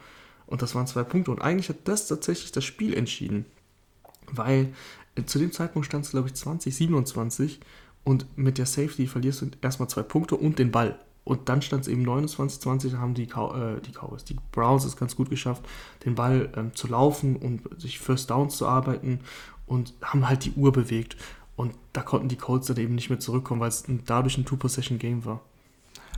Und 0.48 0.62
das 0.62 0.76
waren 0.76 0.88
zwei 0.88 1.04
Punkte. 1.04 1.32
Und 1.32 1.42
eigentlich 1.42 1.70
hat 1.70 1.78
das 1.86 2.08
tatsächlich 2.08 2.52
das 2.52 2.66
Spiel 2.66 2.94
entschieden. 2.94 3.46
Weil 4.32 4.74
zu 5.26 5.40
dem 5.40 5.52
Zeitpunkt 5.52 5.86
stand 5.86 6.06
es, 6.06 6.12
glaube 6.12 6.28
ich, 6.28 6.34
20, 6.34 6.76
27 6.76 7.60
und 8.04 8.38
mit 8.38 8.58
der 8.58 8.66
Safety 8.66 9.08
verlierst 9.08 9.42
du 9.42 9.52
erstmal 9.62 9.90
zwei 9.90 10.04
Punkte 10.04 10.36
und 10.36 10.60
den 10.60 10.72
Ball. 10.72 11.00
Und 11.24 11.48
dann 11.48 11.62
stand 11.62 11.84
es 11.84 11.88
eben 11.88 12.02
29, 12.02 12.60
20, 12.60 12.92
da 12.94 12.98
haben 12.98 13.14
die, 13.14 13.28
Cow 13.28 13.56
äh, 13.56 13.82
die 13.82 13.92
Cowboys, 13.92 14.24
die 14.24 14.36
Browns 14.52 14.84
es 14.86 14.98
ganz 14.98 15.16
gut 15.16 15.30
geschafft, 15.30 15.64
den 16.04 16.16
Ball 16.16 16.50
ähm, 16.56 16.74
zu 16.74 16.88
laufen 16.88 17.36
und 17.36 17.62
sich 17.80 18.00
First 18.00 18.32
Downs 18.32 18.58
zu 18.58 18.68
arbeiten 18.68 19.20
und 19.68 19.94
haben 20.02 20.28
halt 20.28 20.46
die 20.46 20.54
Uhr 20.54 20.72
bewegt. 20.72 21.18
Und 21.56 21.76
da 21.94 22.02
konnten 22.02 22.30
die 22.30 22.36
Colts 22.36 22.68
dann 22.68 22.78
eben 22.78 22.96
nicht 22.96 23.10
mehr 23.10 23.20
zurückkommen, 23.20 23.62
weil 23.62 23.70
es 23.70 23.84
dadurch 24.06 24.38
ein 24.38 24.46
Two-Possession-Game 24.46 25.26
war. 25.26 25.42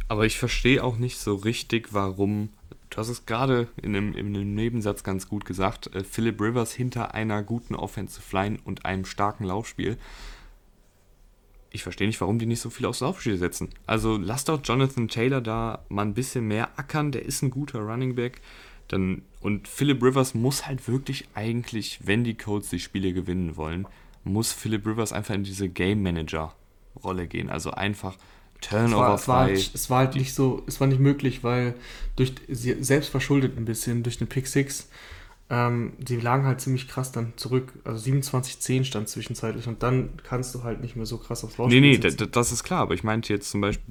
Aber 0.08 0.26
ich 0.26 0.38
verstehe 0.38 0.84
auch 0.84 0.98
nicht 0.98 1.17
so 1.17 1.36
richtig, 1.36 1.94
warum 1.94 2.50
du 2.91 2.98
hast 2.98 3.10
es 3.10 3.26
gerade 3.26 3.67
in 3.82 3.96
einem, 3.96 4.13
in 4.13 4.28
einem, 4.28 4.54
Nebensatz 4.54 5.04
ganz 5.04 5.28
gut 5.28 5.46
gesagt, 5.46 5.94
äh, 5.96 6.04
Philip 6.04 6.39
Rivers 6.39 6.74
hinter 6.74 7.13
einer 7.15 7.41
guten 7.41 7.76
Offensive 7.76 8.36
Line 8.36 8.60
und 8.63 8.86
einem 8.86 9.06
starken 9.06 9.46
Laufspiel. 9.46 9.98
Ich 11.71 11.84
verstehe 11.84 12.07
nicht, 12.07 12.19
warum 12.19 12.38
die 12.38 12.45
nicht 12.45 12.60
so 12.60 12.69
viel 12.69 12.86
aufs 12.86 12.99
Laufspiel 12.99 13.38
setzen. 13.38 13.69
Also 13.88 14.17
lass 14.17 14.43
doch 14.43 14.60
Jonathan 14.63 15.07
Taylor 15.07 15.41
da 15.41 15.86
mal 15.89 16.03
ein 16.03 16.13
bisschen 16.13 16.47
mehr 16.47 16.77
ackern, 16.77 17.12
der 17.12 17.23
ist 17.23 17.41
ein 17.41 17.49
guter 17.49 17.79
Running 17.79 18.15
Back. 18.15 18.41
Dann, 18.89 19.21
und 19.39 19.69
Philip 19.69 20.03
Rivers 20.03 20.34
muss 20.34 20.67
halt 20.67 20.88
wirklich 20.89 21.29
eigentlich, 21.34 21.99
wenn 22.03 22.25
die 22.25 22.36
Colts 22.36 22.69
die 22.69 22.79
Spiele 22.79 23.13
gewinnen 23.13 23.55
wollen, 23.55 23.88
muss 24.25 24.51
Philip 24.51 24.86
Rivers 24.86 25.13
einfach 25.13 25.34
in 25.34 25.43
diese 25.43 25.69
Game 25.69 26.03
Manager 26.03 26.53
Rolle 27.01 27.27
gehen. 27.27 27.49
Also 27.49 27.71
einfach 27.71 28.17
Turnover 28.62 28.91
es 28.91 28.97
war, 28.97 29.15
es 29.15 29.27
war, 29.27 29.39
halt, 29.39 29.71
es 29.73 29.89
war 29.89 29.99
halt 29.99 30.15
nicht 30.15 30.34
so, 30.34 30.63
es 30.67 30.79
war 30.79 30.88
nicht 30.88 30.99
möglich, 30.99 31.43
weil 31.43 31.73
durch 32.15 32.34
sie 32.47 32.84
selbst 32.84 33.10
verschuldet 33.10 33.57
ein 33.57 33.65
bisschen 33.65 34.03
durch 34.03 34.17
den 34.17 34.27
Pick 34.27 34.47
6. 34.47 34.89
Ähm, 35.53 35.91
die 35.99 36.15
lagen 36.15 36.45
halt 36.45 36.61
ziemlich 36.61 36.87
krass 36.87 37.11
dann 37.11 37.33
zurück. 37.35 37.73
Also 37.83 38.09
27-10 38.09 38.85
stand 38.85 39.09
zwischenzeitlich 39.09 39.67
und 39.67 39.83
dann 39.83 40.11
kannst 40.23 40.55
du 40.55 40.63
halt 40.63 40.79
nicht 40.79 40.95
mehr 40.95 41.05
so 41.05 41.17
krass 41.17 41.43
aufs 41.43 41.57
Laufspiel 41.57 41.81
Nee, 41.81 41.97
nee, 41.97 42.27
das 42.31 42.51
ist 42.53 42.63
klar, 42.63 42.79
aber 42.79 42.93
ich 42.93 43.03
meinte 43.03 43.33
jetzt 43.33 43.49
zum 43.49 43.59
Beispiel, 43.59 43.83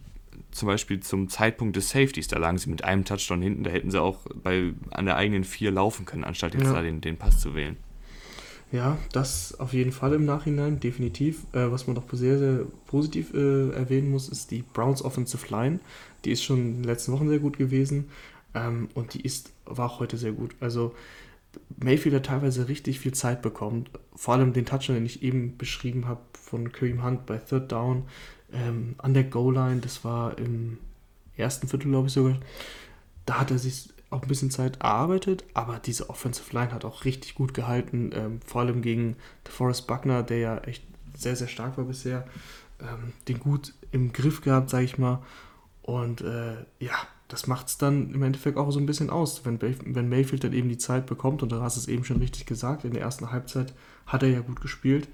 zum 0.52 0.68
Beispiel 0.68 1.00
zum 1.00 1.28
Zeitpunkt 1.28 1.76
des 1.76 1.90
Safeties, 1.90 2.28
da 2.28 2.38
lagen 2.38 2.56
sie 2.56 2.70
mit 2.70 2.82
einem 2.82 3.04
Touchdown 3.04 3.42
hinten, 3.42 3.64
da 3.64 3.70
hätten 3.70 3.90
sie 3.90 4.00
auch 4.00 4.20
bei, 4.42 4.72
an 4.90 5.04
der 5.04 5.16
eigenen 5.16 5.44
vier 5.44 5.70
laufen 5.70 6.06
können, 6.06 6.24
anstatt 6.24 6.54
jetzt 6.54 6.64
ja. 6.64 6.72
da 6.72 6.80
den, 6.80 7.02
den 7.02 7.18
Pass 7.18 7.40
zu 7.40 7.54
wählen. 7.54 7.76
Ja, 8.72 8.96
das 9.12 9.60
auf 9.60 9.74
jeden 9.74 9.92
Fall 9.92 10.14
im 10.14 10.24
Nachhinein, 10.24 10.80
definitiv. 10.80 11.42
Äh, 11.52 11.70
was 11.70 11.86
man 11.86 11.94
doch 11.94 12.04
sehr, 12.12 12.38
sehr 12.38 12.60
positiv 12.86 13.34
äh, 13.34 13.70
erwähnen 13.72 14.10
muss, 14.10 14.30
ist 14.30 14.50
die 14.50 14.62
Browns 14.72 15.04
Offensive 15.04 15.46
Line. 15.50 15.80
Die 16.24 16.30
ist 16.30 16.42
schon 16.42 16.58
in 16.58 16.74
den 16.76 16.84
letzten 16.84 17.12
Wochen 17.12 17.28
sehr 17.28 17.40
gut 17.40 17.58
gewesen 17.58 18.08
ähm, 18.54 18.88
und 18.94 19.12
die 19.12 19.20
ist, 19.20 19.52
war 19.66 19.90
auch 19.90 20.00
heute 20.00 20.16
sehr 20.16 20.32
gut. 20.32 20.54
Also 20.60 20.94
Mayfield 21.82 22.14
hat 22.14 22.26
teilweise 22.26 22.68
richtig 22.68 23.00
viel 23.00 23.12
Zeit 23.12 23.42
bekommen. 23.42 23.86
Vor 24.14 24.34
allem 24.34 24.52
den 24.52 24.66
Touchdown, 24.66 24.96
den 24.96 25.06
ich 25.06 25.22
eben 25.22 25.56
beschrieben 25.56 26.06
habe 26.06 26.20
von 26.32 26.72
Kareem 26.72 27.02
Hunt 27.02 27.26
bei 27.26 27.38
Third 27.38 27.72
Down 27.72 28.04
ähm, 28.52 28.94
an 28.98 29.14
der 29.14 29.24
Goal-Line. 29.24 29.80
Das 29.80 30.04
war 30.04 30.38
im 30.38 30.78
ersten 31.36 31.68
Viertel, 31.68 31.90
glaube 31.90 32.08
ich 32.08 32.12
sogar. 32.12 32.38
Da 33.26 33.40
hat 33.40 33.50
er 33.50 33.58
sich 33.58 33.90
auch 34.10 34.22
ein 34.22 34.28
bisschen 34.28 34.50
Zeit 34.50 34.80
erarbeitet, 34.80 35.44
aber 35.54 35.78
diese 35.78 36.10
Offensive 36.10 36.52
Line 36.52 36.72
hat 36.72 36.84
auch 36.84 37.04
richtig 37.04 37.36
gut 37.36 37.54
gehalten, 37.54 38.10
ähm, 38.12 38.40
vor 38.44 38.62
allem 38.62 38.82
gegen 38.82 39.16
DeForest 39.46 39.86
Buckner, 39.86 40.22
der 40.22 40.38
ja 40.38 40.58
echt 40.58 40.84
sehr, 41.16 41.36
sehr 41.36 41.48
stark 41.48 41.78
war 41.78 41.84
bisher, 41.84 42.26
ähm, 42.80 43.12
den 43.28 43.38
gut 43.38 43.72
im 43.92 44.12
Griff 44.12 44.40
gehabt, 44.40 44.70
sage 44.70 44.84
ich 44.84 44.98
mal. 44.98 45.22
Und 45.82 46.22
äh, 46.22 46.56
ja, 46.80 46.94
das 47.30 47.46
macht 47.46 47.68
es 47.68 47.78
dann 47.78 48.12
im 48.12 48.22
Endeffekt 48.22 48.58
auch 48.58 48.70
so 48.70 48.80
ein 48.80 48.86
bisschen 48.86 49.08
aus, 49.08 49.44
wenn, 49.44 49.60
wenn 49.60 50.08
Mayfield 50.08 50.44
dann 50.44 50.52
eben 50.52 50.68
die 50.68 50.78
Zeit 50.78 51.06
bekommt, 51.06 51.42
und 51.42 51.52
du 51.52 51.60
hast 51.60 51.76
es 51.76 51.88
eben 51.88 52.04
schon 52.04 52.18
richtig 52.18 52.44
gesagt, 52.44 52.84
in 52.84 52.92
der 52.92 53.02
ersten 53.02 53.30
Halbzeit 53.30 53.72
hat 54.06 54.22
er 54.22 54.28
ja 54.28 54.40
gut 54.40 54.60
gespielt, 54.60 55.08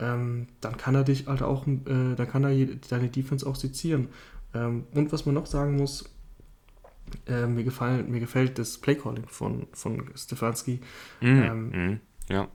ähm, 0.00 0.48
dann 0.60 0.76
kann 0.76 0.94
er 0.94 1.04
dich 1.04 1.26
halt 1.26 1.42
auch, 1.42 1.66
äh, 1.66 2.14
dann 2.16 2.28
kann 2.28 2.44
er 2.44 2.66
deine 2.90 3.08
Defense 3.08 3.46
auch 3.46 3.56
sezieren. 3.56 4.08
Ähm, 4.54 4.84
und 4.92 5.12
was 5.12 5.24
man 5.24 5.34
noch 5.34 5.46
sagen 5.46 5.76
muss, 5.76 6.10
äh, 7.26 7.46
mir, 7.46 7.64
gefallen, 7.64 8.10
mir 8.10 8.20
gefällt 8.20 8.58
das 8.58 8.78
Playcalling 8.78 9.26
von, 9.28 9.66
von 9.72 10.10
Stefanski. 10.16 10.80
Mm, 11.20 11.26
ähm, 11.26 11.68
mm, 11.68 12.00
ja. 12.28 12.48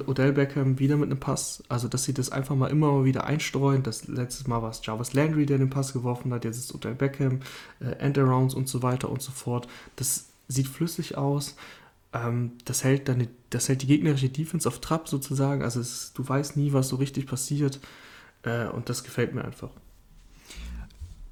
Odell 0.00 0.32
Beckham 0.32 0.78
wieder 0.78 0.96
mit 0.96 1.10
einem 1.10 1.20
Pass. 1.20 1.62
Also, 1.68 1.88
dass 1.88 2.04
sie 2.04 2.14
das 2.14 2.30
einfach 2.30 2.56
mal 2.56 2.68
immer 2.68 3.04
wieder 3.04 3.24
einstreuen. 3.24 3.82
Das 3.82 4.08
letzte 4.08 4.48
Mal 4.48 4.62
war 4.62 4.70
es 4.70 4.80
Jarvis 4.84 5.12
Landry, 5.12 5.46
der 5.46 5.58
den 5.58 5.70
Pass 5.70 5.92
geworfen 5.92 6.32
hat. 6.32 6.44
Jetzt 6.44 6.58
ist 6.58 6.74
Odell 6.74 6.94
Beckham, 6.94 7.40
äh, 7.80 7.90
Endarounds 7.98 8.54
und 8.54 8.68
so 8.68 8.82
weiter 8.82 9.10
und 9.10 9.22
so 9.22 9.32
fort. 9.32 9.68
Das 9.96 10.30
sieht 10.48 10.68
flüssig 10.68 11.16
aus. 11.16 11.56
Ähm, 12.12 12.52
das, 12.64 12.84
hält 12.84 13.08
dann, 13.08 13.28
das 13.50 13.68
hält 13.68 13.82
die 13.82 13.86
gegnerische 13.86 14.28
Defense 14.28 14.68
auf 14.68 14.80
Trab 14.80 15.08
sozusagen. 15.08 15.62
Also, 15.62 15.80
es, 15.80 16.12
du 16.14 16.26
weißt 16.26 16.56
nie, 16.56 16.72
was 16.72 16.88
so 16.88 16.96
richtig 16.96 17.26
passiert. 17.26 17.80
Äh, 18.42 18.66
und 18.66 18.88
das 18.88 19.04
gefällt 19.04 19.34
mir 19.34 19.44
einfach. 19.44 19.70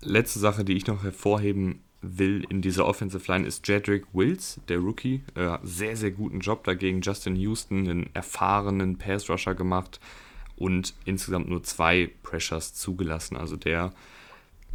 Letzte 0.03 0.39
Sache, 0.39 0.65
die 0.65 0.75
ich 0.75 0.87
noch 0.87 1.03
hervorheben 1.03 1.81
will 2.03 2.45
in 2.49 2.63
dieser 2.63 2.87
Offensive 2.87 3.31
Line 3.31 3.47
ist 3.47 3.67
Jedrick 3.69 4.05
Wills, 4.13 4.61
der 4.69 4.79
Rookie. 4.79 5.23
Äh, 5.35 5.59
sehr, 5.63 5.97
sehr 5.97 6.11
guten 6.11 6.41
Job 6.41 6.65
dagegen. 6.65 7.01
Justin 7.01 7.37
Houston, 7.37 7.89
einen 7.89 8.11
erfahrenen 8.15 8.97
Pass-Rusher 8.97 9.55
gemacht 9.55 10.01
und 10.57 10.95
insgesamt 11.05 11.49
nur 11.49 11.63
zwei 11.63 12.11
Pressures 12.23 12.75
zugelassen. 12.75 13.37
Also 13.37 13.57
der 13.57 13.93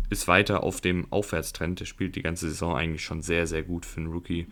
ist 0.09 0.27
weiter 0.27 0.63
auf 0.63 0.81
dem 0.81 1.11
Aufwärtstrend. 1.11 1.79
Der 1.79 1.85
spielt 1.85 2.15
die 2.15 2.21
ganze 2.21 2.49
Saison 2.49 2.75
eigentlich 2.75 3.03
schon 3.03 3.21
sehr, 3.21 3.47
sehr 3.47 3.63
gut 3.63 3.85
für 3.85 4.01
einen 4.01 4.11
Rookie. 4.11 4.47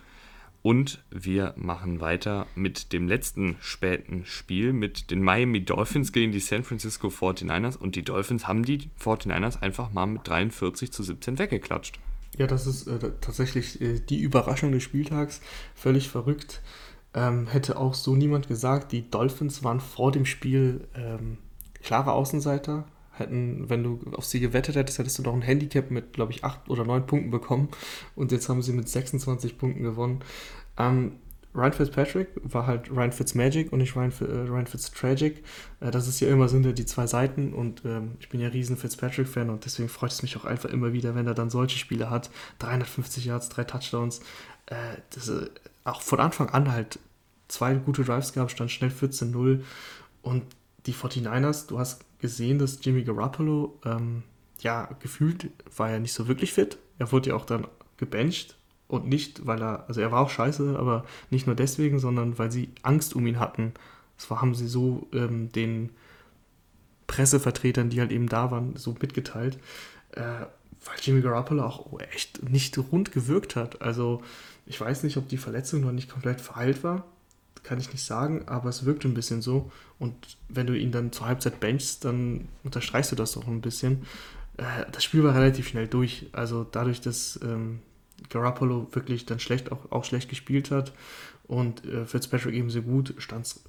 Und 0.64 1.04
wir 1.12 1.54
machen 1.58 2.00
weiter 2.00 2.48
mit 2.56 2.94
dem 2.94 3.08
letzten 3.08 3.58
späten 3.60 4.26
Spiel 4.26 4.72
mit 4.72 5.12
den 5.12 5.22
Miami 5.22 5.66
Dolphins 5.66 6.14
gegen 6.14 6.32
die 6.32 6.40
San 6.40 6.64
Francisco 6.64 7.10
49ers. 7.10 7.78
Und 7.78 7.96
die 7.96 8.04
Dolphins 8.04 8.48
haben 8.48 8.64
die 8.64 8.90
49ers 9.00 9.62
einfach 9.62 9.92
mal 9.92 10.06
mit 10.06 10.28
43 10.28 10.92
zu 10.92 11.04
17 11.04 11.38
weggeklatscht. 11.38 12.00
Ja, 12.38 12.48
das 12.48 12.66
ist 12.66 12.88
äh, 12.88 13.12
tatsächlich 13.22 13.80
äh, 13.82 14.00
die 14.00 14.20
Überraschung 14.22 14.72
des 14.72 14.84
Spieltags. 14.84 15.42
Völlig 15.76 16.10
verrückt. 16.10 16.62
Ähm, 17.14 17.48
hätte 17.48 17.78
auch 17.78 17.94
so 17.94 18.16
niemand 18.16 18.48
gesagt. 18.48 18.92
Die 18.92 19.10
Dolphins 19.10 19.64
waren 19.64 19.80
vor 19.80 20.12
dem 20.12 20.26
Spiel 20.26 20.88
ähm, 20.96 21.38
klare 21.84 22.14
Außenseiter. 22.14 22.86
Hätten, 23.12 23.70
wenn 23.70 23.84
du 23.84 24.00
auf 24.14 24.26
sie 24.26 24.40
gewettet 24.40 24.76
hättest, 24.76 24.98
hättest 24.98 25.20
du 25.20 25.24
noch 25.24 25.34
ein 25.34 25.44
Handicap 25.44 25.92
mit, 25.92 26.14
glaube 26.14 26.32
ich, 26.32 26.44
8 26.44 26.70
oder 26.70 26.84
9 26.84 27.06
Punkten 27.06 27.30
bekommen. 27.30 27.70
Und 28.16 28.32
jetzt 28.32 28.50
haben 28.50 28.64
sie 28.64 28.74
mit 28.74 28.90
26 28.90 29.60
Punkten 29.60 29.84
gewonnen. 29.84 30.22
Ähm, 30.80 31.18
Ryan 31.56 31.74
Fitzpatrick 31.74 32.30
war 32.42 32.66
halt 32.66 32.90
Ryan 32.90 33.12
Fitzmagic 33.12 33.72
und 33.72 33.80
nicht 33.80 33.96
Ryan, 33.96 34.12
äh, 34.22 34.50
Ryan 34.50 34.66
Fitztragic. 34.66 35.44
Äh, 35.80 35.92
das 35.92 36.08
ist 36.08 36.20
ja 36.20 36.30
immer, 36.30 36.50
sind 36.50 36.66
ja 36.66 36.72
die 36.72 36.86
zwei 36.86 37.06
Seiten 37.06 37.54
und 37.54 37.84
ähm, 37.86 38.16
ich 38.20 38.30
bin 38.30 38.40
ja 38.40 38.48
riesen 38.48 38.76
Fitzpatrick-Fan 38.76 39.50
und 39.50 39.66
deswegen 39.66 39.90
freut 39.90 40.12
es 40.12 40.24
mich 40.24 40.36
auch 40.38 40.46
einfach 40.46 40.70
immer 40.70 40.94
wieder, 40.94 41.16
wenn 41.16 41.28
er 41.28 41.36
dann 41.36 41.50
solche 41.50 41.78
Spiele 41.78 42.10
hat. 42.10 42.32
350 42.60 43.26
Yards, 43.26 43.50
drei 43.50 43.64
Touchdowns. 43.64 44.20
Äh, 44.66 44.76
das, 45.12 45.30
äh, 45.30 45.50
auch 45.84 46.02
von 46.02 46.20
Anfang 46.20 46.50
an 46.50 46.72
halt 46.72 47.00
zwei 47.48 47.76
gute 47.76 48.04
Drives 48.04 48.34
gab, 48.34 48.50
stand 48.50 48.72
schnell 48.72 48.90
14-0 48.90 49.64
und 50.22 50.44
die 50.86 50.94
49ers, 50.94 51.68
du 51.68 51.78
hast 51.78 52.04
gesehen, 52.20 52.58
dass 52.58 52.80
Jimmy 52.82 53.04
Garoppolo, 53.04 53.80
ähm, 53.86 54.24
ja, 54.60 54.90
gefühlt 55.00 55.50
war 55.76 55.92
er 55.92 56.00
nicht 56.00 56.14
so 56.14 56.28
wirklich 56.28 56.54
fit. 56.54 56.78
Er 56.98 57.12
wurde 57.12 57.30
ja 57.30 57.36
auch 57.36 57.46
dann 57.46 57.68
gebencht 57.98 58.56
und 58.94 59.08
nicht, 59.08 59.48
weil 59.48 59.60
er, 59.62 59.86
also 59.88 60.02
er 60.02 60.12
war 60.12 60.22
auch 60.22 60.30
scheiße, 60.30 60.78
aber 60.78 61.04
nicht 61.32 61.48
nur 61.48 61.56
deswegen, 61.56 61.98
sondern 61.98 62.38
weil 62.38 62.52
sie 62.52 62.70
Angst 62.84 63.16
um 63.16 63.26
ihn 63.26 63.40
hatten. 63.40 63.74
Das 64.18 64.30
haben 64.30 64.54
sie 64.54 64.68
so 64.68 65.08
ähm, 65.14 65.52
den 65.52 65.90
Pressevertretern, 67.08 67.90
die 67.90 68.00
halt 68.00 68.12
eben 68.12 68.30
da 68.30 68.52
waren, 68.52 68.76
so 68.76 68.96
mitgeteilt, 69.02 69.58
äh, 70.12 70.22
weil 70.22 70.96
Jimmy 71.02 71.22
Garoppolo 71.22 71.64
auch 71.64 72.00
echt 72.14 72.48
nicht 72.48 72.78
rund 72.92 73.12
gewirkt 73.12 73.56
hat. 73.56 73.82
Also 73.82 74.22
ich 74.68 74.80
weiß 74.80 75.04
nicht, 75.04 75.18
ob 75.18 75.28
die 75.28 75.38
Verletzung 75.38 75.82
noch 75.82 75.92
nicht 75.92 76.12
komplett 76.12 76.40
verheilt 76.40 76.84
war, 76.84 77.04
kann 77.64 77.80
ich 77.80 77.92
nicht 77.92 78.04
sagen, 78.04 78.44
aber 78.48 78.70
es 78.70 78.86
wirkt 78.86 79.06
ein 79.06 79.16
bisschen 79.16 79.42
so. 79.42 79.72
Und 79.98 80.14
wenn 80.50 80.68
du 80.68 80.78
ihn 80.78 80.92
dann 80.92 81.12
zur 81.12 81.26
Halbzeit 81.26 81.60
benchst, 81.60 82.06
dann 82.06 82.48
unterstreichst 82.64 83.12
du 83.12 83.16
das 83.16 83.32
doch 83.32 83.48
ein 83.48 83.62
bisschen. 83.62 84.04
Äh, 84.58 84.86
das 84.92 85.04
Spiel 85.04 85.24
war 85.24 85.34
relativ 85.34 85.68
schnell 85.68 85.88
durch. 85.88 86.28
Also 86.32 86.64
dadurch, 86.64 87.02
dass 87.02 87.40
ähm, 87.42 87.80
Garoppolo 88.30 88.88
wirklich 88.92 89.26
dann 89.26 89.40
schlecht 89.40 89.72
auch, 89.72 89.92
auch 89.92 90.06
schlecht 90.06 90.30
gespielt 90.30 90.72
hat 90.72 90.94
und 91.48 91.86
äh, 91.86 92.06
Fitzpatrick 92.06 92.56
eben 92.56 92.70
so 92.70 92.82
gut, 92.82 93.14
stand 93.18 93.46
es 93.46 93.64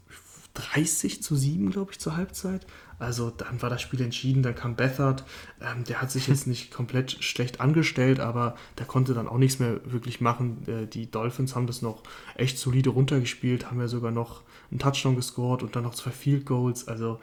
30 0.55 1.23
zu 1.23 1.35
7, 1.35 1.71
glaube 1.71 1.93
ich, 1.93 1.99
zur 1.99 2.17
Halbzeit. 2.17 2.65
Also 3.01 3.31
dann 3.31 3.61
war 3.61 3.71
das 3.71 3.83
Spiel 3.83 4.01
entschieden, 4.01 4.45
dann 4.45 4.55
kam 4.55 4.77
Bethard, 4.77 5.25
ähm, 5.61 5.85
der 5.85 6.01
hat 6.01 6.11
sich 6.11 6.29
jetzt 6.29 6.47
nicht 6.47 6.73
komplett 6.73 7.23
schlecht 7.25 7.61
angestellt, 7.61 8.21
aber 8.21 8.57
der 8.79 8.87
konnte 8.87 9.15
dann 9.15 9.29
auch 9.29 9.39
nichts 9.39 9.59
mehr 9.59 9.81
wirklich 9.85 10.21
machen. 10.21 10.63
Äh, 10.67 10.87
die 10.87 11.11
Dolphins 11.11 11.57
haben 11.57 11.67
das 11.67 11.83
noch 11.83 12.03
echt 12.37 12.59
solide 12.59 12.91
runtergespielt, 12.91 13.71
haben 13.71 13.81
ja 13.81 13.89
sogar 13.89 14.13
noch 14.13 14.43
einen 14.71 14.79
Touchdown 14.79 15.17
gescored 15.17 15.63
und 15.63 15.75
dann 15.75 15.83
noch 15.83 15.95
zwei 15.95 16.11
Field 16.11 16.47
Goals. 16.47 16.87
Also 16.87 17.21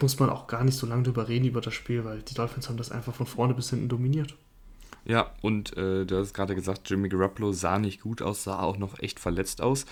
muss 0.00 0.18
man 0.18 0.30
auch 0.30 0.46
gar 0.46 0.64
nicht 0.64 0.76
so 0.76 0.86
lange 0.86 1.02
drüber 1.02 1.28
reden 1.28 1.46
über 1.46 1.60
das 1.60 1.74
Spiel, 1.74 2.04
weil 2.04 2.22
die 2.22 2.34
Dolphins 2.34 2.68
haben 2.68 2.76
das 2.78 2.90
einfach 2.90 3.14
von 3.14 3.26
vorne 3.26 3.54
bis 3.54 3.70
hinten 3.70 3.88
dominiert. 3.88 4.34
Ja, 5.04 5.32
und 5.42 5.76
äh, 5.76 6.04
du 6.04 6.18
hast 6.18 6.34
gerade 6.34 6.54
gesagt, 6.54 6.88
Jimmy 6.90 7.08
Garoppolo 7.08 7.52
sah 7.52 7.78
nicht 7.78 8.00
gut 8.00 8.22
aus, 8.22 8.44
sah 8.44 8.60
auch 8.60 8.76
noch 8.76 8.98
echt 8.98 9.20
verletzt 9.20 9.62
aus. 9.62 9.86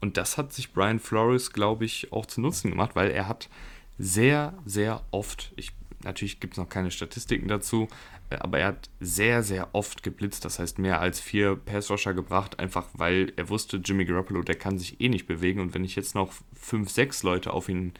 Und 0.00 0.16
das 0.16 0.38
hat 0.38 0.52
sich 0.52 0.72
Brian 0.72 0.98
Flores, 0.98 1.52
glaube 1.52 1.84
ich, 1.84 2.12
auch 2.12 2.26
zu 2.26 2.40
Nutzen 2.40 2.70
gemacht, 2.70 2.92
weil 2.94 3.10
er 3.10 3.28
hat 3.28 3.48
sehr, 3.98 4.54
sehr 4.64 5.02
oft, 5.10 5.52
ich, 5.56 5.72
natürlich 6.02 6.40
gibt 6.40 6.54
es 6.54 6.58
noch 6.58 6.68
keine 6.68 6.90
Statistiken 6.90 7.48
dazu, 7.48 7.88
äh, 8.30 8.36
aber 8.36 8.58
er 8.58 8.68
hat 8.68 8.90
sehr, 8.98 9.42
sehr 9.42 9.74
oft 9.74 10.02
geblitzt, 10.02 10.44
das 10.44 10.58
heißt 10.58 10.78
mehr 10.78 11.00
als 11.00 11.20
vier 11.20 11.56
Passrusher 11.56 12.14
gebracht, 12.14 12.58
einfach 12.58 12.86
weil 12.94 13.32
er 13.36 13.50
wusste, 13.50 13.76
Jimmy 13.78 14.06
Garoppolo, 14.06 14.42
der 14.42 14.54
kann 14.54 14.78
sich 14.78 15.00
eh 15.00 15.08
nicht 15.08 15.26
bewegen 15.26 15.60
und 15.60 15.74
wenn 15.74 15.84
ich 15.84 15.96
jetzt 15.96 16.14
noch 16.14 16.32
fünf, 16.54 16.90
sechs 16.90 17.22
Leute 17.22 17.52
auf 17.52 17.68
ihn 17.68 17.92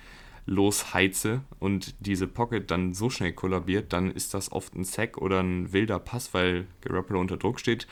losheize 0.47 1.43
und 1.59 1.95
diese 2.01 2.27
Pocket 2.27 2.71
dann 2.71 2.95
so 2.95 3.11
schnell 3.11 3.33
kollabiert, 3.33 3.93
dann 3.93 4.11
ist 4.11 4.35
das 4.35 4.53
oft 4.53 4.75
ein 4.75 4.85
Sack 4.85 5.19
oder 5.19 5.41
ein 5.41 5.73
wilder 5.73 5.99
Pass, 5.99 6.35
weil 6.35 6.67
Garoppolo 6.81 7.21
unter 7.21 7.37
Druck 7.37 7.61
steht. 7.61 7.87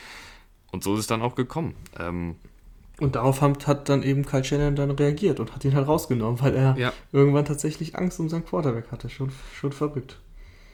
Und 0.70 0.84
so 0.84 0.94
ist 0.94 1.00
es 1.00 1.06
dann 1.06 1.22
auch 1.22 1.34
gekommen. 1.34 1.74
Ähm, 1.98 2.36
und 3.00 3.14
darauf 3.14 3.40
hat, 3.40 3.88
dann 3.88 4.02
eben 4.02 4.24
Kyle 4.24 4.42
Shannon 4.42 4.74
dann 4.74 4.90
reagiert 4.90 5.38
und 5.38 5.54
hat 5.54 5.64
ihn 5.64 5.74
halt 5.74 5.86
rausgenommen, 5.86 6.40
weil 6.40 6.54
er 6.54 6.76
ja. 6.76 6.92
irgendwann 7.12 7.44
tatsächlich 7.44 7.96
Angst 7.96 8.18
um 8.18 8.28
seinen 8.28 8.44
Quarterback 8.44 8.90
hatte. 8.90 9.08
Schon, 9.08 9.30
schon 9.54 9.72
verrückt. 9.72 10.18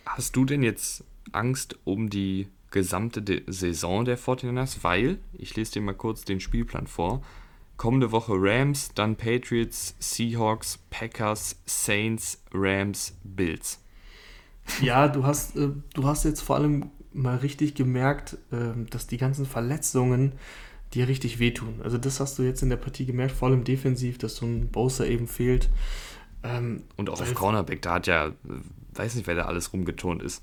Hast 0.07 0.35
du 0.35 0.45
denn 0.45 0.63
jetzt 0.63 1.05
Angst 1.33 1.79
um 1.85 2.09
die 2.09 2.49
gesamte 2.71 3.21
De 3.21 3.43
Saison 3.47 4.05
der 4.05 4.19
49ers? 4.19 4.79
Weil, 4.83 5.19
ich 5.35 5.55
lese 5.55 5.73
dir 5.73 5.83
mal 5.83 5.95
kurz 5.95 6.25
den 6.25 6.41
Spielplan 6.41 6.87
vor. 6.87 7.23
Kommende 7.77 8.13
Woche 8.13 8.33
Rams, 8.37 8.91
dann 8.95 9.17
Patriots, 9.17 9.95
Seahawks, 9.99 10.79
Packers, 10.91 11.57
Saints, 11.67 12.43
Rams, 12.53 13.17
Bills. 13.25 13.81
Ja, 14.81 15.09
du 15.09 15.25
hast, 15.25 15.57
äh, 15.57 15.69
du 15.93 16.07
hast 16.07 16.25
jetzt 16.25 16.41
vor 16.41 16.57
allem 16.57 16.91
mal 17.13 17.37
richtig 17.37 17.75
gemerkt, 17.75 18.39
äh, 18.51 18.73
dass 18.89 19.07
die 19.07 19.19
ganzen 19.19 19.45
Verletzungen 19.47 20.33
dir 20.95 21.09
richtig 21.09 21.39
wehtun. 21.39 21.81
Also 21.83 21.99
das 21.99 22.21
hast 22.21 22.39
du 22.39 22.43
jetzt 22.43 22.63
in 22.63 22.71
der 22.71 22.77
Partie 22.77 23.05
gemerkt, 23.05 23.33
vor 23.33 23.49
allem 23.49 23.65
defensiv, 23.65 24.17
dass 24.19 24.37
so 24.37 24.47
ein 24.47 24.69
Bowser 24.71 25.07
eben 25.07 25.27
fehlt. 25.29 25.69
Ähm, 26.43 26.85
Und 26.97 27.11
auch 27.11 27.21
auf 27.21 27.35
Cornerback, 27.35 27.83
da 27.83 27.95
hat 27.95 28.07
ja, 28.07 28.33
weiß 28.95 29.17
nicht, 29.17 29.27
wer 29.27 29.35
da 29.35 29.45
alles 29.47 29.73
rumgeturnt 29.73 30.23
ist. 30.23 30.43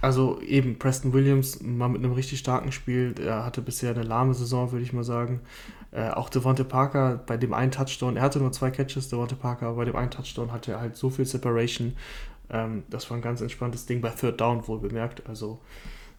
Also 0.00 0.40
eben 0.40 0.78
Preston 0.78 1.12
Williams 1.12 1.60
mal 1.60 1.88
mit 1.88 2.02
einem 2.02 2.12
richtig 2.12 2.38
starken 2.38 2.72
Spiel. 2.72 3.14
Er 3.22 3.44
hatte 3.44 3.60
bisher 3.60 3.90
eine 3.90 4.02
lahme 4.02 4.34
Saison, 4.34 4.72
würde 4.72 4.84
ich 4.84 4.92
mal 4.92 5.04
sagen. 5.04 5.40
Äh, 5.92 6.10
auch 6.10 6.28
Devonte 6.28 6.64
Parker 6.64 7.20
bei 7.26 7.36
dem 7.36 7.52
einen 7.52 7.72
Touchdown, 7.72 8.16
er 8.16 8.22
hatte 8.22 8.38
nur 8.38 8.52
zwei 8.52 8.70
Catches, 8.70 9.08
Devonte 9.08 9.34
Parker, 9.34 9.66
aber 9.66 9.78
bei 9.78 9.84
dem 9.86 9.96
einen 9.96 10.10
Touchdown 10.10 10.52
hatte 10.52 10.72
er 10.72 10.80
halt 10.80 10.96
so 10.96 11.10
viel 11.10 11.26
Separation. 11.26 11.96
Ähm, 12.48 12.84
das 12.88 13.10
war 13.10 13.16
ein 13.16 13.22
ganz 13.22 13.40
entspanntes 13.40 13.86
Ding 13.86 14.00
bei 14.00 14.10
Third 14.10 14.40
Down 14.40 14.66
wohl 14.68 14.78
bemerkt. 14.78 15.28
Also 15.28 15.58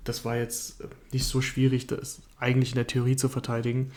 das 0.03 0.25
war 0.25 0.35
jetzt 0.35 0.83
nicht 1.11 1.25
so 1.25 1.41
schwierig, 1.41 1.87
das 1.87 2.21
eigentlich 2.39 2.71
in 2.71 2.75
der 2.75 2.87
Theorie 2.87 3.15
zu 3.15 3.29
verteidigen. 3.29 3.91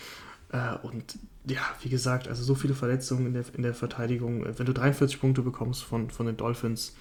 Äh, 0.54 0.76
und 0.82 1.18
ja, 1.46 1.62
wie 1.82 1.88
gesagt, 1.88 2.28
also 2.28 2.42
so 2.42 2.54
viele 2.54 2.74
Verletzungen 2.74 3.26
in 3.26 3.34
der, 3.34 3.44
in 3.54 3.62
der 3.62 3.74
Verteidigung. 3.74 4.44
Wenn 4.56 4.66
du 4.66 4.72
43 4.72 5.20
Punkte 5.20 5.42
bekommst 5.42 5.82
von, 5.82 6.10
von 6.10 6.26
den 6.26 6.36
Dolphins, 6.36 6.94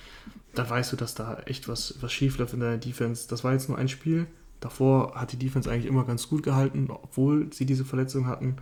dann 0.56 0.70
weißt 0.70 0.92
du, 0.92 0.98
dass 0.98 1.14
da 1.14 1.40
echt 1.46 1.68
was, 1.68 1.96
was 2.02 2.12
schief 2.12 2.38
läuft 2.40 2.54
in 2.54 2.60
deiner 2.60 2.78
Defense. 2.78 3.28
Das 3.30 3.44
war 3.44 3.54
jetzt 3.54 3.70
nur 3.70 3.78
ein 3.78 3.88
Spiel. 3.88 4.26
Davor 4.60 5.16
hat 5.16 5.32
die 5.32 5.38
Defense 5.38 5.70
eigentlich 5.70 5.86
immer 5.86 6.04
ganz 6.04 6.28
gut 6.30 6.42
gehalten, 6.44 6.88
obwohl 6.90 7.54
sie 7.54 7.66
diese 7.66 7.86
Verletzung 7.86 8.26
hatten. 8.26 8.58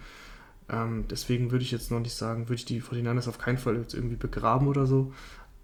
Ähm, 0.69 1.05
deswegen 1.09 1.51
würde 1.51 1.63
ich 1.63 1.71
jetzt 1.71 1.89
noch 1.89 1.99
nicht 1.99 2.13
sagen, 2.13 2.49
würde 2.49 2.55
ich 2.55 2.65
die 2.65 2.81
49ers 2.81 3.29
auf 3.29 3.37
keinen 3.37 3.57
Fall 3.57 3.77
jetzt 3.77 3.93
irgendwie 3.93 4.17
begraben 4.17 4.67
oder 4.67 4.85
so. 4.87 5.13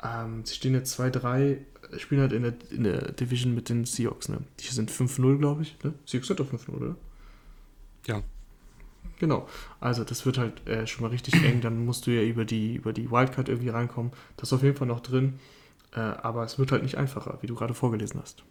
Ähm, 0.04 0.46
sie 0.46 0.56
stehen 0.56 0.74
jetzt 0.74 1.00
2-3, 1.00 1.58
spielen 1.98 2.22
halt 2.22 2.34
in 2.34 2.44
der, 2.44 2.54
in 2.72 2.84
der 2.84 3.12
Division 3.12 3.54
mit 3.54 3.70
den 3.70 3.86
Seahawks. 3.86 4.30
Ne? 4.30 4.40
Die 4.60 4.68
sind 4.68 4.90
5-0, 4.90 5.38
glaube 5.38 5.64
ich. 5.64 5.78
Ne? 5.84 5.94
Seahawks 6.06 6.28
sind 6.28 6.40
doch 6.40 6.52
5-0, 6.52 6.70
oder? 6.70 6.96
Ja. 8.06 8.22
Genau. 9.20 9.48
Also 9.80 10.04
das 10.04 10.26
wird 10.26 10.38
halt 10.38 10.68
äh, 10.68 10.86
schon 10.86 11.04
mal 11.04 11.10
richtig 11.10 11.44
eng. 11.44 11.62
Dann 11.62 11.86
musst 11.86 12.08
du 12.08 12.12
ja 12.12 12.22
über 12.22 12.46
die, 12.46 12.76
über 12.76 12.94
die 12.94 13.10
Wildcard 13.10 13.50
irgendwie 13.50 13.70
reinkommen. 13.70 14.12
Das 14.38 14.50
ist 14.50 14.54
auf 14.54 14.64
jeden 14.64 14.76
Fall 14.76 14.88
noch 14.88 15.00
drin. 15.00 15.40
Äh, 15.94 16.00
aber 16.00 16.44
es 16.44 16.60
wird 16.60 16.72
halt 16.72 16.84
nicht 16.84 16.98
einfacher, 16.98 17.40
wie 17.42 17.48
du 17.48 17.56
gerade 17.56 17.74
vorgelesen 17.74 18.20
hast. 18.22 18.44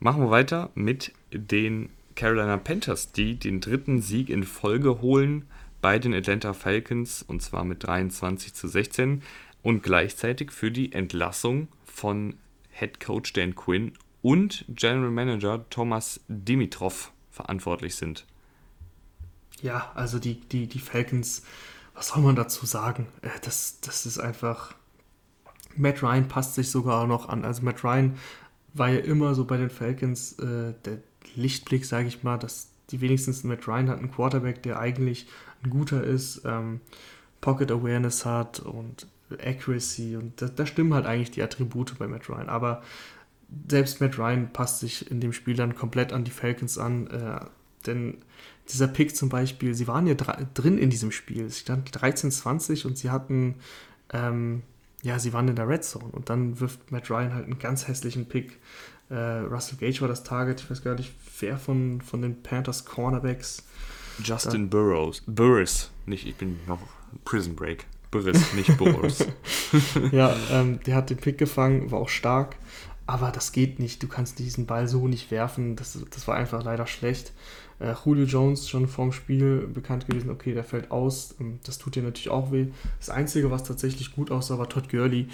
Machen 0.00 0.22
wir 0.22 0.30
weiter 0.30 0.70
mit 0.74 1.12
den 1.32 1.90
Carolina 2.14 2.56
Panthers, 2.56 3.12
die 3.12 3.36
den 3.36 3.60
dritten 3.60 4.00
Sieg 4.00 4.30
in 4.30 4.44
Folge 4.44 5.00
holen 5.00 5.46
bei 5.80 5.98
den 5.98 6.14
Atlanta 6.14 6.52
Falcons 6.52 7.22
und 7.22 7.42
zwar 7.42 7.64
mit 7.64 7.84
23 7.84 8.54
zu 8.54 8.68
16 8.68 9.22
und 9.62 9.82
gleichzeitig 9.82 10.50
für 10.52 10.70
die 10.70 10.92
Entlassung 10.92 11.68
von 11.84 12.36
Head 12.70 13.00
Coach 13.00 13.32
Dan 13.32 13.54
Quinn 13.54 13.92
und 14.22 14.64
General 14.68 15.10
Manager 15.10 15.68
Thomas 15.70 16.20
Dimitrov 16.28 17.12
verantwortlich 17.30 17.96
sind. 17.96 18.24
Ja, 19.62 19.92
also 19.94 20.18
die, 20.18 20.40
die, 20.40 20.66
die 20.66 20.78
Falcons, 20.78 21.42
was 21.94 22.08
soll 22.08 22.22
man 22.22 22.36
dazu 22.36 22.66
sagen? 22.66 23.06
Äh, 23.22 23.30
das, 23.42 23.80
das 23.80 24.06
ist 24.06 24.18
einfach. 24.18 24.74
Matt 25.76 26.02
Ryan 26.02 26.28
passt 26.28 26.54
sich 26.54 26.70
sogar 26.70 27.06
noch 27.06 27.28
an. 27.28 27.44
Also 27.44 27.62
Matt 27.62 27.82
Ryan 27.82 28.16
war 28.74 28.90
ja 28.90 29.00
immer 29.00 29.34
so 29.34 29.44
bei 29.44 29.56
den 29.56 29.70
Falcons 29.70 30.38
äh, 30.38 30.74
der 30.84 30.98
Lichtblick, 31.34 31.84
sage 31.84 32.06
ich 32.06 32.22
mal, 32.22 32.38
dass 32.38 32.68
die 32.90 33.00
wenigstens 33.00 33.44
Matt 33.44 33.66
Ryan 33.66 33.88
hat 33.88 33.98
einen 33.98 34.12
Quarterback, 34.12 34.62
der 34.62 34.78
eigentlich 34.78 35.26
ein 35.62 35.70
guter 35.70 36.04
ist, 36.04 36.42
ähm, 36.44 36.80
Pocket 37.40 37.70
Awareness 37.70 38.24
hat 38.24 38.60
und 38.60 39.06
Accuracy 39.42 40.16
und 40.16 40.40
da, 40.40 40.48
da, 40.48 40.66
stimmen 40.66 40.94
halt 40.94 41.06
eigentlich 41.06 41.30
die 41.30 41.42
Attribute 41.42 41.98
bei 41.98 42.06
Matt 42.06 42.28
Ryan. 42.28 42.48
Aber 42.48 42.82
selbst 43.68 44.00
Matt 44.00 44.18
Ryan 44.18 44.52
passt 44.52 44.80
sich 44.80 45.10
in 45.10 45.20
dem 45.20 45.32
Spiel 45.32 45.56
dann 45.56 45.74
komplett 45.74 46.12
an 46.12 46.24
die 46.24 46.30
Falcons 46.30 46.78
an, 46.78 47.06
äh, 47.08 47.40
denn 47.86 48.18
dieser 48.68 48.88
Pick 48.88 49.14
zum 49.14 49.28
Beispiel, 49.28 49.74
sie 49.74 49.86
waren 49.86 50.06
ja 50.06 50.14
drin 50.14 50.78
in 50.78 50.90
diesem 50.90 51.12
Spiel. 51.12 51.44
Es 51.44 51.60
stand 51.60 51.90
13-20 51.90 52.86
und 52.86 52.96
sie 52.96 53.10
hatten, 53.10 53.56
ähm, 54.12 54.62
ja, 55.02 55.18
sie 55.18 55.32
waren 55.32 55.48
in 55.48 55.56
der 55.56 55.68
Red 55.68 55.84
Zone 55.84 56.10
und 56.12 56.30
dann 56.30 56.60
wirft 56.60 56.90
Matt 56.90 57.10
Ryan 57.10 57.34
halt 57.34 57.44
einen 57.44 57.58
ganz 57.58 57.88
hässlichen 57.88 58.26
Pick. 58.26 58.58
Äh, 59.10 59.16
Russell 59.16 59.76
Gage 59.78 60.00
war 60.00 60.08
das 60.08 60.24
Target, 60.24 60.60
ich 60.60 60.70
weiß 60.70 60.82
gar 60.82 60.94
nicht, 60.94 61.12
wer 61.40 61.58
von, 61.58 62.00
von 62.00 62.22
den 62.22 62.42
Panthers 62.42 62.84
Cornerbacks. 62.84 63.64
Justin 64.22 64.70
da, 64.70 64.78
Burrows. 64.78 65.22
Burris, 65.26 65.90
nicht, 66.06 66.26
ich 66.26 66.36
bin 66.36 66.58
noch 66.66 66.80
Prison 67.24 67.54
Break. 67.54 67.86
Burris, 68.10 68.54
nicht 68.54 68.76
Burris. 68.78 69.26
ja, 70.12 70.34
ähm, 70.50 70.78
der 70.86 70.94
hat 70.96 71.10
den 71.10 71.18
Pick 71.18 71.36
gefangen, 71.36 71.90
war 71.90 71.98
auch 71.98 72.08
stark. 72.08 72.56
Aber 73.06 73.30
das 73.30 73.52
geht 73.52 73.78
nicht. 73.78 74.02
Du 74.02 74.08
kannst 74.08 74.38
diesen 74.38 74.66
Ball 74.66 74.88
so 74.88 75.08
nicht 75.08 75.30
werfen. 75.30 75.76
Das, 75.76 75.98
das 76.10 76.26
war 76.26 76.36
einfach 76.36 76.64
leider 76.64 76.86
schlecht. 76.86 77.32
Äh, 77.78 77.94
Julio 78.04 78.24
Jones 78.24 78.68
schon 78.68 78.88
vorm 78.88 79.12
Spiel 79.12 79.66
bekannt 79.66 80.06
gewesen, 80.06 80.30
okay, 80.30 80.54
der 80.54 80.64
fällt 80.64 80.90
aus. 80.90 81.34
Ähm, 81.40 81.58
das 81.64 81.78
tut 81.78 81.96
dir 81.96 82.02
natürlich 82.02 82.30
auch 82.30 82.52
weh. 82.52 82.68
Das 82.98 83.10
Einzige, 83.10 83.50
was 83.50 83.64
tatsächlich 83.64 84.14
gut 84.14 84.30
aussah, 84.30 84.58
war 84.58 84.68
Todd 84.68 84.88
Gurley, 84.88 85.28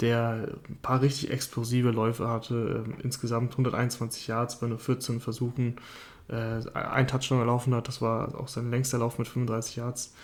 der 0.00 0.56
ein 0.68 0.78
paar 0.82 1.02
richtig 1.02 1.30
explosive 1.30 1.90
Läufe 1.90 2.28
hatte. 2.28 2.84
Äh, 2.86 3.02
insgesamt 3.02 3.52
121 3.52 4.26
Yards 4.26 4.58
bei 4.58 4.66
nur 4.66 4.78
14 4.78 5.20
Versuchen. 5.20 5.76
Äh, 6.28 6.62
ein 6.74 7.06
Touchdown 7.06 7.40
gelaufen 7.40 7.74
hat, 7.74 7.86
das 7.86 8.00
war 8.00 8.34
auch 8.40 8.48
sein 8.48 8.70
längster 8.70 8.98
Lauf 8.98 9.18
mit 9.18 9.28
35 9.28 9.76
Yards. 9.76 10.14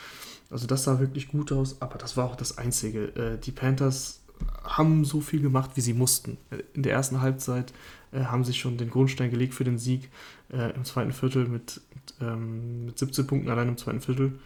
Also 0.50 0.66
das 0.66 0.85
sah 0.85 0.98
wirklich 0.98 1.29
gut 1.29 1.53
aus, 1.53 1.81
aber 1.81 1.98
das 1.98 2.16
war 2.16 2.24
auch 2.24 2.37
das 2.37 2.59
Einzige. 2.59 3.14
Äh, 3.14 3.38
die 3.38 3.53
Panthers 3.53 4.19
haben 4.64 5.05
so 5.05 5.20
viel 5.20 5.40
gemacht, 5.40 5.70
wie 5.74 5.81
sie 5.81 5.94
mussten. 5.94 6.38
In 6.74 6.83
der 6.83 6.92
ersten 6.92 7.20
Halbzeit 7.20 7.72
äh, 8.12 8.24
haben 8.24 8.44
sie 8.44 8.55
schon 8.55 8.76
den 8.76 8.90
Grundstein 8.90 9.31
gelegt 9.31 9.55
für 9.55 9.64
den 9.64 9.79
Sieg 9.79 10.11
äh, 10.53 10.74
im 10.74 10.85
zweiten 10.85 11.12
Viertel 11.12 11.46
mit, 11.46 11.81
ähm, 12.20 12.87
mit 12.87 12.98
17 12.98 13.26
Punkten 13.26 13.50
allein 13.50 13.68
im 13.68 13.76
zweiten 13.76 14.00
Viertel. 14.00 14.38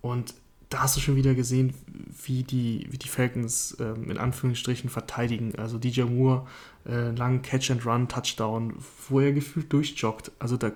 Und 0.00 0.34
da 0.70 0.82
hast 0.82 0.96
du 0.96 1.00
schon 1.00 1.16
wieder 1.16 1.34
gesehen, 1.34 1.72
wie 2.26 2.42
die, 2.42 2.86
wie 2.90 2.98
die 2.98 3.08
Falcons 3.08 3.76
ähm, 3.80 4.10
in 4.10 4.18
Anführungsstrichen 4.18 4.90
verteidigen. 4.90 5.54
Also 5.56 5.78
DJ 5.78 6.02
Moore, 6.02 6.46
äh, 6.86 7.10
langen 7.10 7.42
Catch-and-Run-Touchdown, 7.42 8.74
wo 9.08 9.20
er 9.20 9.32
gefühlt 9.32 9.72
durchjoggt. 9.72 10.30
Also 10.38 10.56
da, 10.56 10.72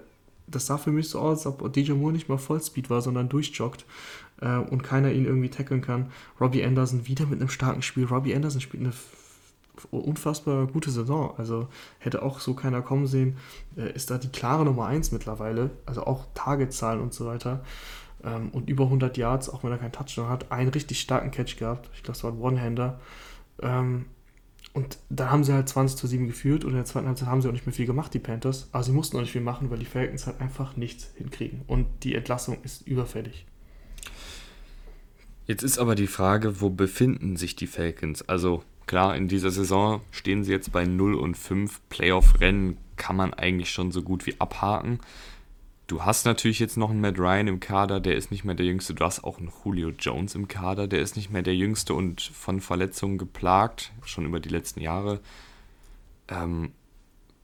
das 0.46 0.66
sah 0.66 0.78
für 0.78 0.92
mich 0.92 1.10
so 1.10 1.18
aus, 1.18 1.46
als 1.46 1.60
ob 1.60 1.72
DJ 1.72 1.92
Moore 1.92 2.12
nicht 2.12 2.28
mal 2.28 2.38
Vollspeed 2.38 2.88
war, 2.88 3.02
sondern 3.02 3.28
durchjoggt 3.28 3.84
äh, 4.42 4.56
und 4.58 4.82
keiner 4.82 5.12
ihn 5.12 5.24
irgendwie 5.24 5.48
tackeln 5.48 5.80
kann. 5.80 6.10
Robbie 6.40 6.64
Anderson 6.64 7.06
wieder 7.06 7.26
mit 7.26 7.40
einem 7.40 7.48
starken 7.48 7.82
Spiel. 7.82 8.04
Robbie 8.04 8.34
Anderson 8.34 8.60
spielt 8.60 8.82
eine 8.82 8.92
unfassbar 9.90 10.66
gute 10.66 10.90
Saison. 10.90 11.34
Also 11.38 11.68
hätte 11.98 12.22
auch 12.22 12.40
so 12.40 12.54
keiner 12.54 12.82
kommen 12.82 13.06
sehen. 13.06 13.38
Äh, 13.76 13.92
ist 13.92 14.10
da 14.10 14.18
die 14.18 14.28
klare 14.28 14.64
Nummer 14.64 14.86
1 14.86 15.12
mittlerweile. 15.12 15.70
Also 15.86 16.04
auch 16.04 16.26
Targetzahlen 16.34 17.00
und 17.00 17.14
so 17.14 17.26
weiter. 17.26 17.64
Ähm, 18.24 18.50
und 18.50 18.68
über 18.68 18.84
100 18.84 19.16
Yards, 19.16 19.48
auch 19.48 19.64
wenn 19.64 19.70
er 19.70 19.78
keinen 19.78 19.92
Touchdown 19.92 20.28
hat. 20.28 20.52
Einen 20.52 20.70
richtig 20.70 21.00
starken 21.00 21.30
Catch 21.30 21.56
gehabt. 21.56 21.88
Ich 21.94 22.02
glaube, 22.02 22.16
es 22.16 22.24
war 22.24 22.32
ein 22.32 22.40
One-Hander. 22.40 23.00
Ähm, 23.60 24.06
und 24.74 24.98
da 25.10 25.30
haben 25.30 25.44
sie 25.44 25.52
halt 25.52 25.68
20 25.68 25.98
zu 25.98 26.06
7 26.06 26.26
geführt 26.28 26.64
und 26.64 26.70
in 26.70 26.76
der 26.76 26.86
zweiten 26.86 27.06
Halbzeit 27.06 27.28
haben 27.28 27.42
sie 27.42 27.48
auch 27.48 27.52
nicht 27.52 27.66
mehr 27.66 27.74
viel 27.74 27.84
gemacht, 27.84 28.14
die 28.14 28.18
Panthers. 28.18 28.68
Aber 28.72 28.82
sie 28.82 28.92
mussten 28.92 29.16
auch 29.18 29.20
nicht 29.20 29.32
viel 29.32 29.42
machen, 29.42 29.70
weil 29.70 29.78
die 29.78 29.84
Falcons 29.84 30.26
halt 30.26 30.40
einfach 30.40 30.76
nichts 30.76 31.10
hinkriegen. 31.16 31.60
Und 31.66 31.86
die 32.04 32.14
Entlassung 32.14 32.56
ist 32.62 32.86
überfällig. 32.86 33.44
Jetzt 35.46 35.62
ist 35.62 35.78
aber 35.78 35.94
die 35.94 36.06
Frage, 36.06 36.60
wo 36.60 36.70
befinden 36.70 37.36
sich 37.36 37.56
die 37.56 37.66
Falcons? 37.66 38.22
Also 38.28 38.62
Klar, 38.86 39.16
in 39.16 39.28
dieser 39.28 39.50
Saison 39.50 40.02
stehen 40.10 40.44
sie 40.44 40.52
jetzt 40.52 40.72
bei 40.72 40.84
0 40.84 41.14
und 41.14 41.36
5. 41.36 41.80
Playoff-Rennen 41.88 42.76
kann 42.96 43.16
man 43.16 43.32
eigentlich 43.32 43.70
schon 43.70 43.92
so 43.92 44.02
gut 44.02 44.26
wie 44.26 44.38
abhaken. 44.38 45.00
Du 45.86 46.04
hast 46.04 46.24
natürlich 46.24 46.58
jetzt 46.58 46.76
noch 46.76 46.90
einen 46.90 47.00
Matt 47.00 47.18
Ryan 47.18 47.48
im 47.48 47.60
Kader, 47.60 48.00
der 48.00 48.16
ist 48.16 48.30
nicht 48.30 48.44
mehr 48.44 48.54
der 48.54 48.66
Jüngste. 48.66 48.94
Du 48.94 49.04
hast 49.04 49.24
auch 49.24 49.38
einen 49.38 49.52
Julio 49.64 49.90
Jones 49.98 50.34
im 50.34 50.48
Kader, 50.48 50.88
der 50.88 51.00
ist 51.00 51.16
nicht 51.16 51.30
mehr 51.30 51.42
der 51.42 51.54
Jüngste 51.54 51.94
und 51.94 52.20
von 52.20 52.60
Verletzungen 52.60 53.18
geplagt, 53.18 53.92
schon 54.04 54.26
über 54.26 54.40
die 54.40 54.48
letzten 54.48 54.80
Jahre. 54.80 55.20
Ähm, 56.28 56.72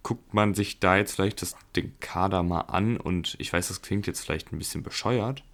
guckt 0.03 0.33
man 0.33 0.55
sich 0.55 0.81
da 0.81 0.97
jetzt 0.97 1.15
vielleicht 1.15 1.43
das, 1.43 1.57
den 1.77 1.99
Kader 2.01 2.43
mal 2.43 2.63
an 2.63 2.97
und 2.97 3.37
ich 3.39 3.53
weiß, 3.53 3.69
das 3.69 3.83
klingt 3.83 4.07
jetzt 4.07 4.21
vielleicht 4.21 4.53
ein 4.53 4.59
bisschen 4.59 4.83
bescheuert, 4.83 5.45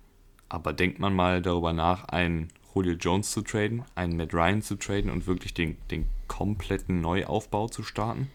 aber 0.48 0.72
denkt 0.72 0.98
man 0.98 1.14
mal 1.14 1.42
darüber 1.42 1.72
nach, 1.72 2.04
einen 2.04 2.48
Julio 2.74 2.94
Jones 2.94 3.30
zu 3.30 3.42
traden, 3.42 3.84
einen 3.94 4.16
Matt 4.16 4.34
Ryan 4.34 4.62
zu 4.62 4.76
traden 4.76 5.10
und 5.10 5.26
wirklich 5.26 5.54
den, 5.54 5.76
den 5.90 6.06
kompletten 6.26 7.00
Neuaufbau 7.00 7.68
zu 7.68 7.82
starten? 7.82 8.30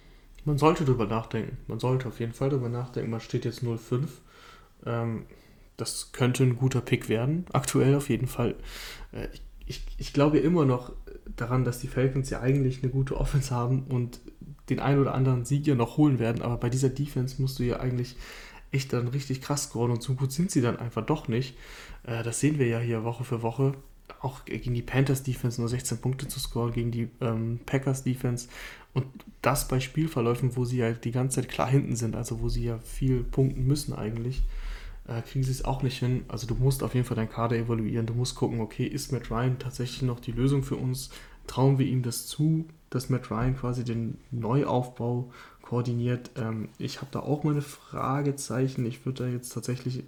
Man 0.46 0.58
sollte 0.58 0.86
darüber 0.86 1.06
nachdenken. 1.06 1.58
Man 1.68 1.80
sollte 1.80 2.08
auf 2.08 2.20
jeden 2.20 2.34
Fall 2.34 2.50
darüber 2.50 2.70
nachdenken. 2.70 3.12
Man 3.12 3.20
steht 3.20 3.46
jetzt 3.46 3.62
0-5. 3.62 4.08
Ähm, 4.86 5.26
das 5.78 6.12
könnte 6.12 6.44
ein 6.44 6.56
guter 6.56 6.82
Pick 6.82 7.10
werden. 7.10 7.46
Aktuell 7.52 7.96
auf 7.96 8.10
jeden 8.10 8.28
Fall. 8.28 8.56
Äh, 9.12 9.28
ich, 9.34 9.42
ich, 9.66 9.86
ich 9.98 10.14
glaube 10.14 10.40
immer 10.40 10.66
noch 10.66 10.94
daran, 11.36 11.66
dass 11.66 11.80
die 11.80 11.88
Falcons 11.88 12.30
ja 12.30 12.40
eigentlich 12.40 12.82
eine 12.82 12.92
gute 12.92 13.18
Offense 13.18 13.54
haben 13.54 13.84
und 13.84 14.22
den 14.70 14.80
einen 14.80 15.00
oder 15.00 15.14
anderen 15.14 15.46
Sieg 15.46 15.68
ja 15.68 15.76
noch 15.76 15.98
holen 15.98 16.20
werden. 16.20 16.42
Aber 16.42 16.58
bei 16.58 16.70
dieser 16.70 16.90
Defense 16.90 17.42
musst 17.42 17.60
du 17.60 17.64
ja 17.64 17.80
eigentlich 17.80 18.16
echt 18.72 18.94
dann 18.94 19.08
richtig 19.08 19.42
krass 19.42 19.64
scoren 19.64 19.92
und 19.92 20.04
so 20.04 20.14
gut 20.16 20.32
sind 20.32 20.52
sie 20.52 20.62
dann 20.62 20.78
einfach 20.78 21.06
doch 21.06 21.28
nicht. 21.28 21.58
Äh, 22.04 22.24
das 22.24 22.40
sehen 22.40 22.60
wir 22.60 22.68
ja 22.68 22.80
hier 22.80 23.04
Woche 23.04 23.24
für 23.24 23.42
Woche 23.42 23.74
auch 24.22 24.46
gegen 24.46 24.74
die 24.74 24.82
Panthers 24.82 25.24
Defense 25.24 25.62
nur 25.62 25.70
16 25.70 26.00
Punkte 26.00 26.28
zu 26.28 26.40
scoren, 26.40 26.74
gegen 26.74 26.92
die 26.92 27.10
ähm, 27.22 27.60
Packers 27.66 28.04
Defense 28.04 28.50
und 28.94 29.06
das 29.42 29.68
bei 29.68 29.80
Spielverläufen, 29.80 30.56
wo 30.56 30.66
sie 30.66 30.78
ja 30.78 30.92
die 30.92 31.12
ganze 31.12 31.42
Zeit 31.42 31.50
klar 31.50 31.70
hinten 31.70 31.96
sind, 31.96 32.16
also 32.16 32.42
wo 32.42 32.50
sie 32.50 32.66
ja 32.66 32.80
viel 32.80 33.24
punkten 33.24 33.66
müssen 33.66 33.94
eigentlich, 33.94 34.44
äh, 35.08 35.22
kriegen 35.22 35.44
sie 35.44 35.52
es 35.52 35.64
auch 35.64 35.84
nicht 35.84 36.00
hin. 36.00 36.26
Also 36.28 36.48
du 36.48 36.56
musst 36.56 36.84
auf 36.84 36.96
jeden 36.96 37.06
Fall 37.06 37.16
deinen 37.16 37.30
Kader 37.30 37.56
evaluieren, 37.56 38.06
du 38.06 38.14
musst 38.14 38.36
gucken, 38.36 38.60
okay, 38.62 38.86
ist 38.86 39.12
Matt 39.12 39.32
Ryan 39.32 39.60
tatsächlich 39.60 40.02
noch 40.02 40.20
die 40.20 40.32
Lösung 40.32 40.64
für 40.64 40.76
uns? 40.76 41.12
Trauen 41.48 41.80
wir 41.80 41.86
ihm 41.86 42.04
das 42.04 42.28
zu, 42.28 42.66
dass 42.90 43.10
Matt 43.10 43.32
Ryan 43.32 43.56
quasi 43.56 43.84
den 43.84 44.18
Neuaufbau 44.32 45.32
koordiniert? 45.70 46.32
Ähm, 46.36 46.70
ich 46.80 46.98
habe 46.98 47.12
da 47.12 47.20
auch 47.20 47.44
meine 47.44 47.62
Fragezeichen. 47.62 48.86
Ich 48.88 49.06
würde 49.06 49.26
da 49.26 49.30
jetzt 49.30 49.54
tatsächlich 49.54 50.04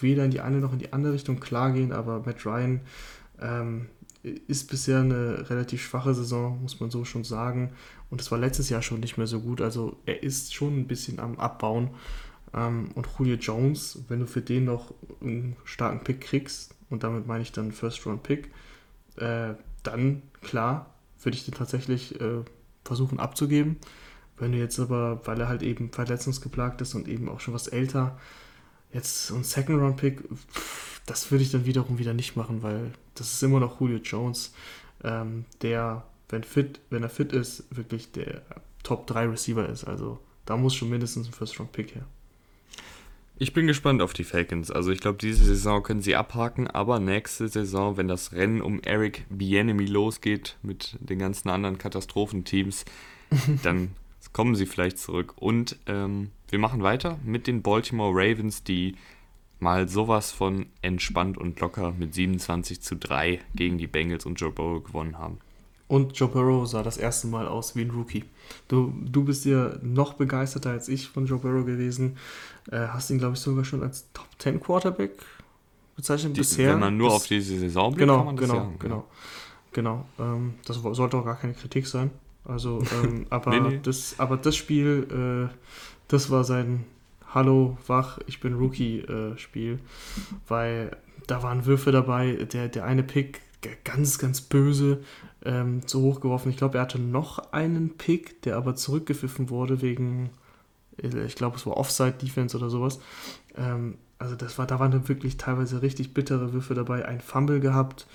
weder 0.00 0.24
in 0.24 0.30
die 0.30 0.40
eine 0.40 0.58
noch 0.58 0.72
in 0.72 0.78
die 0.78 0.92
andere 0.92 1.12
Richtung 1.12 1.40
klar 1.40 1.72
gehen, 1.72 1.92
aber 1.92 2.22
Matt 2.24 2.46
Ryan 2.46 2.80
ähm, 3.40 3.88
ist 4.22 4.70
bisher 4.70 5.00
eine 5.00 5.50
relativ 5.50 5.82
schwache 5.82 6.14
Saison, 6.14 6.62
muss 6.62 6.78
man 6.78 6.92
so 6.92 7.04
schon 7.04 7.24
sagen. 7.24 7.72
Und 8.10 8.20
es 8.20 8.30
war 8.30 8.38
letztes 8.38 8.68
Jahr 8.68 8.82
schon 8.82 9.00
nicht 9.00 9.18
mehr 9.18 9.26
so 9.26 9.40
gut. 9.40 9.60
Also 9.60 9.96
er 10.06 10.22
ist 10.22 10.54
schon 10.54 10.78
ein 10.78 10.86
bisschen 10.86 11.18
am 11.18 11.36
Abbauen. 11.36 11.90
Ähm, 12.54 12.90
und 12.94 13.08
Julio 13.18 13.34
Jones, 13.34 14.04
wenn 14.06 14.20
du 14.20 14.26
für 14.28 14.42
den 14.42 14.66
noch 14.66 14.94
einen 15.20 15.56
starken 15.64 16.04
Pick 16.04 16.20
kriegst, 16.20 16.76
und 16.90 17.02
damit 17.02 17.26
meine 17.26 17.42
ich 17.42 17.50
dann 17.50 17.72
First-Round-Pick, 17.72 18.52
äh, 19.16 19.54
dann 19.82 20.22
klar, 20.42 20.94
würde 21.22 21.36
ich 21.36 21.44
den 21.44 21.54
tatsächlich 21.54 22.20
äh, 22.20 22.44
versuchen 22.84 23.18
abzugeben. 23.18 23.78
Wenn 24.42 24.50
du 24.50 24.58
jetzt 24.58 24.80
aber, 24.80 25.24
weil 25.24 25.38
er 25.38 25.46
halt 25.46 25.62
eben 25.62 25.92
verletzungsgeplagt 25.92 26.80
ist 26.80 26.96
und 26.96 27.06
eben 27.06 27.28
auch 27.28 27.38
schon 27.38 27.54
was 27.54 27.68
älter, 27.68 28.18
jetzt 28.92 29.28
so 29.28 29.36
ein 29.36 29.44
Second-Round-Pick, 29.44 30.20
das 31.06 31.30
würde 31.30 31.44
ich 31.44 31.52
dann 31.52 31.64
wiederum 31.64 31.98
wieder 31.98 32.12
nicht 32.12 32.34
machen, 32.34 32.60
weil 32.60 32.90
das 33.14 33.32
ist 33.32 33.42
immer 33.44 33.60
noch 33.60 33.80
Julio 33.80 33.98
Jones, 33.98 34.52
ähm, 35.04 35.44
der, 35.62 36.02
wenn 36.28 36.42
fit, 36.42 36.80
wenn 36.90 37.04
er 37.04 37.08
fit 37.08 37.32
ist, 37.32 37.66
wirklich 37.70 38.10
der 38.10 38.42
Top 38.82 39.06
3 39.06 39.28
Receiver 39.28 39.68
ist. 39.68 39.84
Also 39.84 40.18
da 40.44 40.56
muss 40.56 40.74
schon 40.74 40.90
mindestens 40.90 41.28
ein 41.28 41.32
First-Round-Pick 41.32 41.94
her. 41.94 42.06
Ich 43.38 43.52
bin 43.52 43.68
gespannt 43.68 44.02
auf 44.02 44.12
die 44.12 44.24
Falcons. 44.24 44.72
Also 44.72 44.90
ich 44.90 44.98
glaube, 44.98 45.18
diese 45.18 45.44
Saison 45.44 45.84
können 45.84 46.02
sie 46.02 46.16
abhaken, 46.16 46.66
aber 46.66 46.98
nächste 46.98 47.46
Saison, 47.46 47.96
wenn 47.96 48.08
das 48.08 48.32
Rennen 48.32 48.60
um 48.60 48.80
Eric 48.80 49.24
Bienemy 49.30 49.86
losgeht 49.86 50.56
mit 50.62 50.98
den 50.98 51.20
ganzen 51.20 51.48
anderen 51.48 51.78
Katastrophenteams, 51.78 52.84
dann 53.62 53.92
kommen 54.32 54.54
sie 54.54 54.66
vielleicht 54.66 54.98
zurück. 54.98 55.34
Und 55.36 55.76
ähm, 55.86 56.30
wir 56.48 56.58
machen 56.58 56.82
weiter 56.82 57.18
mit 57.24 57.46
den 57.46 57.62
Baltimore 57.62 58.12
Ravens, 58.12 58.64
die 58.64 58.96
mal 59.58 59.88
sowas 59.88 60.32
von 60.32 60.66
entspannt 60.82 61.38
und 61.38 61.60
locker 61.60 61.92
mit 61.92 62.14
27 62.14 62.80
zu 62.80 62.96
3 62.96 63.40
gegen 63.54 63.78
die 63.78 63.86
Bengals 63.86 64.26
und 64.26 64.40
Joe 64.40 64.50
Burrow 64.50 64.82
gewonnen 64.82 65.18
haben. 65.18 65.38
Und 65.86 66.18
Joe 66.18 66.28
Burrow 66.28 66.66
sah 66.66 66.82
das 66.82 66.96
erste 66.96 67.26
Mal 67.26 67.46
aus 67.46 67.76
wie 67.76 67.82
ein 67.82 67.90
Rookie. 67.90 68.24
Du, 68.66 68.92
du 69.04 69.24
bist 69.24 69.44
ja 69.44 69.74
noch 69.82 70.14
begeisterter 70.14 70.70
als 70.70 70.88
ich 70.88 71.08
von 71.08 71.26
Joe 71.26 71.38
Burrow 71.38 71.66
gewesen. 71.66 72.16
Äh, 72.70 72.88
hast 72.88 73.10
ihn, 73.10 73.18
glaube 73.18 73.34
ich, 73.34 73.40
sogar 73.40 73.64
schon 73.64 73.82
als 73.82 74.06
Top 74.12 74.26
10 74.38 74.60
Quarterback 74.60 75.12
bezeichnet 75.94 76.36
die, 76.36 76.40
bisher. 76.40 76.72
Wenn 76.72 76.80
man 76.80 76.96
nur 76.96 77.08
bis, 77.08 77.16
auf 77.16 77.26
diese 77.26 77.58
Saison 77.58 77.92
blickt, 77.92 78.00
genau, 78.00 78.16
kann 78.16 78.26
man 78.26 78.36
das 78.36 78.48
genau, 78.48 78.60
sagen. 78.60 78.76
Genau, 78.78 79.04
genau. 79.72 80.06
Ähm, 80.18 80.54
das 80.64 80.76
sollte 80.76 81.18
auch 81.18 81.24
gar 81.24 81.36
keine 81.36 81.54
Kritik 81.54 81.86
sein. 81.86 82.10
Also, 82.44 82.82
ähm, 83.02 83.26
aber, 83.30 83.50
nee, 83.50 83.60
nee. 83.60 83.80
Das, 83.82 84.18
aber 84.18 84.36
das 84.36 84.56
Spiel, 84.56 85.48
äh, 85.50 85.54
das 86.08 86.30
war 86.30 86.44
sein 86.44 86.84
Hallo, 87.34 87.78
wach, 87.86 88.18
ich 88.26 88.40
bin 88.40 88.54
Rookie-Spiel, 88.54 89.74
äh, 89.74 89.78
weil 90.48 90.96
da 91.26 91.42
waren 91.42 91.64
Würfe 91.64 91.90
dabei. 91.90 92.34
Der, 92.52 92.68
der 92.68 92.84
eine 92.84 93.02
Pick, 93.02 93.40
ganz, 93.84 94.18
ganz 94.18 94.40
böse, 94.42 95.02
ähm, 95.44 95.86
zu 95.86 96.02
hoch 96.02 96.20
geworfen. 96.20 96.50
Ich 96.50 96.56
glaube, 96.56 96.78
er 96.78 96.82
hatte 96.82 96.98
noch 96.98 97.52
einen 97.52 97.96
Pick, 97.96 98.42
der 98.42 98.56
aber 98.56 98.74
zurückgepfiffen 98.74 99.50
wurde 99.50 99.80
wegen, 99.80 100.30
äh, 101.02 101.24
ich 101.24 101.34
glaube, 101.34 101.56
es 101.56 101.66
war 101.66 101.76
Offside-Defense 101.76 102.56
oder 102.56 102.70
sowas. 102.70 103.00
Ähm, 103.56 103.96
also 104.18 104.36
das 104.36 104.58
war, 104.58 104.66
da 104.66 104.78
waren 104.78 104.92
dann 104.92 105.08
wirklich 105.08 105.36
teilweise 105.36 105.82
richtig 105.82 106.14
bittere 106.14 106.52
Würfe 106.52 106.74
dabei. 106.74 107.06
Ein 107.06 107.20
Fumble 107.20 107.60
gehabt. 107.60 108.06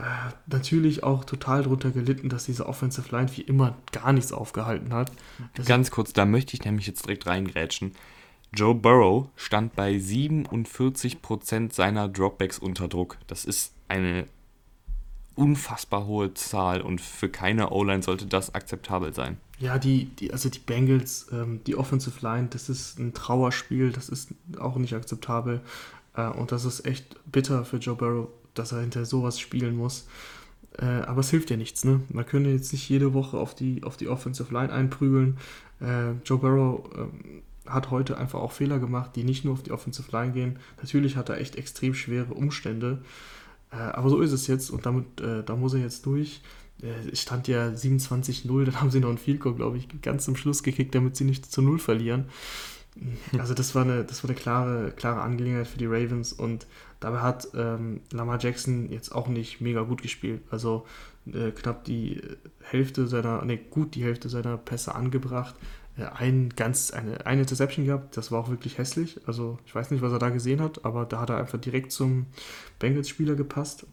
Äh, 0.00 0.32
natürlich 0.46 1.02
auch 1.02 1.24
total 1.24 1.62
drunter 1.62 1.90
gelitten, 1.90 2.30
dass 2.30 2.44
diese 2.44 2.66
Offensive 2.66 3.14
Line 3.14 3.30
wie 3.36 3.42
immer 3.42 3.76
gar 3.92 4.12
nichts 4.14 4.32
aufgehalten 4.32 4.94
hat. 4.94 5.12
Das 5.54 5.66
Ganz 5.66 5.90
kurz, 5.90 6.14
da 6.14 6.24
möchte 6.24 6.54
ich 6.54 6.64
nämlich 6.64 6.86
jetzt 6.86 7.04
direkt 7.04 7.26
reingrätschen. 7.26 7.92
Joe 8.54 8.74
Burrow 8.74 9.28
stand 9.36 9.76
bei 9.76 9.92
47% 9.92 11.72
seiner 11.72 12.08
Dropbacks 12.08 12.58
unter 12.58 12.88
Druck. 12.88 13.18
Das 13.26 13.44
ist 13.44 13.74
eine 13.88 14.26
unfassbar 15.34 16.06
hohe 16.06 16.32
Zahl 16.32 16.80
und 16.80 17.00
für 17.00 17.28
keine 17.28 17.70
O-Line 17.70 18.02
sollte 18.02 18.26
das 18.26 18.54
akzeptabel 18.54 19.12
sein. 19.12 19.36
Ja, 19.58 19.78
die, 19.78 20.06
die, 20.06 20.32
also 20.32 20.48
die 20.48 20.58
Bengals, 20.58 21.26
ähm, 21.30 21.60
die 21.66 21.76
Offensive 21.76 22.26
Line, 22.26 22.48
das 22.50 22.70
ist 22.70 22.98
ein 22.98 23.12
Trauerspiel, 23.12 23.92
das 23.92 24.08
ist 24.08 24.30
auch 24.58 24.76
nicht 24.76 24.94
akzeptabel. 24.94 25.60
Äh, 26.14 26.28
und 26.28 26.52
das 26.52 26.64
ist 26.64 26.86
echt 26.86 27.16
bitter 27.30 27.64
für 27.64 27.76
Joe 27.76 27.96
Burrow, 27.96 28.28
dass 28.54 28.72
er 28.72 28.80
hinter 28.80 29.04
sowas 29.04 29.38
spielen 29.38 29.76
muss. 29.76 30.06
Äh, 30.78 30.84
aber 30.84 31.20
es 31.20 31.30
hilft 31.30 31.50
ja 31.50 31.56
nichts, 31.56 31.84
ne? 31.84 32.00
Man 32.10 32.26
könnte 32.26 32.50
jetzt 32.50 32.72
nicht 32.72 32.88
jede 32.88 33.12
Woche 33.12 33.36
auf 33.38 33.54
die, 33.54 33.82
auf 33.82 33.96
die 33.96 34.08
Offensive 34.08 34.52
Line 34.52 34.72
einprügeln. 34.72 35.38
Äh, 35.80 36.12
Joe 36.24 36.38
Burrow 36.38 36.88
ähm, 36.96 37.42
hat 37.66 37.90
heute 37.90 38.16
einfach 38.18 38.40
auch 38.40 38.52
Fehler 38.52 38.78
gemacht, 38.78 39.12
die 39.16 39.24
nicht 39.24 39.44
nur 39.44 39.54
auf 39.54 39.62
die 39.62 39.72
Offensive 39.72 40.10
Line 40.12 40.32
gehen. 40.32 40.58
Natürlich 40.78 41.16
hat 41.16 41.28
er 41.28 41.38
echt 41.38 41.56
extrem 41.56 41.94
schwere 41.94 42.34
Umstände. 42.34 43.02
Äh, 43.72 43.76
aber 43.76 44.10
so 44.10 44.20
ist 44.20 44.32
es 44.32 44.46
jetzt 44.46 44.70
und 44.70 44.86
damit, 44.86 45.20
äh, 45.20 45.42
da 45.44 45.56
muss 45.56 45.74
er 45.74 45.80
jetzt 45.80 46.06
durch. 46.06 46.40
Äh, 46.82 47.10
es 47.12 47.22
stand 47.22 47.48
ja 47.48 47.68
27-0, 47.68 48.64
dann 48.64 48.80
haben 48.80 48.90
sie 48.90 49.00
noch 49.00 49.10
ein 49.10 49.18
Field 49.18 49.40
Goal, 49.40 49.54
glaube 49.54 49.78
ich, 49.78 49.88
ganz 50.02 50.24
zum 50.24 50.36
Schluss 50.36 50.62
gekickt, 50.62 50.94
damit 50.94 51.16
sie 51.16 51.24
nicht 51.24 51.50
zu 51.50 51.62
Null 51.62 51.78
verlieren. 51.78 52.26
Also 53.38 53.54
das 53.54 53.74
war 53.76 53.84
eine, 53.84 54.04
das 54.04 54.24
war 54.24 54.30
eine 54.30 54.38
klare, 54.38 54.92
klare 54.94 55.22
Angelegenheit 55.22 55.68
für 55.68 55.78
die 55.78 55.86
Ravens 55.86 56.32
und 56.32 56.66
dabei 57.00 57.20
hat 57.20 57.48
ähm, 57.54 58.02
Lamar 58.12 58.38
Jackson 58.40 58.90
jetzt 58.90 59.10
auch 59.14 59.28
nicht 59.28 59.60
mega 59.60 59.82
gut 59.82 60.02
gespielt. 60.02 60.42
Also 60.50 60.86
äh, 61.26 61.50
knapp 61.50 61.84
die 61.84 62.20
Hälfte 62.62 63.06
seiner, 63.06 63.44
ne, 63.44 63.56
gut 63.56 63.94
die 63.94 64.04
Hälfte 64.04 64.28
seiner 64.28 64.56
Pässe 64.56 64.94
angebracht. 64.94 65.54
Äh, 65.96 66.04
ein 66.04 66.50
ganz, 66.50 66.90
eine, 66.90 67.26
eine 67.26 67.42
Interception 67.42 67.86
gehabt, 67.86 68.16
das 68.16 68.30
war 68.30 68.40
auch 68.40 68.50
wirklich 68.50 68.78
hässlich. 68.78 69.20
Also 69.26 69.58
ich 69.66 69.74
weiß 69.74 69.90
nicht, 69.90 70.02
was 70.02 70.12
er 70.12 70.18
da 70.18 70.28
gesehen 70.28 70.60
hat, 70.60 70.84
aber 70.84 71.06
da 71.06 71.20
hat 71.20 71.30
er 71.30 71.38
einfach 71.38 71.58
direkt 71.58 71.92
zum 71.92 72.26
Bengals-Spieler 72.78 73.34
gepasst. 73.34 73.86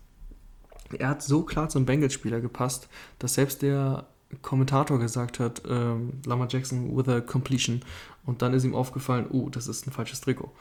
Er 0.98 1.10
hat 1.10 1.22
so 1.22 1.44
klar 1.44 1.70
zum 1.70 1.86
Bengals-Spieler 1.86 2.40
gepasst, 2.40 2.88
dass 3.20 3.34
selbst 3.34 3.62
der 3.62 4.06
Kommentator 4.42 5.00
gesagt 5.00 5.40
hat, 5.40 5.62
ähm, 5.70 6.14
Lamar 6.26 6.48
Jackson 6.50 6.96
with 6.96 7.08
a 7.08 7.22
completion. 7.22 7.82
Und 8.26 8.42
dann 8.42 8.54
ist 8.54 8.66
ihm 8.66 8.76
aufgefallen, 8.76 9.28
oh, 9.32 9.50
das 9.50 9.68
ist 9.68 9.88
ein 9.88 9.92
falsches 9.92 10.20
Trikot. 10.20 10.52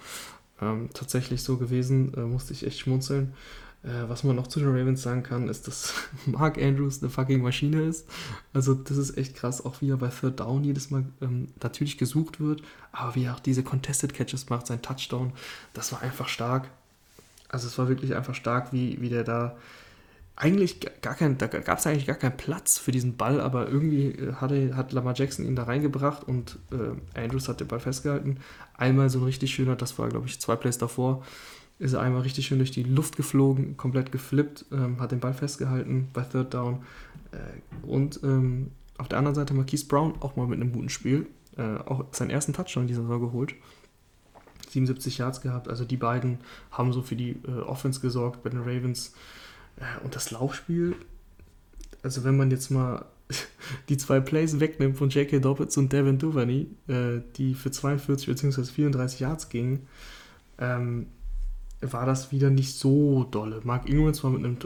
Ähm, 0.61 0.89
tatsächlich 0.95 1.43
so 1.43 1.57
gewesen, 1.57 2.15
äh, 2.15 2.21
musste 2.21 2.53
ich 2.53 2.67
echt 2.67 2.81
schmunzeln. 2.81 3.35
Äh, 3.83 4.09
was 4.09 4.25
man 4.25 4.35
noch 4.35 4.49
zu 4.49 4.59
den 4.59 4.71
Ravens 4.71 5.03
sagen 5.03 5.23
kann, 5.23 5.49
ist, 5.49 5.69
dass 5.69 5.95
Mark 6.27 6.59
Andrews 6.59 7.03
eine 7.03 7.11
fucking 7.11 7.43
Maschine 7.43 7.83
ist. 7.83 8.07
Also 8.53 8.75
das 8.75 8.97
ist 8.97 9.17
echt 9.17 9.37
krass, 9.37 9.65
auch 9.65 9.81
wie 9.81 9.91
er 9.91 9.97
bei 9.97 10.09
Third 10.09 10.41
Down 10.41 10.65
jedes 10.65 10.91
Mal 10.91 11.05
ähm, 11.21 11.49
natürlich 11.63 11.99
gesucht 11.99 12.41
wird, 12.41 12.63
aber 12.91 13.15
wie 13.15 13.25
er 13.25 13.35
auch 13.35 13.41
diese 13.41 13.63
Contested 13.63 14.13
Catches 14.13 14.49
macht, 14.49 14.67
sein 14.67 14.83
Touchdown, 14.83 15.33
das 15.73 15.93
war 15.93 16.03
einfach 16.03 16.29
stark. 16.29 16.69
Also 17.49 17.69
es 17.69 17.79
war 17.79 17.89
wirklich 17.89 18.15
einfach 18.15 18.35
stark, 18.35 18.73
wie, 18.73 19.01
wie 19.01 19.09
der 19.09 19.23
da 19.23 19.57
eigentlich 20.37 20.81
gar 21.01 21.15
kein, 21.15 21.39
da 21.39 21.47
gab 21.47 21.79
es 21.79 21.87
eigentlich 21.87 22.07
gar 22.07 22.17
keinen 22.17 22.37
Platz 22.37 22.79
für 22.79 22.93
diesen 22.93 23.17
Ball, 23.17 23.41
aber 23.41 23.69
irgendwie 23.69 24.09
äh, 24.09 24.35
hatte, 24.35 24.77
hat 24.77 24.93
Lamar 24.93 25.15
Jackson 25.17 25.47
ihn 25.47 25.57
da 25.57 25.65
reingebracht 25.65 26.25
und 26.29 26.59
äh, 26.71 27.19
Andrews 27.19 27.49
hat 27.49 27.61
den 27.61 27.69
Ball 27.69 27.81
festgehalten. 27.81 28.39
Einmal 28.77 29.09
so 29.09 29.21
ein 29.21 29.25
richtig 29.25 29.55
schöner, 29.55 29.77
das 29.77 29.99
war 29.99 30.09
glaube 30.11 30.27
ich 30.27 30.39
zwei 30.39 30.55
Plays 30.57 30.77
davor, 30.77 31.25
ist 31.79 31.95
er 31.95 32.01
einmal 32.01 32.21
richtig 32.21 32.47
schön 32.47 32.59
durch 32.59 32.71
die 32.71 32.83
Luft 32.83 33.17
geflogen, 33.17 33.79
komplett 33.79 34.13
geflippt, 34.13 34.67
ähm, 34.73 35.01
hat 35.01 35.13
den 35.13 35.21
Ball 35.21 35.33
festgehalten 35.33 36.09
bei 36.13 36.23
Third 36.23 36.53
Down. 36.53 36.83
Äh, 37.33 37.87
und 37.87 38.21
ähm, 38.23 38.73
auf 38.99 39.09
der 39.09 39.19
anderen 39.19 39.35
Seite 39.35 39.55
Marquise 39.55 39.87
Brown 39.87 40.15
auch 40.21 40.37
mal 40.37 40.47
mit 40.47 40.61
einem 40.61 40.73
guten 40.73 40.91
Spiel, 40.91 41.27
äh, 41.57 41.63
auch 41.63 42.05
seinen 42.13 42.31
ersten 42.31 42.53
Touchdown 42.53 42.85
in 42.85 42.89
dieser 42.89 43.03
Saison 43.03 43.21
geholt. 43.21 43.55
77 44.69 45.19
Yards 45.19 45.41
gehabt, 45.41 45.69
also 45.69 45.87
die 45.87 45.97
beiden 45.97 46.39
haben 46.71 46.93
so 46.93 47.01
für 47.01 47.17
die 47.17 47.37
äh, 47.47 47.61
Offense 47.61 48.01
gesorgt 48.01 48.43
bei 48.43 48.51
den 48.51 48.61
Ravens. 48.61 49.15
Und 50.03 50.15
das 50.17 50.31
Laufspiel, 50.31 50.95
also 52.03 52.25
wenn 52.25 52.37
man 52.37 52.51
jetzt 52.51 52.71
mal 52.71 53.05
die 53.89 53.97
zwei 53.97 54.21
Plays 54.21 54.61
wegnimmt 54.61 54.97
von 54.97 55.11
J.K. 55.11 55.41
Dobbins 55.41 55.77
und 55.77 55.93
Devin 55.93 56.19
Duvernay, 56.19 56.67
äh, 56.89 57.21
die 57.37 57.55
für 57.55 57.71
42 57.71 58.27
bzw. 58.29 58.65
34 58.65 59.21
Yards 59.21 59.49
gingen, 59.49 59.87
ähm, 60.59 61.07
war 61.81 62.07
das 62.07 62.33
wieder 62.33 62.51
nicht 62.51 62.75
so 62.75 63.25
dolle. 63.25 63.61
Mark 63.65 63.89
Ingram 63.89 64.15
zwar 64.15 64.31
mit 64.31 64.45
einem 64.45 64.57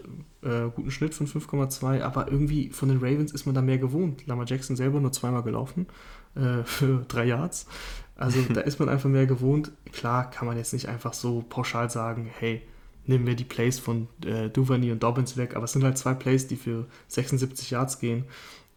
äh, 0.42 0.70
guten 0.74 0.90
Schnitt 0.90 1.14
von 1.14 1.26
5,2, 1.26 2.02
aber 2.02 2.30
irgendwie 2.30 2.70
von 2.70 2.88
den 2.88 2.98
Ravens 2.98 3.32
ist 3.32 3.46
man 3.46 3.54
da 3.54 3.62
mehr 3.62 3.78
gewohnt. 3.78 4.26
Lamar 4.26 4.46
Jackson 4.46 4.76
selber 4.76 5.00
nur 5.00 5.12
zweimal 5.12 5.42
gelaufen 5.42 5.86
äh, 6.36 6.62
für 6.64 7.04
drei 7.08 7.24
Yards. 7.24 7.66
Also 8.16 8.40
da 8.52 8.60
ist 8.60 8.78
man 8.78 8.88
einfach 8.88 9.08
mehr 9.08 9.26
gewohnt. 9.26 9.72
Klar 9.92 10.30
kann 10.30 10.46
man 10.46 10.56
jetzt 10.56 10.72
nicht 10.72 10.88
einfach 10.88 11.14
so 11.14 11.44
pauschal 11.48 11.90
sagen, 11.90 12.30
hey, 12.38 12.62
nehmen 13.06 13.26
wir 13.26 13.34
die 13.34 13.44
Plays 13.44 13.78
von 13.78 14.08
äh, 14.24 14.48
Duvernay 14.48 14.92
und 14.92 15.02
Dobbins 15.02 15.36
weg, 15.36 15.56
aber 15.56 15.64
es 15.64 15.72
sind 15.72 15.84
halt 15.84 15.98
zwei 15.98 16.14
Plays, 16.14 16.46
die 16.46 16.56
für 16.56 16.86
76 17.08 17.70
Yards 17.70 17.98
gehen 17.98 18.24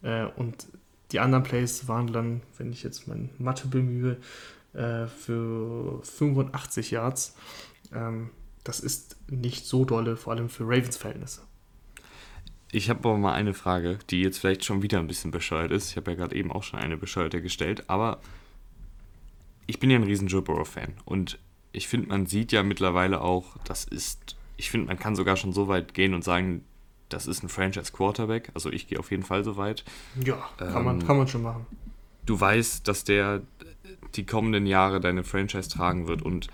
äh, 0.02 0.24
und 0.24 0.66
die 1.12 1.20
anderen 1.20 1.44
Plays 1.44 1.86
waren 1.86 2.12
dann, 2.12 2.42
wenn 2.58 2.72
ich 2.72 2.82
jetzt 2.82 3.06
meine 3.06 3.28
Mathe 3.38 3.68
bemühe, 3.68 4.16
äh, 4.72 5.06
für 5.06 6.02
85 6.02 6.90
Yards. 6.90 7.36
Ähm, 7.92 8.30
das 8.64 8.80
ist 8.80 9.16
nicht 9.30 9.66
so 9.66 9.84
dolle, 9.84 10.16
vor 10.16 10.32
allem 10.32 10.48
für 10.48 10.64
Ravens 10.64 10.96
Verhältnisse. 10.96 11.42
Ich 12.72 12.90
habe 12.90 13.08
aber 13.08 13.18
mal 13.18 13.34
eine 13.34 13.54
Frage, 13.54 13.98
die 14.10 14.22
jetzt 14.22 14.38
vielleicht 14.38 14.64
schon 14.64 14.82
wieder 14.82 14.98
ein 14.98 15.06
bisschen 15.06 15.30
bescheuert 15.30 15.70
ist. 15.70 15.90
Ich 15.90 15.96
habe 15.96 16.10
ja 16.10 16.16
gerade 16.16 16.34
eben 16.34 16.50
auch 16.50 16.64
schon 16.64 16.80
eine 16.80 16.96
bescheuerte 16.96 17.40
gestellt, 17.40 17.84
aber 17.88 18.20
ich 19.66 19.78
bin 19.78 19.90
ja 19.90 19.96
ein 19.96 20.02
riesen 20.02 20.26
Joe 20.26 20.42
Burrow-Fan 20.42 20.94
und 21.04 21.38
ich 21.74 21.88
finde, 21.88 22.08
man 22.08 22.26
sieht 22.26 22.52
ja 22.52 22.62
mittlerweile 22.62 23.20
auch, 23.20 23.56
das 23.64 23.84
ist, 23.84 24.36
ich 24.56 24.70
finde, 24.70 24.86
man 24.86 24.98
kann 24.98 25.16
sogar 25.16 25.36
schon 25.36 25.52
so 25.52 25.68
weit 25.68 25.92
gehen 25.92 26.14
und 26.14 26.22
sagen, 26.22 26.64
das 27.08 27.26
ist 27.26 27.42
ein 27.42 27.48
Franchise 27.48 27.92
Quarterback. 27.92 28.50
Also 28.54 28.70
ich 28.70 28.88
gehe 28.88 28.98
auf 28.98 29.10
jeden 29.10 29.24
Fall 29.24 29.44
so 29.44 29.56
weit. 29.56 29.84
Ja, 30.24 30.48
kann, 30.56 30.76
ähm, 30.76 30.84
man, 30.84 31.06
kann 31.06 31.18
man 31.18 31.28
schon 31.28 31.42
machen. 31.42 31.66
Du 32.26 32.40
weißt, 32.40 32.86
dass 32.88 33.04
der 33.04 33.42
die 34.14 34.24
kommenden 34.24 34.66
Jahre 34.66 35.00
deine 35.00 35.24
Franchise 35.24 35.68
tragen 35.68 36.06
wird. 36.06 36.22
Und 36.22 36.48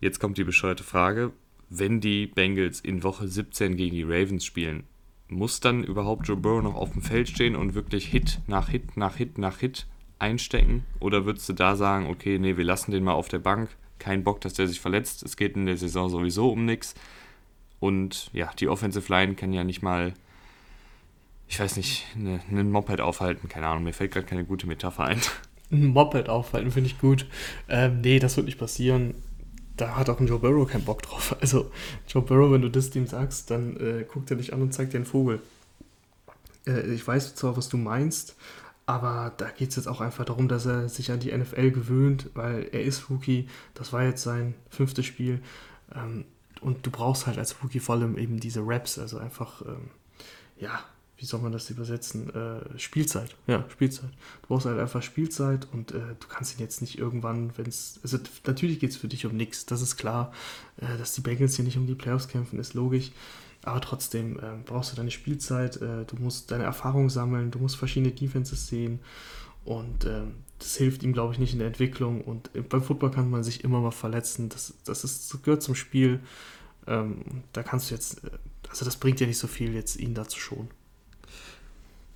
jetzt 0.00 0.18
kommt 0.18 0.38
die 0.38 0.44
bescheuerte 0.44 0.82
Frage, 0.82 1.32
wenn 1.68 2.00
die 2.00 2.26
Bengals 2.26 2.80
in 2.80 3.02
Woche 3.02 3.28
17 3.28 3.76
gegen 3.76 3.94
die 3.94 4.02
Ravens 4.02 4.44
spielen, 4.44 4.84
muss 5.28 5.60
dann 5.60 5.84
überhaupt 5.84 6.26
Joe 6.26 6.36
Burrow 6.36 6.62
noch 6.62 6.74
auf 6.74 6.92
dem 6.92 7.02
Feld 7.02 7.28
stehen 7.28 7.54
und 7.54 7.74
wirklich 7.74 8.06
Hit 8.06 8.40
nach 8.48 8.68
Hit 8.68 8.96
nach 8.96 9.16
Hit 9.16 9.38
nach 9.38 9.58
Hit 9.58 9.86
einstecken? 10.18 10.84
Oder 10.98 11.24
würdest 11.24 11.48
du 11.48 11.52
da 11.52 11.76
sagen, 11.76 12.06
okay, 12.06 12.38
nee, 12.38 12.56
wir 12.56 12.64
lassen 12.64 12.90
den 12.90 13.04
mal 13.04 13.12
auf 13.12 13.28
der 13.28 13.38
Bank, 13.38 13.70
kein 14.00 14.24
Bock, 14.24 14.40
dass 14.40 14.54
der 14.54 14.66
sich 14.66 14.80
verletzt. 14.80 15.22
Es 15.22 15.36
geht 15.36 15.54
in 15.54 15.66
der 15.66 15.76
Saison 15.76 16.08
sowieso 16.08 16.50
um 16.50 16.64
nichts. 16.64 16.94
Und 17.78 18.30
ja, 18.32 18.50
die 18.58 18.68
Offensive 18.68 19.10
Line 19.12 19.34
kann 19.34 19.52
ja 19.52 19.62
nicht 19.64 19.82
mal, 19.82 20.12
ich 21.48 21.60
weiß 21.60 21.76
nicht, 21.76 22.06
einen 22.14 22.40
eine 22.50 22.64
Moped 22.64 23.00
aufhalten. 23.00 23.48
Keine 23.48 23.68
Ahnung, 23.68 23.84
mir 23.84 23.92
fällt 23.92 24.12
gerade 24.12 24.26
keine 24.26 24.44
gute 24.44 24.66
Metapher 24.66 25.04
ein. 25.04 25.20
Ein 25.72 25.86
Moped 25.86 26.28
aufhalten 26.28 26.72
finde 26.72 26.88
ich 26.88 26.98
gut. 26.98 27.26
Ähm, 27.68 28.00
nee, 28.00 28.18
das 28.18 28.36
wird 28.36 28.46
nicht 28.46 28.58
passieren. 28.58 29.14
Da 29.76 29.96
hat 29.96 30.10
auch 30.10 30.18
ein 30.18 30.26
Joe 30.26 30.40
Burrow 30.40 30.68
keinen 30.68 30.84
Bock 30.84 31.02
drauf. 31.02 31.36
Also, 31.40 31.70
Joe 32.08 32.22
Burrow, 32.22 32.52
wenn 32.52 32.62
du 32.62 32.68
das 32.68 32.90
dem 32.90 33.06
sagst, 33.06 33.50
dann 33.50 33.76
äh, 33.76 34.04
guckt 34.04 34.30
er 34.30 34.36
dich 34.36 34.52
an 34.52 34.62
und 34.62 34.74
zeigt 34.74 34.92
dir 34.92 34.98
einen 34.98 35.06
Vogel. 35.06 35.40
Äh, 36.66 36.92
ich 36.92 37.06
weiß 37.06 37.34
zwar, 37.36 37.56
was 37.56 37.68
du 37.68 37.76
meinst, 37.76 38.36
aber 38.90 39.32
da 39.36 39.50
geht 39.50 39.70
es 39.70 39.76
jetzt 39.76 39.86
auch 39.86 40.00
einfach 40.00 40.24
darum, 40.24 40.48
dass 40.48 40.66
er 40.66 40.88
sich 40.88 41.12
an 41.12 41.20
die 41.20 41.30
NFL 41.30 41.70
gewöhnt, 41.70 42.30
weil 42.34 42.68
er 42.72 42.82
ist 42.82 43.08
Rookie. 43.08 43.48
Das 43.74 43.92
war 43.92 44.02
jetzt 44.02 44.24
sein 44.24 44.54
fünftes 44.68 45.06
Spiel. 45.06 45.40
Ähm, 45.94 46.24
und 46.60 46.84
du 46.84 46.90
brauchst 46.90 47.28
halt 47.28 47.38
als 47.38 47.62
Rookie 47.62 47.78
vor 47.78 47.94
allem 47.94 48.18
eben 48.18 48.40
diese 48.40 48.60
Raps, 48.66 48.98
also 48.98 49.18
einfach, 49.18 49.62
ähm, 49.62 49.90
ja, 50.58 50.80
wie 51.18 51.24
soll 51.24 51.40
man 51.40 51.52
das 51.52 51.70
übersetzen? 51.70 52.34
Äh, 52.34 52.78
Spielzeit. 52.78 53.36
Ja, 53.46 53.64
Spielzeit. 53.70 54.10
Du 54.42 54.48
brauchst 54.48 54.66
halt 54.66 54.80
einfach 54.80 55.02
Spielzeit 55.02 55.68
und 55.72 55.92
äh, 55.92 56.16
du 56.18 56.26
kannst 56.28 56.58
ihn 56.58 56.62
jetzt 56.62 56.80
nicht 56.80 56.98
irgendwann, 56.98 57.56
wenn 57.56 57.66
es. 57.66 58.00
Also 58.02 58.18
natürlich 58.44 58.80
geht 58.80 58.90
es 58.90 58.96
für 58.96 59.08
dich 59.08 59.24
um 59.24 59.36
nichts, 59.36 59.66
das 59.66 59.82
ist 59.82 59.98
klar. 59.98 60.32
Äh, 60.78 60.98
dass 60.98 61.12
die 61.12 61.20
Bengals 61.20 61.54
hier 61.54 61.64
nicht 61.64 61.76
um 61.76 61.86
die 61.86 61.94
Playoffs 61.94 62.26
kämpfen, 62.26 62.58
ist 62.58 62.74
logisch. 62.74 63.12
Aber 63.62 63.80
trotzdem 63.80 64.38
äh, 64.38 64.56
brauchst 64.64 64.92
du 64.92 64.96
deine 64.96 65.10
Spielzeit, 65.10 65.76
äh, 65.76 66.04
du 66.06 66.16
musst 66.18 66.50
deine 66.50 66.64
Erfahrung 66.64 67.10
sammeln, 67.10 67.50
du 67.50 67.58
musst 67.58 67.76
verschiedene 67.76 68.12
Defenses 68.12 68.68
sehen. 68.68 69.00
Und 69.64 70.04
äh, 70.04 70.22
das 70.58 70.76
hilft 70.76 71.02
ihm, 71.02 71.12
glaube 71.12 71.34
ich, 71.34 71.38
nicht 71.38 71.52
in 71.52 71.58
der 71.58 71.68
Entwicklung. 71.68 72.22
Und 72.22 72.50
beim 72.68 72.82
Football 72.82 73.10
kann 73.10 73.30
man 73.30 73.44
sich 73.44 73.62
immer 73.64 73.80
mal 73.80 73.90
verletzen. 73.90 74.48
Das, 74.48 74.74
das, 74.84 75.04
ist, 75.04 75.32
das 75.32 75.42
gehört 75.42 75.62
zum 75.62 75.74
Spiel. 75.74 76.20
Ähm, 76.86 77.42
da 77.52 77.62
kannst 77.62 77.90
du 77.90 77.94
jetzt, 77.94 78.24
äh, 78.24 78.30
also 78.68 78.84
das 78.84 78.96
bringt 78.96 79.20
ja 79.20 79.26
nicht 79.26 79.38
so 79.38 79.46
viel, 79.46 79.74
jetzt 79.74 79.96
ihn 79.96 80.14
da 80.14 80.26
zu 80.26 80.38
schonen. 80.38 80.70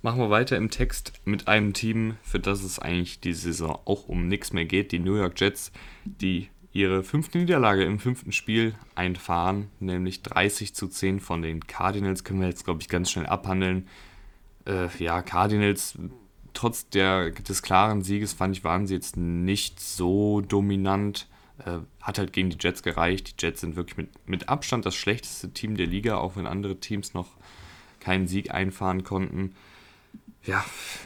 Machen 0.01 0.19
wir 0.19 0.29
weiter 0.29 0.57
im 0.57 0.69
Text 0.69 1.13
mit 1.25 1.47
einem 1.47 1.73
Team, 1.73 2.17
für 2.21 2.39
das 2.39 2.63
es 2.63 2.77
eigentlich 2.77 3.21
die 3.21 3.33
Saison 3.33 3.79
auch 3.85 4.07
um 4.07 4.27
nichts 4.27 4.53
mehr 4.53 4.65
geht. 4.65 4.91
Die 4.91 4.99
New 4.99 5.15
York 5.15 5.39
Jets, 5.39 5.71
die 6.05 6.49
ihre 6.75 7.03
fünfte 7.03 7.37
Niederlage 7.37 7.85
im 7.85 7.99
fünften 7.99 8.33
Spiel 8.33 8.75
einfahren, 8.95 9.69
nämlich 9.79 10.21
30 10.23 10.75
zu 10.75 10.89
10 10.89 11.21
von 11.21 11.41
den 11.41 11.65
Cardinals. 11.65 12.25
Können 12.25 12.41
wir 12.41 12.49
jetzt, 12.49 12.65
glaube 12.65 12.81
ich, 12.81 12.89
ganz 12.89 13.09
schnell 13.09 13.25
abhandeln. 13.27 13.87
Äh, 14.67 14.89
ja, 14.99 15.21
Cardinals, 15.21 15.97
trotz 16.53 16.89
der, 16.89 17.31
des 17.31 17.61
klaren 17.61 18.01
Sieges, 18.01 18.33
fand 18.33 18.57
ich, 18.57 18.65
waren 18.65 18.87
sie 18.87 18.93
jetzt 18.93 19.15
nicht 19.15 19.79
so 19.79 20.41
dominant. 20.41 21.29
Äh, 21.59 21.79
hat 22.01 22.17
halt 22.17 22.33
gegen 22.33 22.49
die 22.49 22.57
Jets 22.59 22.83
gereicht. 22.83 23.41
Die 23.41 23.45
Jets 23.45 23.61
sind 23.61 23.77
wirklich 23.77 23.95
mit, 23.95 24.27
mit 24.27 24.49
Abstand 24.49 24.85
das 24.85 24.95
schlechteste 24.95 25.51
Team 25.51 25.77
der 25.77 25.87
Liga, 25.87 26.17
auch 26.17 26.35
wenn 26.35 26.45
andere 26.45 26.81
Teams 26.81 27.13
noch 27.13 27.29
keinen 28.01 28.27
Sieg 28.27 28.51
einfahren 28.51 29.05
konnten. 29.05 29.55
Ja, 30.45 30.63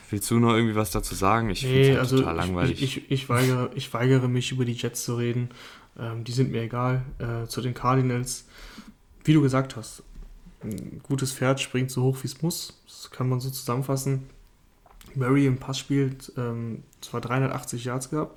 willst 0.10 0.30
du 0.30 0.40
noch 0.40 0.54
irgendwie 0.54 0.76
was 0.76 0.92
dazu 0.92 1.16
sagen? 1.16 1.50
Ich 1.50 1.64
nee, 1.64 1.70
finde 1.70 1.82
es 1.84 1.90
halt 1.90 2.00
also 2.00 2.18
total 2.18 2.36
langweilig. 2.36 2.82
Ich, 2.82 2.98
ich, 2.98 3.12
ich, 3.12 3.30
weigere, 3.30 3.70
ich 3.76 3.94
weigere 3.94 4.28
mich, 4.28 4.52
über 4.52 4.66
die 4.66 4.74
Jets 4.74 5.06
zu 5.06 5.16
reden. 5.16 5.50
Ähm, 5.98 6.24
die 6.24 6.32
sind 6.32 6.52
mir 6.52 6.62
egal. 6.62 7.04
Äh, 7.20 7.48
zu 7.48 7.62
den 7.62 7.74
Cardinals, 7.74 8.46
wie 9.24 9.34
du 9.34 9.42
gesagt 9.42 9.76
hast, 9.76 10.04
ein 10.64 11.00
gutes 11.04 11.32
Pferd 11.32 11.62
springt 11.62 11.90
so 11.90 12.04
hoch, 12.04 12.18
wie 12.22 12.28
es 12.28 12.42
muss. 12.42 12.82
Das 12.86 13.12
kann 13.12 13.30
man 13.30 13.40
so 13.40 13.50
zusammenfassen. 13.50 14.30
Murray 15.16 15.46
im 15.46 15.58
Pass 15.58 15.80
spielt 15.80 16.32
ähm, 16.38 16.84
zwar 17.02 17.22
380 17.22 17.86
Yards 17.86 18.10
gehabt, 18.10 18.36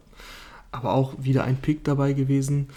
aber 0.71 0.93
auch 0.93 1.15
wieder 1.19 1.45
ein 1.45 1.57
Pick 1.57 1.85
dabei 1.85 2.13
gewesen. 2.13 2.69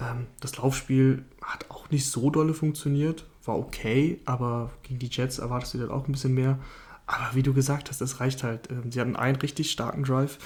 Ähm, 0.00 0.26
das 0.40 0.56
Laufspiel 0.56 1.24
hat 1.42 1.70
auch 1.70 1.90
nicht 1.90 2.06
so 2.06 2.30
dolle 2.30 2.54
funktioniert, 2.54 3.26
war 3.44 3.58
okay, 3.58 4.20
aber 4.24 4.70
gegen 4.82 4.98
die 4.98 5.10
Jets 5.10 5.38
erwartest 5.38 5.74
du 5.74 5.78
dann 5.78 5.90
auch 5.90 6.08
ein 6.08 6.12
bisschen 6.12 6.34
mehr. 6.34 6.58
Aber 7.06 7.34
wie 7.34 7.42
du 7.42 7.52
gesagt 7.52 7.90
hast, 7.90 8.00
das 8.00 8.20
reicht 8.20 8.42
halt. 8.42 8.70
Ähm, 8.70 8.90
sie 8.90 9.00
hatten 9.00 9.16
einen 9.16 9.36
richtig 9.36 9.70
starken 9.70 10.04
Drive, 10.04 10.38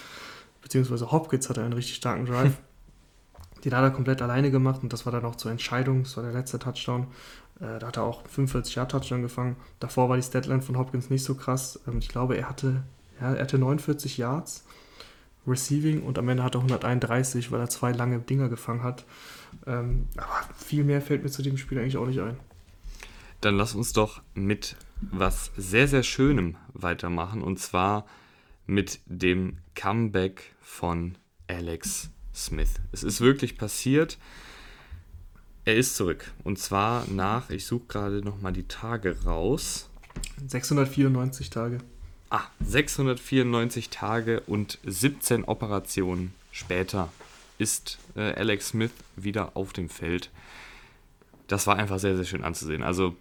beziehungsweise 0.63 1.11
Hopkins 1.13 1.49
hatte 1.49 1.63
einen 1.63 1.73
richtig 1.73 1.97
starken 1.97 2.27
Drive. 2.27 2.59
Den 3.65 3.75
hat 3.75 3.83
er 3.83 3.91
komplett 3.91 4.23
alleine 4.23 4.53
gemacht 4.53 4.83
und 4.85 4.93
das 4.93 5.05
war 5.05 5.13
dann 5.13 5.25
auch 5.25 5.35
zur 5.35 5.51
Entscheidung. 5.51 6.05
Das 6.05 6.17
war 6.17 6.23
der 6.23 6.33
letzte 6.33 6.61
Touchdown. 6.61 7.09
Äh, 7.61 7.81
da 7.81 7.89
hat 7.89 7.97
er 7.97 8.05
auch 8.05 8.27
45 8.29 8.77
Yard 8.77 8.91
Touchdown 8.91 9.23
gefangen. 9.23 9.57
Davor 9.81 10.09
war 10.09 10.17
die 10.17 10.23
Statline 10.23 10.63
von 10.63 10.79
Hopkins 10.79 11.11
nicht 11.11 11.25
so 11.25 11.35
krass. 11.35 11.81
Ähm, 11.89 11.99
ich 11.99 12.09
glaube, 12.09 12.37
er 12.37 12.49
hatte, 12.49 12.85
ja, 13.21 13.35
er 13.35 13.43
hatte 13.43 13.59
49 13.59 14.17
Yards 14.17 14.65
Receiving 15.47 16.03
und 16.03 16.19
am 16.19 16.29
Ende 16.29 16.43
hat 16.43 16.55
er 16.55 16.61
131, 16.61 17.51
weil 17.51 17.61
er 17.61 17.69
zwei 17.69 17.93
lange 17.93 18.19
Dinger 18.21 18.49
gefangen 18.49 18.83
hat. 18.83 19.05
Ähm, 19.67 20.07
aber 20.17 20.41
viel 20.55 20.85
mehr 20.85 21.01
fällt 21.01 21.23
mir 21.23 21.31
zu 21.31 21.43
dem 21.43 21.57
Spiel 21.57 21.79
eigentlich 21.79 21.97
auch 21.97 22.07
nicht 22.07 22.21
ein. 22.21 22.37
Dann 23.41 23.57
lass 23.57 23.75
uns 23.75 23.93
doch 23.93 24.23
mit 24.35 24.77
was 25.01 25.51
sehr, 25.57 25.89
sehr 25.89 26.03
Schönem 26.03 26.57
weitermachen 26.73 27.43
und 27.43 27.59
zwar 27.59 28.07
mit 28.67 29.01
dem 29.07 29.59
Comeback 29.75 30.55
von 30.61 31.17
Alex 31.47 32.11
Smith. 32.35 32.75
Es 32.93 33.03
ist 33.03 33.21
wirklich 33.21 33.57
passiert. 33.57 34.19
Er 35.65 35.77
ist 35.77 35.97
zurück. 35.97 36.33
Und 36.45 36.59
zwar 36.59 37.07
nach, 37.11 37.51
ich 37.51 37.67
suche 37.67 37.87
gerade 37.89 38.23
nochmal 38.23 38.53
die 38.53 38.69
Tage 38.69 39.25
raus. 39.25 39.89
694 40.47 41.51
Tage. 41.51 41.79
Ah, 42.31 42.45
694 42.61 43.91
Tage 43.91 44.41
und 44.41 44.79
17 44.85 45.45
Operationen 45.45 46.35
später 46.53 47.11
ist 47.57 47.99
äh, 48.15 48.35
Alex 48.35 48.69
Smith 48.69 48.93
wieder 49.17 49.57
auf 49.57 49.73
dem 49.73 49.89
Feld. 49.89 50.31
Das 51.47 51.67
war 51.67 51.77
einfach 51.77 51.99
sehr, 51.99 52.17
sehr 52.17 52.27
schön 52.27 52.45
anzusehen. 52.45 52.83
Also 52.83 53.17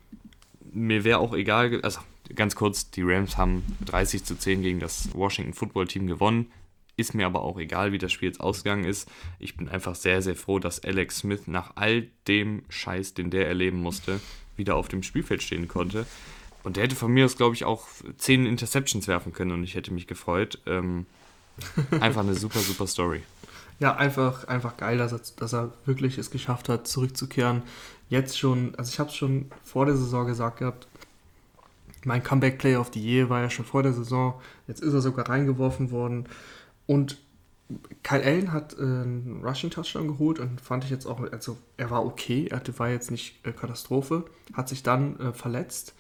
mir 0.78 1.04
wäre 1.04 1.20
auch 1.20 1.34
egal, 1.34 1.82
also 1.82 2.00
ganz 2.36 2.56
kurz, 2.56 2.92
die 2.92 3.02
Rams 3.02 3.38
haben 3.38 3.64
30 3.86 4.24
zu 4.24 4.38
10 4.38 4.62
gegen 4.62 4.80
das 4.80 5.10
Washington 5.14 5.54
Football 5.54 5.88
Team 5.88 6.08
gewonnen. 6.08 6.52
Ist 6.96 7.14
mir 7.14 7.26
aber 7.26 7.42
auch 7.42 7.60
egal, 7.60 7.92
wie 7.92 8.00
das 8.00 8.12
Spiel 8.12 8.30
jetzt 8.30 8.40
ausgegangen 8.40 8.86
ist. 8.86 9.10
Ich 9.40 9.56
bin 9.56 9.70
einfach 9.70 9.96
sehr, 9.96 10.22
sehr 10.22 10.36
froh, 10.36 10.60
dass 10.60 10.84
Alex 10.84 11.20
Smith 11.20 11.42
nach 11.46 11.74
all 11.76 12.08
dem 12.28 12.64
Scheiß, 12.70 13.14
den 13.14 13.30
der 13.30 13.48
erleben 13.48 13.82
musste, 13.82 14.20
wieder 14.56 14.76
auf 14.76 14.88
dem 14.88 15.04
Spielfeld 15.04 15.44
stehen 15.44 15.68
konnte. 15.68 16.08
Und 16.64 16.76
der 16.76 16.84
hätte 16.84 16.96
von 16.96 17.12
mir 17.12 17.26
aus, 17.26 17.38
glaube 17.38 17.56
ich, 17.56 17.66
auch 17.66 17.88
10 18.18 18.46
Interceptions 18.46 19.08
werfen 19.08 19.32
können 19.32 19.52
und 19.52 19.64
ich 19.64 19.76
hätte 19.76 19.94
mich 19.94 20.08
gefreut. 20.08 20.60
Ähm, 20.66 21.06
einfach 22.00 22.22
eine 22.22 22.36
super, 22.36 22.60
super 22.60 22.88
Story. 22.88 23.22
Ja, 23.80 23.96
einfach, 23.96 24.48
einfach 24.48 24.78
geil, 24.78 24.98
dass 24.98 25.12
er, 25.12 25.22
dass 25.38 25.54
er 25.54 25.72
wirklich 25.86 26.18
es 26.18 26.32
geschafft 26.32 26.68
hat, 26.70 26.88
zurückzukehren. 26.88 27.62
Jetzt 28.10 28.40
schon, 28.40 28.74
also 28.76 28.90
ich 28.92 29.00
habe 29.00 29.10
es 29.10 29.16
schon 29.16 29.52
vor 29.64 29.86
der 29.86 29.96
Saison 29.96 30.26
gesagt 30.26 30.60
gehabt, 30.60 30.88
mein 32.06 32.24
Comeback 32.24 32.58
Play 32.58 32.76
of 32.76 32.92
the 32.94 33.02
Year 33.02 33.30
war 33.30 33.42
ja 33.42 33.50
schon 33.50 33.66
vor 33.66 33.84
der 33.84 33.94
Saison. 33.94 34.40
Jetzt 34.68 34.82
ist 34.82 34.94
er 34.94 35.02
sogar 35.02 35.30
reingeworfen 35.30 35.92
worden. 35.92 36.28
Und 36.86 37.18
Kyle 38.02 38.24
Allen 38.24 38.54
hat 38.54 38.74
äh, 38.74 38.82
einen 38.82 39.42
Rushing 39.44 39.70
Touchdown 39.70 40.08
geholt 40.08 40.40
und 40.40 40.62
fand 40.62 40.86
ich 40.86 40.90
jetzt 40.90 41.06
auch, 41.06 41.20
also 41.32 41.58
er 41.76 41.90
war 41.90 42.06
okay, 42.06 42.48
er 42.48 42.62
war 42.80 42.90
jetzt 42.90 43.12
nicht 43.12 43.46
äh, 43.46 43.52
Katastrophe, 43.52 44.24
hat 44.54 44.70
sich 44.70 44.84
dann 44.84 45.20
äh, 45.20 45.34
verletzt 45.34 45.94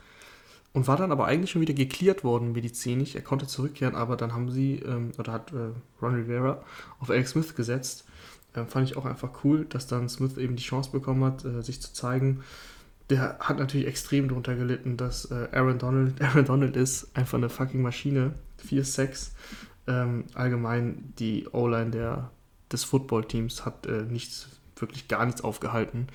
und 0.74 0.88
war 0.88 0.98
dann 0.98 1.12
aber 1.12 1.26
eigentlich 1.26 1.52
schon 1.52 1.62
wieder 1.62 1.74
geklärt 1.74 2.24
worden 2.24 2.52
medizinisch. 2.52 3.16
Er 3.16 3.22
konnte 3.22 3.48
zurückkehren, 3.48 3.96
aber 3.96 4.16
dann 4.18 4.34
haben 4.34 4.52
sie, 4.52 4.80
ähm, 4.80 5.12
oder 5.18 5.34
hat 5.34 5.52
äh, 5.54 5.70
Ron 6.02 6.16
Rivera 6.16 6.64
auf 7.00 7.10
Alex 7.10 7.32
Smith 7.32 7.56
gesetzt. 7.56 8.06
Äh, 8.54 8.66
fand 8.66 8.90
ich 8.90 8.98
auch 8.98 9.06
einfach 9.06 9.44
cool, 9.44 9.66
dass 9.66 9.88
dann 9.88 10.10
Smith 10.10 10.38
eben 10.38 10.56
die 10.56 10.64
Chance 10.64 10.92
bekommen 10.92 11.24
hat, 11.24 11.46
äh, 11.46 11.62
sich 11.64 11.82
zu 11.82 11.94
zeigen. 11.94 12.44
Der 13.10 13.40
hat 13.40 13.58
natürlich 13.58 13.88
extrem 13.88 14.28
darunter 14.28 14.56
gelitten, 14.56 14.98
dass 14.98 15.32
äh, 15.32 15.48
Aaron 15.52 15.80
Donald, 15.80 16.22
Aaron 16.22 16.46
Donald 16.46 16.76
ist 16.76 17.16
einfach 17.16 17.38
eine 17.38 17.50
fucking 17.50 17.82
Maschine. 17.82 18.34
4-6 18.68 19.32
ähm, 19.88 20.26
allgemein 20.34 21.14
die 21.18 21.48
O-Line 21.52 22.30
des 22.72 22.84
Footballteams 22.84 23.66
hat 23.66 23.86
äh, 23.86 24.04
nichts, 24.04 24.48
wirklich 24.76 25.08
gar 25.08 25.26
nichts 25.26 25.42
aufgehalten. 25.42 26.08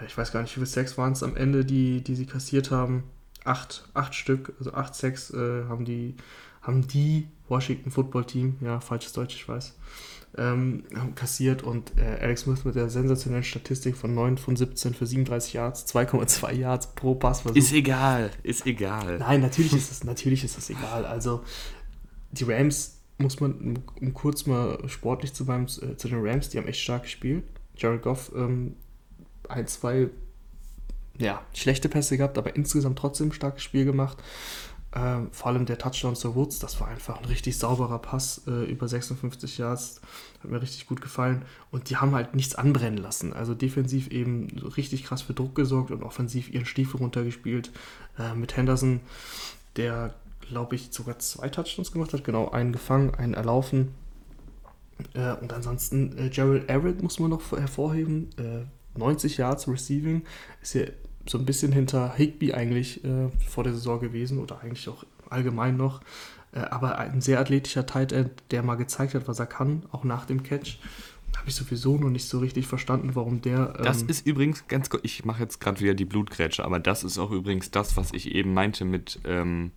Äh, 0.00 0.06
ich 0.06 0.16
weiß 0.16 0.32
gar 0.32 0.42
nicht, 0.42 0.52
wie 0.52 0.60
viele 0.60 0.66
Sacks 0.66 0.96
waren 0.98 1.12
es 1.12 1.22
am 1.22 1.36
Ende, 1.36 1.64
die, 1.64 2.02
die 2.02 2.14
sie 2.14 2.26
kassiert 2.26 2.70
haben. 2.70 3.04
Acht, 3.44 3.88
acht 3.94 4.14
Stück, 4.14 4.54
also 4.58 4.74
acht 4.74 4.94
Sacks 4.94 5.30
äh, 5.30 5.64
haben, 5.68 5.84
die, 5.84 6.14
haben 6.62 6.86
die 6.86 7.28
Washington 7.48 7.90
Football 7.90 8.24
Team, 8.24 8.56
ja, 8.60 8.80
falsches 8.80 9.12
Deutsch, 9.12 9.34
ich 9.34 9.48
weiß, 9.48 9.74
ähm, 10.36 10.84
kassiert 11.14 11.62
und 11.62 11.96
äh, 11.98 12.18
Alex 12.20 12.42
Smith 12.42 12.64
mit 12.64 12.74
der 12.74 12.88
sensationellen 12.88 13.44
Statistik 13.44 13.96
von 13.96 14.14
9 14.14 14.38
von 14.38 14.56
17 14.56 14.94
für 14.94 15.06
37 15.06 15.54
Yards, 15.54 15.86
2,2 15.92 16.52
Yards 16.52 16.94
pro 16.94 17.14
Pass. 17.14 17.44
Ist 17.54 17.72
egal, 17.72 18.30
ist 18.42 18.66
egal. 18.66 19.18
Nein, 19.18 19.40
natürlich 19.40 19.72
ist 19.72 19.90
es, 19.90 20.04
natürlich 20.04 20.44
ist 20.44 20.56
es 20.56 20.70
egal. 20.70 21.04
Also 21.04 21.42
die 22.30 22.44
Rams 22.44 23.00
muss 23.18 23.40
man, 23.40 23.80
um 24.00 24.14
kurz 24.14 24.46
mal 24.46 24.78
sportlich 24.88 25.34
zu 25.34 25.44
bleiben, 25.44 25.64
äh, 25.64 25.96
zu 25.96 26.08
den 26.08 26.24
Rams, 26.24 26.48
die 26.48 26.58
haben 26.58 26.66
echt 26.66 26.80
stark 26.80 27.02
gespielt. 27.02 27.44
Jared 27.76 28.02
Goff 28.02 28.30
ähm, 28.34 28.76
ein, 29.48 29.66
zwei 29.66 30.10
ja, 31.20 31.42
schlechte 31.54 31.88
Pässe 31.88 32.16
gehabt, 32.16 32.38
aber 32.38 32.56
insgesamt 32.56 32.98
trotzdem 32.98 33.28
ein 33.28 33.32
starkes 33.32 33.62
Spiel 33.62 33.84
gemacht. 33.84 34.18
Ähm, 34.92 35.28
vor 35.30 35.48
allem 35.48 35.66
der 35.66 35.78
Touchdown 35.78 36.16
zur 36.16 36.34
Woods, 36.34 36.58
das 36.58 36.80
war 36.80 36.88
einfach 36.88 37.18
ein 37.18 37.24
richtig 37.26 37.56
sauberer 37.58 38.00
Pass 38.00 38.42
äh, 38.48 38.64
über 38.64 38.88
56 38.88 39.58
Yards. 39.58 40.00
Hat 40.42 40.50
mir 40.50 40.60
richtig 40.60 40.88
gut 40.88 41.00
gefallen. 41.00 41.44
Und 41.70 41.90
die 41.90 41.96
haben 41.98 42.12
halt 42.14 42.34
nichts 42.34 42.56
anbrennen 42.56 42.98
lassen. 42.98 43.32
Also 43.32 43.54
defensiv 43.54 44.08
eben 44.08 44.48
richtig 44.76 45.04
krass 45.04 45.22
für 45.22 45.34
Druck 45.34 45.54
gesorgt 45.54 45.92
und 45.92 46.02
offensiv 46.02 46.50
ihren 46.50 46.66
Stiefel 46.66 46.98
runtergespielt. 46.98 47.70
Äh, 48.18 48.34
mit 48.34 48.56
Henderson, 48.56 49.00
der 49.76 50.14
glaube 50.40 50.74
ich, 50.74 50.88
sogar 50.90 51.20
zwei 51.20 51.48
Touchdowns 51.48 51.92
gemacht 51.92 52.12
hat. 52.12 52.24
Genau, 52.24 52.50
einen 52.50 52.72
gefangen, 52.72 53.14
einen 53.14 53.34
erlaufen. 53.34 53.94
Äh, 55.14 55.34
und 55.34 55.52
ansonsten 55.52 56.18
äh, 56.18 56.30
Gerald 56.30 56.68
Everett 56.68 57.00
muss 57.02 57.20
man 57.20 57.30
noch 57.30 57.52
hervorheben. 57.52 58.30
Äh, 58.36 58.98
90 58.98 59.36
Yards 59.36 59.68
Receiving 59.68 60.22
ist 60.62 60.74
ja 60.74 60.86
so 61.26 61.38
ein 61.38 61.44
bisschen 61.44 61.72
hinter 61.72 62.14
Higby 62.16 62.52
eigentlich 62.52 63.04
äh, 63.04 63.28
vor 63.48 63.64
der 63.64 63.72
Saison 63.72 64.00
gewesen 64.00 64.38
oder 64.38 64.60
eigentlich 64.60 64.88
auch 64.88 65.04
allgemein 65.28 65.76
noch. 65.76 66.00
Äh, 66.52 66.60
aber 66.60 66.98
ein 66.98 67.20
sehr 67.20 67.40
athletischer 67.40 67.86
Tight 67.86 68.12
End, 68.12 68.30
der 68.50 68.62
mal 68.62 68.76
gezeigt 68.76 69.14
hat, 69.14 69.28
was 69.28 69.38
er 69.38 69.46
kann, 69.46 69.84
auch 69.92 70.04
nach 70.04 70.26
dem 70.26 70.42
Catch. 70.42 70.78
Habe 71.36 71.48
ich 71.48 71.54
sowieso 71.54 71.96
noch 71.96 72.10
nicht 72.10 72.28
so 72.28 72.40
richtig 72.40 72.66
verstanden, 72.66 73.14
warum 73.14 73.40
der. 73.40 73.74
Ähm 73.78 73.84
das 73.84 74.02
ist 74.02 74.26
übrigens 74.26 74.66
ganz 74.68 74.90
gut. 74.90 75.00
Ich 75.04 75.24
mache 75.24 75.42
jetzt 75.42 75.60
gerade 75.60 75.80
wieder 75.80 75.94
die 75.94 76.04
Blutgrätsche, 76.04 76.64
aber 76.64 76.80
das 76.80 77.04
ist 77.04 77.18
auch 77.18 77.30
übrigens 77.30 77.70
das, 77.70 77.96
was 77.96 78.12
ich 78.12 78.34
eben 78.34 78.52
meinte 78.52 78.84
mit. 78.84 79.20
Ähm 79.24 79.72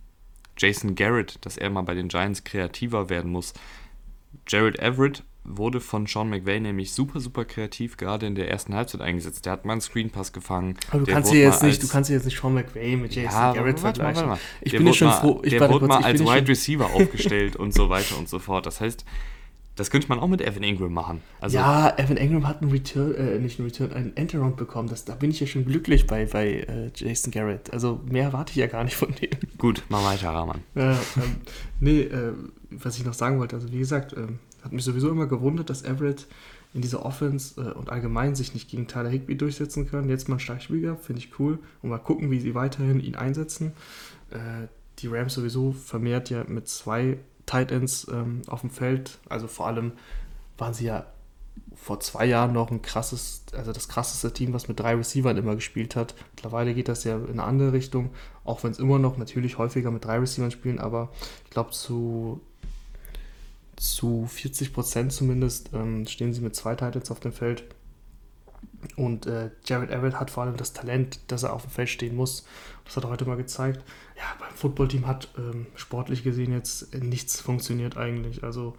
Jason 0.56 0.94
Garrett, 0.94 1.38
dass 1.44 1.56
er 1.56 1.70
mal 1.70 1.82
bei 1.82 1.94
den 1.94 2.08
Giants 2.08 2.44
kreativer 2.44 3.08
werden 3.08 3.32
muss. 3.32 3.54
Jared 4.46 4.78
Everett 4.78 5.24
wurde 5.44 5.80
von 5.80 6.06
Sean 6.06 6.30
McVay 6.30 6.58
nämlich 6.58 6.92
super, 6.92 7.20
super 7.20 7.44
kreativ 7.44 7.96
gerade 7.96 8.26
in 8.26 8.34
der 8.34 8.50
ersten 8.50 8.74
Halbzeit 8.74 9.02
eingesetzt. 9.02 9.44
Der 9.44 9.52
hat 9.52 9.64
mal 9.64 9.72
einen 9.72 9.80
Screenpass 9.82 10.32
gefangen. 10.32 10.76
Aber 10.90 11.00
du 11.00 11.12
kannst, 11.12 11.30
hier 11.30 11.40
jetzt 11.40 11.62
nicht, 11.62 11.82
du 11.82 11.88
kannst 11.88 12.10
jetzt 12.10 12.24
nicht 12.24 12.40
Sean 12.40 12.54
McVay 12.54 12.96
mit 12.96 13.14
Jason 13.14 13.30
ja, 13.30 13.52
Garrett 13.52 13.82
warte 13.82 14.00
vergleichen. 14.00 14.28
Warte 14.28 14.40
mal. 14.42 14.60
Ich 14.62 14.72
der 14.72 14.78
bin 14.78 14.86
ja 14.86 14.92
schon 14.94 15.08
mal, 15.08 15.20
froh. 15.20 15.40
Ich 15.44 15.50
der 15.50 15.70
wurde 15.70 15.86
mal 15.86 16.02
als 16.02 16.20
Wide 16.20 16.48
Receiver 16.48 16.86
aufgestellt 16.94 17.56
und 17.56 17.74
so 17.74 17.90
weiter 17.90 18.18
und 18.18 18.28
so 18.28 18.38
fort. 18.38 18.64
Das 18.66 18.80
heißt, 18.80 19.04
das 19.76 19.90
könnte 19.90 20.08
man 20.08 20.20
auch 20.20 20.28
mit 20.28 20.40
Evan 20.40 20.62
Ingram 20.62 20.92
machen. 20.92 21.20
Also 21.40 21.56
ja, 21.56 21.92
Evan 21.98 22.16
Ingram 22.16 22.46
hat 22.46 22.62
einen 22.62 22.70
Return, 22.70 23.14
äh, 23.14 23.38
nicht 23.38 23.58
einen 23.58 23.68
Return, 23.68 23.92
einen 23.92 24.16
Enteround 24.16 24.56
bekommen. 24.56 24.88
Das, 24.88 25.04
da 25.04 25.14
bin 25.14 25.30
ich 25.30 25.40
ja 25.40 25.46
schon 25.46 25.64
glücklich 25.64 26.06
bei, 26.06 26.26
bei 26.26 26.60
äh, 26.60 26.90
Jason 26.94 27.32
Garrett. 27.32 27.72
Also 27.72 28.00
mehr 28.08 28.24
erwarte 28.24 28.52
ich 28.52 28.56
ja 28.56 28.68
gar 28.68 28.84
nicht 28.84 28.96
von 28.96 29.12
dem. 29.20 29.30
Gut, 29.58 29.82
mal 29.88 30.04
weiter, 30.04 30.30
Rahman. 30.30 30.60
Äh, 30.76 30.92
ähm, 30.92 30.96
nee, 31.80 32.02
äh, 32.02 32.32
was 32.70 32.98
ich 32.98 33.04
noch 33.04 33.14
sagen 33.14 33.40
wollte, 33.40 33.56
also 33.56 33.72
wie 33.72 33.78
gesagt, 33.78 34.14
ähm, 34.16 34.38
hat 34.64 34.72
mich 34.72 34.84
sowieso 34.84 35.10
immer 35.10 35.26
gewundert, 35.26 35.70
dass 35.70 35.82
Everett 35.82 36.26
in 36.72 36.80
dieser 36.80 37.04
Offense 37.04 37.60
äh, 37.60 37.72
und 37.72 37.90
allgemein 37.90 38.34
sich 38.34 38.54
nicht 38.54 38.68
gegen 38.68 38.88
Tyler 38.88 39.10
Higby 39.10 39.36
durchsetzen 39.36 39.88
kann. 39.88 40.08
Jetzt 40.08 40.28
mal 40.28 40.36
ein 40.36 40.40
starkes 40.40 40.64
Spiel 40.64 40.80
gehabt, 40.80 41.04
finde 41.04 41.20
ich 41.20 41.38
cool. 41.38 41.58
Und 41.82 41.90
mal 41.90 41.98
gucken, 41.98 42.30
wie 42.30 42.40
sie 42.40 42.54
weiterhin 42.54 43.00
ihn 43.00 43.14
einsetzen. 43.14 43.72
Äh, 44.30 44.66
die 44.98 45.08
Rams 45.08 45.34
sowieso 45.34 45.72
vermehrt 45.72 46.30
ja 46.30 46.44
mit 46.44 46.68
zwei 46.68 47.18
Tight 47.46 47.70
Ends 47.70 48.06
ähm, 48.10 48.42
auf 48.48 48.62
dem 48.62 48.70
Feld. 48.70 49.18
Also 49.28 49.46
vor 49.46 49.66
allem 49.66 49.92
waren 50.56 50.74
sie 50.74 50.86
ja 50.86 51.06
vor 51.76 52.00
zwei 52.00 52.24
Jahren 52.24 52.52
noch 52.52 52.70
ein 52.70 52.82
krasses, 52.82 53.44
also 53.52 53.72
das 53.72 53.88
krasseste 53.88 54.32
Team, 54.32 54.52
was 54.52 54.68
mit 54.68 54.80
drei 54.80 54.94
Receivern 54.94 55.36
immer 55.36 55.54
gespielt 55.54 55.96
hat. 55.96 56.14
Mittlerweile 56.34 56.74
geht 56.74 56.88
das 56.88 57.04
ja 57.04 57.16
in 57.16 57.32
eine 57.32 57.44
andere 57.44 57.72
Richtung, 57.72 58.10
auch 58.44 58.64
wenn 58.64 58.70
es 58.70 58.78
immer 58.78 58.98
noch 58.98 59.16
natürlich 59.16 59.58
häufiger 59.58 59.90
mit 59.90 60.04
drei 60.04 60.18
Receivern 60.18 60.50
spielen, 60.50 60.78
aber 60.78 61.12
ich 61.44 61.50
glaube 61.50 61.70
zu, 61.70 62.40
zu 63.76 64.26
40 64.26 64.72
Prozent 64.72 65.12
zumindest 65.12 65.70
ähm, 65.72 66.06
stehen 66.06 66.32
sie 66.32 66.40
mit 66.40 66.54
zwei 66.54 66.74
Titans 66.74 67.10
auf 67.10 67.20
dem 67.20 67.32
Feld. 67.32 67.64
Und 68.96 69.26
äh, 69.26 69.50
Jared 69.64 69.90
Everett 69.90 70.20
hat 70.20 70.30
vor 70.30 70.44
allem 70.44 70.56
das 70.56 70.72
Talent, 70.72 71.20
dass 71.28 71.42
er 71.42 71.52
auf 71.52 71.62
dem 71.62 71.70
Feld 71.70 71.88
stehen 71.88 72.14
muss. 72.14 72.46
Das 72.84 72.96
hat 72.96 73.04
er 73.04 73.10
heute 73.10 73.24
mal 73.24 73.36
gezeigt. 73.36 73.82
Ja, 74.16 74.24
beim 74.38 74.54
Footballteam 74.54 75.06
hat 75.06 75.28
ähm, 75.38 75.66
sportlich 75.74 76.22
gesehen 76.22 76.52
jetzt 76.52 76.94
nichts 76.94 77.40
funktioniert 77.40 77.96
eigentlich. 77.96 78.44
Also 78.44 78.76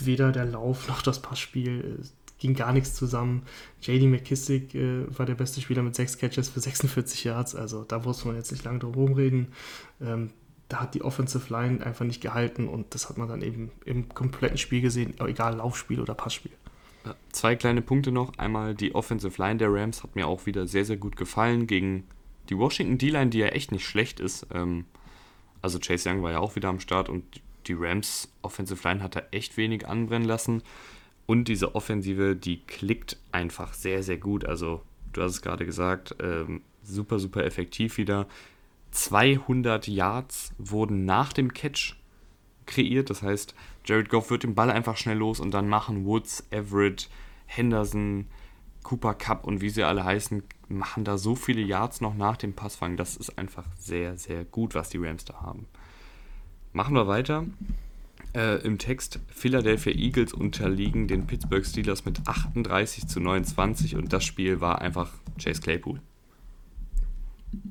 weder 0.00 0.32
der 0.32 0.46
Lauf 0.46 0.88
noch 0.88 1.02
das 1.02 1.20
Passspiel 1.20 1.98
äh, 2.00 2.06
ging 2.38 2.54
gar 2.54 2.72
nichts 2.72 2.94
zusammen. 2.94 3.42
JD 3.82 4.04
McKissick 4.04 4.74
äh, 4.74 5.06
war 5.16 5.26
der 5.26 5.36
beste 5.36 5.60
Spieler 5.60 5.82
mit 5.82 5.94
sechs 5.94 6.18
Catches 6.18 6.48
für 6.48 6.60
46 6.60 7.24
Yards. 7.24 7.54
Also 7.54 7.84
da 7.84 8.00
muss 8.00 8.24
man 8.24 8.36
jetzt 8.36 8.50
nicht 8.50 8.64
lange 8.64 8.80
drum 8.80 8.94
rumreden. 8.94 9.52
Ähm, 10.00 10.30
da 10.72 10.80
hat 10.80 10.94
die 10.94 11.02
Offensive 11.02 11.52
Line 11.52 11.84
einfach 11.84 12.06
nicht 12.06 12.22
gehalten 12.22 12.66
und 12.66 12.94
das 12.94 13.10
hat 13.10 13.18
man 13.18 13.28
dann 13.28 13.42
eben 13.42 13.70
im 13.84 14.08
kompletten 14.08 14.56
Spiel 14.56 14.80
gesehen, 14.80 15.12
egal 15.20 15.56
Laufspiel 15.56 16.00
oder 16.00 16.14
Passspiel. 16.14 16.52
Zwei 17.30 17.56
kleine 17.56 17.82
Punkte 17.82 18.10
noch. 18.10 18.38
Einmal 18.38 18.74
die 18.74 18.94
Offensive 18.94 19.40
Line 19.42 19.58
der 19.58 19.70
Rams 19.70 20.02
hat 20.02 20.16
mir 20.16 20.26
auch 20.26 20.46
wieder 20.46 20.66
sehr, 20.66 20.86
sehr 20.86 20.96
gut 20.96 21.16
gefallen 21.16 21.66
gegen 21.66 22.04
die 22.48 22.56
Washington 22.56 22.96
D-Line, 22.96 23.28
die 23.28 23.38
ja 23.38 23.48
echt 23.48 23.70
nicht 23.70 23.84
schlecht 23.84 24.18
ist. 24.18 24.46
Ähm, 24.54 24.86
also 25.60 25.78
Chase 25.78 26.08
Young 26.08 26.22
war 26.22 26.30
ja 26.30 26.38
auch 26.38 26.56
wieder 26.56 26.70
am 26.70 26.80
Start 26.80 27.10
und 27.10 27.22
die 27.66 27.74
Rams 27.74 28.32
Offensive 28.40 28.88
Line 28.88 29.02
hat 29.02 29.16
da 29.16 29.22
echt 29.30 29.58
wenig 29.58 29.86
anbrennen 29.86 30.26
lassen. 30.26 30.62
Und 31.26 31.48
diese 31.48 31.74
Offensive, 31.74 32.34
die 32.34 32.62
klickt 32.64 33.18
einfach 33.30 33.74
sehr, 33.74 34.02
sehr 34.02 34.16
gut. 34.16 34.46
Also 34.46 34.82
du 35.12 35.22
hast 35.22 35.32
es 35.32 35.42
gerade 35.42 35.66
gesagt, 35.66 36.16
ähm, 36.22 36.62
super, 36.82 37.18
super 37.18 37.44
effektiv 37.44 37.98
wieder. 37.98 38.26
200 38.92 39.88
Yards 39.88 40.52
wurden 40.58 41.04
nach 41.04 41.32
dem 41.32 41.52
Catch 41.52 41.96
kreiert. 42.66 43.10
Das 43.10 43.22
heißt, 43.22 43.54
Jared 43.84 44.08
Goff 44.08 44.30
wird 44.30 44.44
den 44.44 44.54
Ball 44.54 44.70
einfach 44.70 44.96
schnell 44.96 45.18
los 45.18 45.40
und 45.40 45.52
dann 45.52 45.68
machen 45.68 46.04
Woods, 46.04 46.46
Everett, 46.50 47.08
Henderson, 47.46 48.26
Cooper 48.82 49.14
Cup 49.14 49.44
und 49.44 49.60
wie 49.60 49.70
sie 49.70 49.82
alle 49.82 50.04
heißen, 50.04 50.42
machen 50.68 51.04
da 51.04 51.18
so 51.18 51.34
viele 51.34 51.62
Yards 51.62 52.00
noch 52.00 52.14
nach 52.14 52.36
dem 52.36 52.54
Passfang. 52.54 52.96
Das 52.96 53.16
ist 53.16 53.38
einfach 53.38 53.64
sehr, 53.78 54.16
sehr 54.16 54.44
gut, 54.44 54.74
was 54.74 54.90
die 54.90 54.98
Rams 54.98 55.24
da 55.24 55.40
haben. 55.40 55.66
Machen 56.72 56.94
wir 56.94 57.06
weiter. 57.06 57.44
Äh, 58.34 58.62
Im 58.64 58.78
Text 58.78 59.20
Philadelphia 59.28 59.92
Eagles 59.92 60.32
unterliegen 60.32 61.06
den 61.06 61.26
Pittsburgh 61.26 61.66
Steelers 61.66 62.04
mit 62.04 62.26
38 62.26 63.06
zu 63.06 63.20
29 63.20 63.96
und 63.96 64.12
das 64.12 64.24
Spiel 64.24 64.60
war 64.60 64.80
einfach 64.80 65.10
Chase 65.38 65.60
Claypool. 65.60 66.00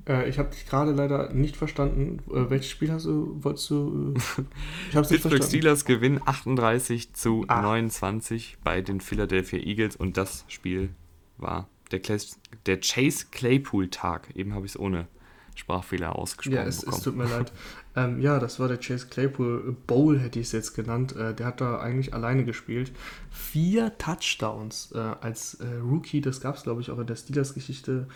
Äh, 0.08 0.30
ich 0.30 0.40
habe 0.40 0.50
dich 0.50 0.68
gerade 0.68 0.92
leider 0.92 1.34
nicht 1.34 1.58
verstanden. 1.58 2.20
Äh, 2.30 2.50
welches 2.50 2.70
Spiel 2.70 2.92
hast 2.92 3.06
du, 3.06 3.38
wolltest 3.44 3.70
du? 3.70 4.14
Äh, 4.16 4.44
ich 4.90 4.96
habe 4.96 5.08
Pittsburgh 5.08 5.44
Steelers 5.44 5.86
gewinnen 5.86 6.22
38 6.24 7.14
zu 7.14 7.46
ah. 7.48 7.62
29 7.62 8.58
bei 8.64 8.82
den 8.82 9.02
Philadelphia 9.02 9.60
Eagles 9.60 9.96
und 9.96 10.18
das 10.18 10.46
Spiel 10.48 10.90
war 11.38 11.68
der, 11.92 12.00
Clays, 12.00 12.40
der 12.66 12.80
Chase 12.80 13.28
Claypool 13.32 13.90
Tag. 13.90 14.36
Eben 14.36 14.54
habe 14.54 14.66
ich 14.66 14.74
es 14.74 14.80
ohne 14.80 15.08
Sprachfehler 15.56 16.16
ausgesprochen. 16.16 16.56
Ja, 16.56 16.64
es, 16.64 16.84
es 16.84 17.02
tut 17.02 17.16
mir 17.16 17.26
leid. 17.26 17.52
Ähm, 17.94 18.22
ja, 18.22 18.40
das 18.40 18.58
war 18.58 18.70
der 18.70 18.78
Chase 18.78 19.08
Claypool 19.08 19.76
Bowl, 19.86 20.18
hätte 20.18 20.40
ich 20.40 20.46
es 20.46 20.54
jetzt 20.54 20.76
genannt. 20.76 21.14
Äh, 21.14 21.34
der 21.34 21.46
hat 21.46 21.60
da 21.60 21.82
eigentlich 21.82 22.14
alleine 22.14 22.46
gespielt. 22.46 22.94
Vier 23.30 23.98
Touchdowns 23.98 24.94
äh, 24.96 24.98
als 24.98 25.56
äh, 25.56 25.66
Rookie, 25.84 26.22
das 26.22 26.40
gab 26.40 26.56
es, 26.56 26.64
glaube 26.64 26.80
ich, 26.80 26.90
auch 26.90 27.00
in 27.00 27.08
der 27.08 27.18
Steelers-Geschichte 27.18 28.08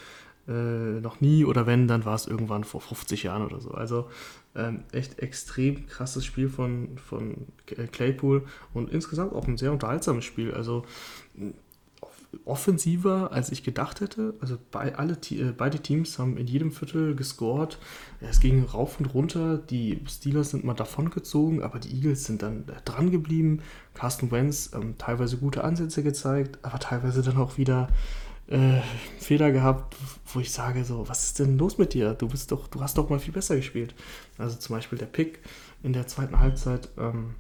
äh, 0.48 0.52
noch 1.02 1.22
nie 1.22 1.46
oder 1.46 1.66
wenn, 1.66 1.88
dann 1.88 2.06
war 2.06 2.16
es 2.16 2.28
irgendwann 2.28 2.64
vor 2.64 2.82
50 2.82 3.24
Jahren 3.24 3.46
oder 3.46 3.60
so. 3.60 3.72
Also 3.72 4.10
ähm, 4.56 4.84
echt 4.92 5.20
extrem 5.20 5.88
krasses 5.88 6.26
Spiel 6.26 6.50
von, 6.50 6.98
von 6.98 7.48
Claypool 7.92 8.46
und 8.74 8.92
insgesamt 8.92 9.34
auch 9.34 9.48
ein 9.48 9.58
sehr 9.58 9.72
unterhaltsames 9.72 10.26
Spiel. 10.26 10.54
Also 10.54 10.84
offensiver, 12.44 13.32
als 13.32 13.52
ich 13.52 13.64
gedacht 13.64 14.02
hätte. 14.02 14.34
Also 14.42 14.58
bei, 14.72 14.96
alle, 14.96 15.18
äh, 15.32 15.54
beide 15.56 15.80
Teams 15.80 16.20
haben 16.20 16.38
in 16.38 16.48
jedem 16.48 16.72
Viertel 16.72 17.16
gescored. 17.16 17.80
Es 18.20 18.40
ging 18.40 18.64
rauf 18.64 19.00
und 19.00 19.14
runter. 19.14 19.58
Die 19.58 20.02
Steelers 20.08 20.50
sind 20.50 20.64
mal 20.64 20.74
davongezogen, 20.74 21.64
aber 21.64 21.80
die 21.80 21.96
Eagles 21.96 22.26
sind 22.26 22.42
dann 22.42 22.66
dran 22.84 23.12
geblieben. 23.12 23.62
Carsten 23.94 24.32
Wentz 24.32 24.72
ähm, 24.74 24.98
teilweise 24.98 25.38
gute 25.38 25.64
Ansätze 25.64 26.04
gezeigt, 26.04 26.60
aber 26.64 26.80
teilweise 26.80 27.22
dann 27.22 27.38
auch 27.38 27.58
wieder 27.58 27.88
äh, 28.48 28.82
Fehler 29.20 29.52
gehabt, 29.52 29.96
wo 30.34 30.40
ich 30.40 30.52
sage 30.52 30.84
so, 30.86 31.08
was 31.08 31.26
ist 31.26 31.40
denn 31.40 31.58
los 31.58 31.78
mit 31.78 31.94
dir? 31.94 32.14
Du 32.14 32.28
bist 32.28 32.52
doch, 32.52 32.68
du 32.68 32.82
hast 32.82 32.98
doch 32.98 33.10
mal 33.10 33.20
viel 33.20 33.34
besser 33.34 33.56
gespielt. 33.56 33.96
Also 34.38 34.58
zum 34.58 34.76
Beispiel 34.76 34.98
der 34.98 35.08
Pick 35.08 35.40
in 35.84 35.94
der 35.94 36.08
zweiten 36.08 36.40
Halbzeit, 36.40 36.90
ähm, 36.98 37.36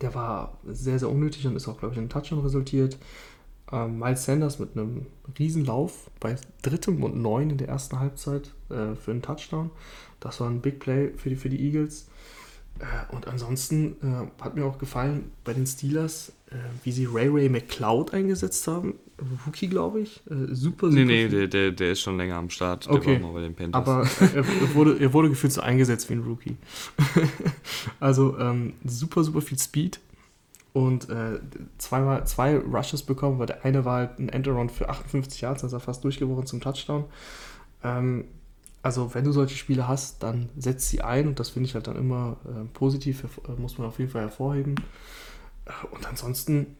der 0.00 0.14
war 0.14 0.58
sehr, 0.66 0.98
sehr 0.98 1.10
unnötig 1.10 1.46
und 1.46 1.56
ist 1.56 1.68
auch, 1.68 1.78
glaube 1.78 1.92
ich, 1.92 1.98
in 1.98 2.04
einem 2.04 2.10
Touchdown 2.10 2.40
resultiert. 2.40 2.98
Ähm, 3.72 3.98
Miles 3.98 4.24
Sanders 4.24 4.58
mit 4.58 4.76
einem 4.76 5.06
Riesenlauf 5.38 6.10
bei 6.18 6.36
drittem 6.62 7.02
und 7.04 7.16
neun 7.16 7.50
in 7.50 7.58
der 7.58 7.68
ersten 7.68 8.00
Halbzeit 8.00 8.52
äh, 8.68 8.94
für 8.94 9.10
einen 9.10 9.22
Touchdown. 9.22 9.70
Das 10.18 10.40
war 10.40 10.48
ein 10.48 10.60
Big 10.60 10.80
Play 10.80 11.12
für 11.16 11.28
die, 11.28 11.36
für 11.36 11.48
die 11.48 11.60
Eagles. 11.60 12.08
Äh, 12.80 13.14
und 13.14 13.28
ansonsten 13.28 13.96
äh, 14.02 14.42
hat 14.42 14.56
mir 14.56 14.64
auch 14.64 14.78
gefallen 14.78 15.32
bei 15.44 15.52
den 15.52 15.66
Steelers, 15.66 16.32
äh, 16.50 16.56
wie 16.82 16.92
sie 16.92 17.06
Ray 17.06 17.28
Ray 17.28 17.48
McCloud 17.48 18.12
eingesetzt 18.12 18.66
haben. 18.66 18.94
Rookie, 19.46 19.68
glaube 19.68 20.00
ich. 20.00 20.20
Äh, 20.30 20.54
super, 20.54 20.88
super. 20.88 20.88
Nee, 20.88 21.04
nee, 21.04 21.28
der, 21.28 21.46
der, 21.46 21.70
der 21.72 21.92
ist 21.92 22.00
schon 22.00 22.16
länger 22.16 22.36
am 22.36 22.50
Start. 22.50 22.88
Okay. 22.88 23.18
bei 23.18 23.40
den 23.40 23.54
Panthers. 23.54 23.74
Aber 23.74 24.08
er, 24.20 24.44
er, 24.44 24.74
wurde, 24.74 24.98
er 24.98 25.12
wurde 25.12 25.28
gefühlt 25.28 25.52
so 25.52 25.60
eingesetzt 25.60 26.08
wie 26.10 26.14
ein 26.14 26.22
Rookie. 26.22 26.56
also 28.00 28.38
ähm, 28.38 28.74
super, 28.84 29.24
super 29.24 29.40
viel 29.40 29.58
Speed. 29.58 30.00
Und 30.72 31.08
äh, 31.08 31.40
zweimal, 31.78 32.26
zwei 32.26 32.56
Rushes 32.56 33.02
bekommen, 33.02 33.38
weil 33.38 33.46
der 33.46 33.64
eine 33.64 33.84
war 33.84 33.98
halt 33.98 34.18
ein 34.20 34.28
Endaround 34.28 34.70
für 34.70 34.88
58 34.88 35.40
Yards, 35.40 35.64
also 35.64 35.78
fast 35.80 36.04
durchgebrochen 36.04 36.46
zum 36.46 36.60
Touchdown. 36.60 37.04
Ähm, 37.82 38.24
also 38.82 39.12
wenn 39.14 39.24
du 39.24 39.32
solche 39.32 39.56
Spiele 39.56 39.88
hast, 39.88 40.22
dann 40.22 40.48
setz 40.56 40.88
sie 40.88 41.02
ein 41.02 41.26
und 41.26 41.40
das 41.40 41.50
finde 41.50 41.68
ich 41.68 41.74
halt 41.74 41.86
dann 41.86 41.96
immer 41.96 42.36
äh, 42.44 42.64
positiv, 42.72 43.24
äh, 43.24 43.60
muss 43.60 43.78
man 43.78 43.88
auf 43.88 43.98
jeden 43.98 44.10
Fall 44.10 44.22
hervorheben. 44.22 44.76
Äh, 45.66 45.94
und 45.94 46.08
ansonsten 46.08 46.76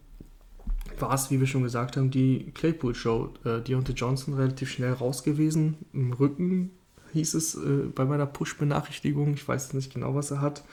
war 1.01 1.15
es, 1.15 1.31
wie 1.31 1.41
wir 1.41 1.47
schon 1.47 1.63
gesagt 1.63 1.97
haben, 1.97 2.11
die 2.11 2.51
Claypool-Show. 2.55 3.35
Äh, 3.45 3.61
Deontay 3.61 3.93
Johnson 3.93 4.35
relativ 4.35 4.71
schnell 4.71 4.93
raus 4.93 5.23
gewesen. 5.23 5.77
Im 5.93 6.13
Rücken 6.13 6.71
hieß 7.13 7.35
es 7.35 7.55
äh, 7.55 7.89
bei 7.95 8.05
meiner 8.05 8.27
Push-Benachrichtigung. 8.27 9.35
Ich 9.35 9.47
weiß 9.47 9.75
nicht 9.75 9.93
genau, 9.93 10.15
was 10.15 10.31
er 10.31 10.41
hat. 10.41 10.65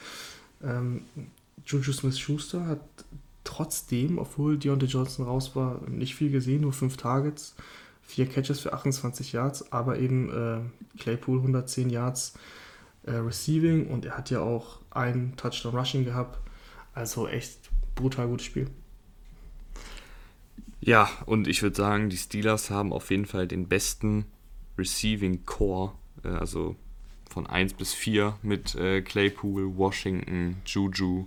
Ähm, 0.62 1.02
Juju 1.66 1.92
Smith-Schuster 1.92 2.66
hat 2.66 2.80
trotzdem, 3.44 4.18
obwohl 4.18 4.58
Deontay 4.58 4.86
Johnson 4.86 5.24
raus 5.24 5.54
war, 5.56 5.80
nicht 5.88 6.14
viel 6.14 6.30
gesehen, 6.30 6.62
nur 6.62 6.72
fünf 6.72 6.96
Targets 6.96 7.54
vier 8.08 8.26
Catches 8.26 8.60
für 8.60 8.72
28 8.72 9.32
Yards, 9.32 9.70
aber 9.70 9.98
eben 9.98 10.30
äh, 10.30 10.98
Claypool 10.98 11.38
110 11.38 11.90
Yards 11.90 12.32
äh, 13.04 13.12
Receiving 13.12 13.86
und 13.88 14.06
er 14.06 14.16
hat 14.16 14.30
ja 14.30 14.40
auch 14.40 14.80
einen 14.90 15.36
Touchdown 15.36 15.76
Rushing 15.76 16.04
gehabt. 16.06 16.38
Also 16.94 17.28
echt 17.28 17.68
brutal 17.94 18.26
gutes 18.28 18.46
Spiel. 18.46 18.70
Ja, 20.80 21.10
und 21.26 21.48
ich 21.48 21.62
würde 21.62 21.76
sagen, 21.76 22.08
die 22.08 22.16
Steelers 22.16 22.70
haben 22.70 22.92
auf 22.92 23.10
jeden 23.10 23.26
Fall 23.26 23.48
den 23.48 23.68
besten 23.68 24.26
Receiving 24.76 25.44
Core, 25.44 25.92
äh, 26.24 26.28
also 26.28 26.76
von 27.28 27.46
1 27.46 27.74
bis 27.74 27.92
4 27.94 28.38
mit 28.42 28.74
äh, 28.74 29.02
Claypool, 29.02 29.76
Washington, 29.76 30.56
Juju 30.64 31.26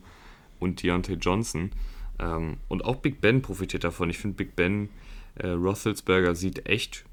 und 0.59 0.81
Deontay 0.81 1.13
Johnson. 1.13 1.71
Ähm, 2.19 2.57
und 2.69 2.85
auch 2.85 2.97
Big 2.97 3.21
Ben 3.21 3.41
profitiert 3.41 3.83
davon. 3.83 4.09
Ich 4.09 4.17
finde, 4.17 4.37
Big 4.37 4.55
Ben 4.55 4.89
äh, 5.35 5.47
Roethlisberger 5.47 6.35
sieht 6.35 6.65
echt 6.67 7.05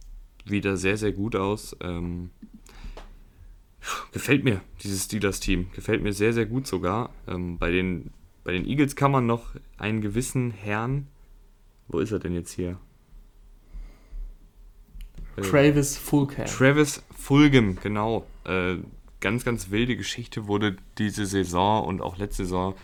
wieder 0.45 0.77
sehr, 0.77 0.97
sehr 0.97 1.13
gut 1.13 1.37
aus. 1.37 1.77
Ähm, 1.81 2.31
gefällt 4.13 4.45
mir, 4.45 4.61
dieses 4.83 5.05
Steelers-Team. 5.05 5.71
Gefällt 5.75 6.03
mir 6.03 6.13
sehr, 6.13 6.33
sehr 6.33 6.47
gut 6.47 6.67
sogar. 6.67 7.11
Ähm, 7.27 7.59
bei, 7.59 7.71
den, 7.71 8.11
bei 8.45 8.53
den 8.53 8.67
Eagles 8.67 8.97
kann 8.97 9.11
man 9.11 9.27
noch 9.27 9.55
einen 9.77 10.01
gewissen 10.01 10.51
Herrn. 10.51 11.09
Wo 11.89 11.99
ist 11.99 12.13
er 12.13 12.19
denn 12.19 12.35
jetzt 12.35 12.53
hier? 12.53 12.79
Äh, 15.37 15.43
Travis 15.43 15.97
Fulgham. 15.97 16.47
Travis 16.47 17.03
Fulgham, 17.17 17.77
genau. 17.83 18.27
Äh, 18.45 18.77
ganz, 19.21 19.45
ganz 19.45 19.71
wilde 19.71 19.97
Geschichte 19.97 20.47
wurde 20.47 20.77
diese 20.99 21.27
Saison 21.27 21.87
und 21.87 22.01
auch 22.01 22.19
letzte 22.19 22.45
Saison 22.45 22.75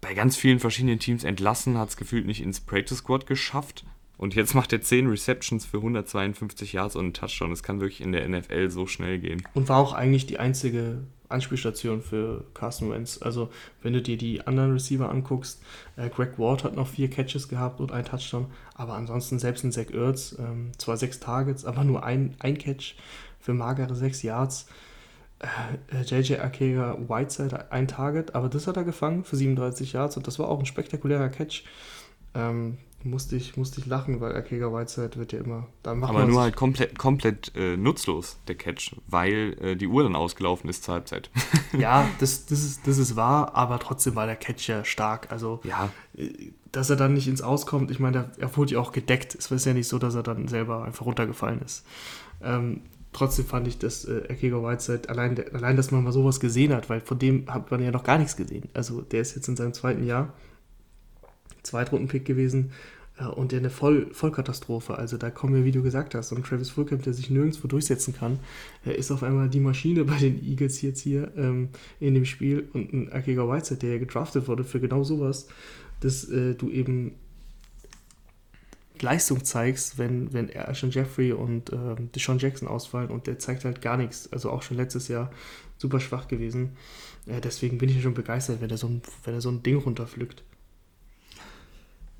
bei 0.00 0.12
ganz 0.12 0.36
vielen 0.36 0.60
verschiedenen 0.60 0.98
Teams 0.98 1.24
entlassen, 1.24 1.78
hat 1.78 1.88
es 1.88 1.96
gefühlt 1.96 2.26
nicht 2.26 2.42
ins 2.42 2.60
Practice 2.60 2.98
Squad 2.98 3.26
geschafft. 3.26 3.84
Und 4.16 4.34
jetzt 4.34 4.54
macht 4.54 4.72
er 4.72 4.80
10 4.80 5.08
Receptions 5.08 5.64
für 5.64 5.78
152 5.78 6.74
Yards 6.74 6.94
und 6.94 7.04
einen 7.04 7.14
Touchdown. 7.14 7.50
Das 7.50 7.62
kann 7.62 7.80
wirklich 7.80 8.00
in 8.00 8.12
der 8.12 8.28
NFL 8.28 8.70
so 8.70 8.86
schnell 8.86 9.18
gehen. 9.18 9.42
Und 9.54 9.68
war 9.68 9.78
auch 9.78 9.92
eigentlich 9.92 10.26
die 10.26 10.38
einzige 10.38 11.04
Anspielstation 11.28 12.02
für 12.02 12.44
Carson 12.54 12.90
Wentz. 12.90 13.20
Also 13.20 13.50
wenn 13.82 13.92
du 13.92 14.02
dir 14.02 14.16
die 14.16 14.46
anderen 14.46 14.72
Receiver 14.72 15.08
anguckst, 15.08 15.62
äh, 15.96 16.08
Greg 16.08 16.38
Ward 16.38 16.64
hat 16.64 16.76
noch 16.76 16.88
vier 16.88 17.10
Catches 17.10 17.48
gehabt 17.48 17.80
und 17.80 17.92
ein 17.92 18.04
Touchdown, 18.04 18.46
aber 18.74 18.94
ansonsten 18.94 19.38
selbst 19.38 19.64
ein 19.64 19.72
Zach 19.72 19.90
Ertz, 19.90 20.36
ähm, 20.38 20.72
zwar 20.78 20.96
sechs 20.96 21.20
Targets, 21.20 21.64
aber 21.64 21.84
nur 21.84 22.04
ein, 22.04 22.34
ein 22.38 22.58
Catch 22.58 22.94
für 23.40 23.54
magere 23.54 23.94
sechs 23.94 24.22
Yards. 24.22 24.66
Äh, 25.40 26.02
JJ 26.02 26.36
Akega 26.36 26.96
Whiteside 27.08 27.70
ein 27.72 27.88
Target, 27.88 28.34
aber 28.34 28.48
das 28.48 28.66
hat 28.66 28.76
er 28.76 28.84
gefangen 28.84 29.24
für 29.24 29.36
37 29.36 29.92
Yards 29.92 30.16
und 30.16 30.26
das 30.26 30.38
war 30.38 30.48
auch 30.48 30.58
ein 30.58 30.66
spektakulärer 30.66 31.28
Catch. 31.28 31.64
Ähm, 32.34 32.78
musste 33.04 33.36
ich, 33.36 33.56
musste 33.56 33.80
ich 33.80 33.86
lachen, 33.86 34.20
weil 34.20 34.34
Akega 34.34 34.72
Whiteside 34.72 35.16
wird 35.16 35.32
ja 35.32 35.40
immer. 35.40 35.66
Aber 35.82 36.24
nur 36.24 36.40
halt 36.40 36.56
komplett, 36.56 36.98
komplett 36.98 37.52
äh, 37.54 37.76
nutzlos, 37.76 38.38
der 38.48 38.54
Catch, 38.54 38.96
weil 39.06 39.56
äh, 39.60 39.76
die 39.76 39.86
Uhr 39.86 40.02
dann 40.02 40.16
ausgelaufen 40.16 40.68
ist 40.70 40.84
zur 40.84 40.94
Halbzeit. 40.94 41.30
ja, 41.78 42.08
das, 42.18 42.46
das, 42.46 42.64
ist, 42.64 42.86
das 42.86 42.98
ist 42.98 43.16
wahr, 43.16 43.54
aber 43.54 43.78
trotzdem 43.78 44.16
war 44.16 44.26
der 44.26 44.36
Catch 44.36 44.68
ja 44.68 44.84
stark. 44.84 45.30
Also, 45.30 45.60
ja. 45.64 45.90
Äh, 46.16 46.52
dass 46.72 46.90
er 46.90 46.96
dann 46.96 47.14
nicht 47.14 47.28
ins 47.28 47.40
Auskommt, 47.40 47.90
ich 47.92 48.00
meine, 48.00 48.32
er 48.38 48.56
wurde 48.56 48.74
ja 48.74 48.80
auch 48.80 48.90
gedeckt. 48.90 49.34
Es 49.34 49.50
ist 49.50 49.64
ja 49.64 49.74
nicht 49.74 49.86
so, 49.86 49.98
dass 49.98 50.14
er 50.14 50.24
dann 50.24 50.48
selber 50.48 50.84
einfach 50.84 51.06
runtergefallen 51.06 51.60
ist. 51.62 51.84
Ähm, 52.42 52.80
trotzdem 53.12 53.44
fand 53.44 53.68
ich, 53.68 53.78
dass 53.78 54.04
äh, 54.06 54.22
Akega 54.28 54.56
Whiteside, 54.56 55.08
allein, 55.08 55.40
allein, 55.52 55.76
dass 55.76 55.92
man 55.92 56.02
mal 56.02 56.12
sowas 56.12 56.40
gesehen 56.40 56.74
hat, 56.74 56.90
weil 56.90 57.00
von 57.00 57.18
dem 57.18 57.52
hat 57.52 57.70
man 57.70 57.82
ja 57.82 57.92
noch 57.92 58.02
gar 58.02 58.18
nichts 58.18 58.36
gesehen. 58.36 58.68
Also, 58.74 59.02
der 59.02 59.20
ist 59.20 59.36
jetzt 59.36 59.48
in 59.48 59.56
seinem 59.56 59.72
zweiten 59.72 60.04
Jahr. 60.04 60.32
Zweitrunden-Pick 61.64 62.24
gewesen 62.24 62.72
äh, 63.18 63.24
und 63.24 63.52
der 63.52 63.58
eine 63.58 63.70
Voll 63.70 64.08
Vollkatastrophe. 64.12 64.96
Also 64.96 65.16
da 65.16 65.30
kommen 65.30 65.54
wir, 65.54 65.64
wie 65.64 65.72
du 65.72 65.82
gesagt 65.82 66.14
hast, 66.14 66.32
und 66.32 66.46
Travis 66.46 66.70
Fulcamp, 66.70 67.02
der 67.02 67.14
sich 67.14 67.30
nirgendwo 67.30 67.68
durchsetzen 67.68 68.14
kann, 68.14 68.38
er 68.84 68.96
ist 68.96 69.10
auf 69.10 69.22
einmal 69.22 69.48
die 69.48 69.60
Maschine 69.60 70.04
bei 70.04 70.18
den 70.18 70.44
Eagles 70.44 70.80
jetzt 70.82 71.00
hier 71.00 71.32
ähm, 71.36 71.70
in 72.00 72.14
dem 72.14 72.24
Spiel 72.24 72.68
und 72.72 72.92
ein 72.92 73.12
Akega 73.12 73.48
Whiteside, 73.48 73.80
der 73.80 73.92
ja 73.94 73.98
gedraftet 73.98 74.48
wurde 74.48 74.64
für 74.64 74.80
genau 74.80 75.04
sowas, 75.04 75.48
dass 76.00 76.28
äh, 76.28 76.54
du 76.54 76.70
eben 76.70 77.12
Leistung 79.00 79.44
zeigst, 79.44 79.98
wenn, 79.98 80.32
wenn 80.32 80.48
Ashton 80.48 80.90
Jeffrey 80.90 81.32
und 81.32 81.72
äh, 81.72 81.96
Deshaun 82.14 82.38
Jackson 82.38 82.68
ausfallen 82.68 83.10
und 83.10 83.26
der 83.26 83.38
zeigt 83.38 83.64
halt 83.64 83.82
gar 83.82 83.96
nichts. 83.96 84.32
Also 84.32 84.50
auch 84.50 84.62
schon 84.62 84.76
letztes 84.76 85.08
Jahr 85.08 85.30
super 85.78 86.00
schwach 86.00 86.28
gewesen. 86.28 86.76
Äh, 87.26 87.40
deswegen 87.40 87.78
bin 87.78 87.88
ich 87.88 87.96
ja 87.96 88.02
schon 88.02 88.14
begeistert, 88.14 88.60
wenn 88.60 88.70
er 88.70 88.78
so 88.78 88.86
ein, 88.86 89.02
wenn 89.24 89.34
er 89.34 89.40
so 89.40 89.50
ein 89.50 89.62
Ding 89.62 89.76
runterpflückt. 89.76 90.42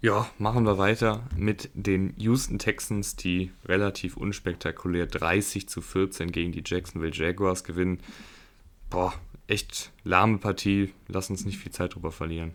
Ja, 0.04 0.28
machen 0.36 0.66
wir 0.66 0.76
weiter 0.76 1.22
mit 1.34 1.70
den 1.72 2.12
Houston 2.18 2.58
Texans, 2.58 3.16
die 3.16 3.52
relativ 3.64 4.18
unspektakulär 4.18 5.06
30 5.06 5.66
zu 5.66 5.80
14 5.80 6.30
gegen 6.30 6.52
die 6.52 6.62
Jacksonville 6.62 7.10
Jaguars 7.10 7.64
gewinnen. 7.64 8.00
Boah, 8.90 9.14
echt 9.46 9.92
lahme 10.02 10.36
Partie. 10.36 10.92
Lass 11.08 11.30
uns 11.30 11.46
nicht 11.46 11.56
viel 11.56 11.72
Zeit 11.72 11.94
drüber 11.94 12.12
verlieren. 12.12 12.52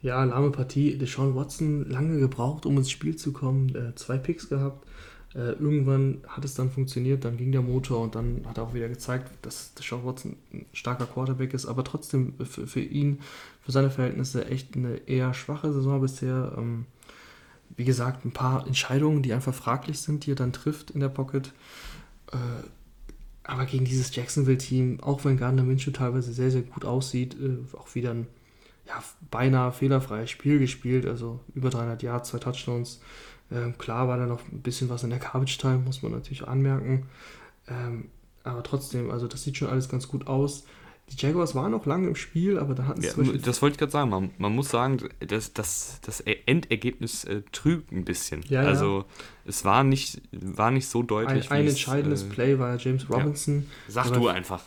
Ja, 0.00 0.24
lahme 0.24 0.50
Partie. 0.50 0.96
Deshaun 0.96 1.34
Watson 1.34 1.84
lange 1.90 2.20
gebraucht, 2.20 2.64
um 2.64 2.78
ins 2.78 2.90
Spiel 2.90 3.16
zu 3.16 3.34
kommen. 3.34 3.68
Äh, 3.74 3.94
zwei 3.94 4.16
Picks 4.16 4.48
gehabt. 4.48 4.87
Äh, 5.34 5.52
irgendwann 5.52 6.22
hat 6.26 6.44
es 6.44 6.54
dann 6.54 6.70
funktioniert, 6.70 7.24
dann 7.24 7.36
ging 7.36 7.52
der 7.52 7.60
Motor 7.60 8.00
und 8.00 8.14
dann 8.14 8.42
hat 8.46 8.56
er 8.56 8.64
auch 8.64 8.74
wieder 8.74 8.88
gezeigt, 8.88 9.30
dass 9.42 9.74
Deshaun 9.74 10.04
Watson 10.04 10.36
ein 10.52 10.64
starker 10.72 11.06
Quarterback 11.06 11.52
ist, 11.52 11.66
aber 11.66 11.84
trotzdem 11.84 12.34
für, 12.38 12.66
für 12.66 12.80
ihn, 12.80 13.20
für 13.62 13.72
seine 13.72 13.90
Verhältnisse 13.90 14.46
echt 14.46 14.74
eine 14.76 14.96
eher 15.06 15.34
schwache 15.34 15.72
Saison 15.72 16.00
bisher. 16.00 16.54
Ähm, 16.56 16.86
wie 17.76 17.84
gesagt, 17.84 18.24
ein 18.24 18.32
paar 18.32 18.66
Entscheidungen, 18.66 19.22
die 19.22 19.32
einfach 19.32 19.54
fraglich 19.54 20.00
sind, 20.00 20.24
die 20.24 20.32
er 20.32 20.36
dann 20.36 20.52
trifft 20.52 20.90
in 20.90 21.00
der 21.00 21.10
Pocket. 21.10 21.52
Äh, 22.32 22.36
aber 23.44 23.66
gegen 23.66 23.84
dieses 23.84 24.14
Jacksonville-Team, 24.14 25.00
auch 25.00 25.24
wenn 25.24 25.36
Gardner 25.36 25.62
Minshew 25.62 25.90
teilweise 25.90 26.32
sehr, 26.32 26.50
sehr 26.50 26.62
gut 26.62 26.84
aussieht, 26.84 27.36
äh, 27.40 27.58
auch 27.76 27.94
wieder 27.94 28.10
ein 28.10 28.26
ja, 28.86 29.02
beinahe 29.30 29.72
fehlerfreies 29.72 30.30
Spiel 30.30 30.58
gespielt, 30.58 31.06
also 31.06 31.40
über 31.54 31.70
300 31.70 32.02
Yards, 32.02 32.30
zwei 32.30 32.38
Touchdowns. 32.38 33.00
Ähm, 33.50 33.78
klar 33.78 34.08
war 34.08 34.18
da 34.18 34.26
noch 34.26 34.40
ein 34.52 34.62
bisschen 34.62 34.88
was 34.88 35.04
in 35.04 35.10
der 35.10 35.18
Garbage 35.18 35.58
Time, 35.58 35.78
muss 35.78 36.02
man 36.02 36.12
natürlich 36.12 36.46
anmerken. 36.46 37.06
Ähm, 37.66 38.06
aber 38.44 38.62
trotzdem, 38.62 39.10
also 39.10 39.26
das 39.26 39.42
sieht 39.42 39.56
schon 39.56 39.68
alles 39.68 39.88
ganz 39.88 40.08
gut 40.08 40.26
aus. 40.26 40.64
Die 41.10 41.16
Jaguars 41.16 41.54
waren 41.54 41.70
noch 41.70 41.86
lange 41.86 42.06
im 42.06 42.16
Spiel, 42.16 42.58
aber 42.58 42.74
da 42.74 42.86
hatten 42.86 43.00
sie 43.00 43.08
ja, 43.08 43.38
Das 43.38 43.62
wollte 43.62 43.74
ich 43.74 43.78
gerade 43.78 43.92
sagen. 43.92 44.10
Man, 44.10 44.30
man, 44.36 44.54
muss 44.54 44.68
sagen, 44.68 44.98
das, 45.20 45.54
das, 45.54 46.00
das 46.02 46.20
Endergebnis 46.20 47.24
äh, 47.24 47.42
trügt 47.50 47.92
ein 47.92 48.04
bisschen. 48.04 48.42
Ja, 48.48 48.62
also 48.62 48.98
ja. 48.98 49.04
es 49.46 49.64
war 49.64 49.84
nicht, 49.84 50.20
war 50.32 50.70
nicht 50.70 50.86
so 50.86 51.02
deutlich. 51.02 51.50
Ein, 51.50 51.60
ein 51.60 51.68
entscheidendes 51.68 52.24
äh, 52.24 52.26
Play 52.26 52.58
war 52.58 52.76
James 52.76 53.08
Robinson. 53.08 53.66
Sag 53.88 54.12
du 54.12 54.28
einfach. 54.28 54.62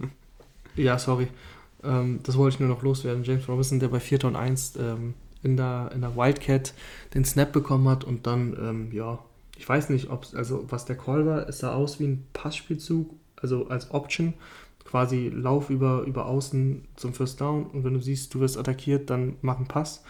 ja, 0.76 0.98
sorry. 0.98 1.28
Ähm, 1.84 2.18
das 2.24 2.36
wollte 2.36 2.54
ich 2.54 2.60
nur 2.60 2.68
noch 2.68 2.82
loswerden. 2.82 3.22
James 3.22 3.48
Robinson, 3.48 3.78
der 3.78 3.88
bei 3.88 4.00
4. 4.00 4.24
und 4.24 4.34
1 4.34 4.74
ähm, 4.76 5.14
in, 5.42 5.56
der, 5.56 5.90
in 5.94 6.00
der 6.00 6.16
Wildcat 6.16 6.74
den 7.14 7.24
Snap 7.24 7.52
bekommen 7.52 7.88
hat 7.88 8.04
und 8.04 8.26
dann, 8.26 8.56
ähm, 8.60 8.92
ja, 8.92 9.18
ich 9.56 9.68
weiß 9.68 9.90
nicht, 9.90 10.10
ob 10.10 10.26
also 10.34 10.64
was 10.68 10.84
der 10.84 10.96
Call 10.96 11.26
war, 11.26 11.48
es 11.48 11.58
sah 11.58 11.74
aus 11.74 12.00
wie 12.00 12.06
ein 12.06 12.26
Passspielzug, 12.32 13.14
also 13.36 13.68
als 13.68 13.90
Option, 13.90 14.34
quasi 14.84 15.28
Lauf 15.28 15.70
über, 15.70 16.02
über 16.02 16.26
Außen 16.26 16.86
zum 16.96 17.14
First 17.14 17.40
Down 17.40 17.66
und 17.66 17.84
wenn 17.84 17.94
du 17.94 18.00
siehst, 18.00 18.34
du 18.34 18.40
wirst 18.40 18.58
attackiert, 18.58 19.10
dann 19.10 19.36
mach 19.42 19.56
einen 19.56 19.68
Pass. 19.68 20.02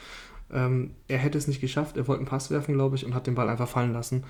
Ähm, 0.53 0.93
er 1.07 1.18
hätte 1.18 1.39
es 1.39 1.47
nicht 1.47 1.61
geschafft, 1.61 1.97
er 1.97 2.09
wollte 2.09 2.20
einen 2.20 2.28
Pass 2.28 2.51
werfen, 2.51 2.74
glaube 2.74 2.97
ich, 2.97 3.05
und 3.05 3.14
hat 3.14 3.26
den 3.26 3.35
Ball 3.35 3.49
einfach 3.49 3.68
fallen 3.68 3.93
lassen. 3.93 4.24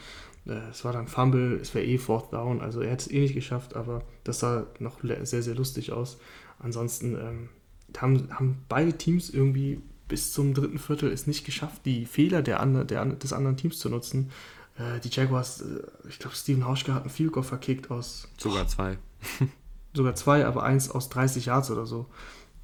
Äh, 0.46 0.70
es 0.70 0.84
war 0.84 0.92
dann 0.92 1.06
Fumble, 1.06 1.58
es 1.60 1.74
wäre 1.74 1.84
eh 1.84 1.98
Fourth 1.98 2.32
Down, 2.32 2.60
also 2.60 2.80
er 2.80 2.90
hätte 2.90 3.06
es 3.06 3.10
eh 3.10 3.20
nicht 3.20 3.34
geschafft, 3.34 3.76
aber 3.76 4.02
das 4.24 4.40
sah 4.40 4.66
noch 4.78 4.98
sehr, 5.22 5.42
sehr 5.42 5.54
lustig 5.54 5.92
aus. 5.92 6.18
Ansonsten 6.58 7.14
ähm, 7.14 7.48
haben, 7.96 8.28
haben 8.32 8.58
beide 8.68 8.92
Teams 8.92 9.30
irgendwie 9.30 9.80
bis 10.10 10.32
zum 10.32 10.52
dritten 10.52 10.78
Viertel 10.78 11.10
es 11.10 11.26
nicht 11.26 11.46
geschafft, 11.46 11.86
die 11.86 12.04
Fehler 12.04 12.42
der, 12.42 12.60
andre, 12.60 12.84
der 12.84 13.06
des 13.06 13.32
anderen 13.32 13.56
Teams 13.56 13.78
zu 13.78 13.88
nutzen. 13.88 14.30
Äh, 14.76 15.00
die 15.00 15.08
Jaguars, 15.08 15.62
äh, 15.62 15.82
ich 16.08 16.18
glaube, 16.18 16.36
Steven 16.36 16.66
Hauschka 16.66 16.92
hat 16.92 17.02
einen 17.02 17.10
Field 17.10 17.32
Goal 17.32 17.44
verkickt 17.44 17.90
aus. 17.90 18.28
Sogar 18.36 18.66
zwei. 18.66 18.98
sogar 19.94 20.16
zwei, 20.16 20.44
aber 20.44 20.64
eins 20.64 20.90
aus 20.90 21.08
30 21.08 21.46
Yards 21.46 21.70
oder 21.70 21.86
so. 21.86 22.06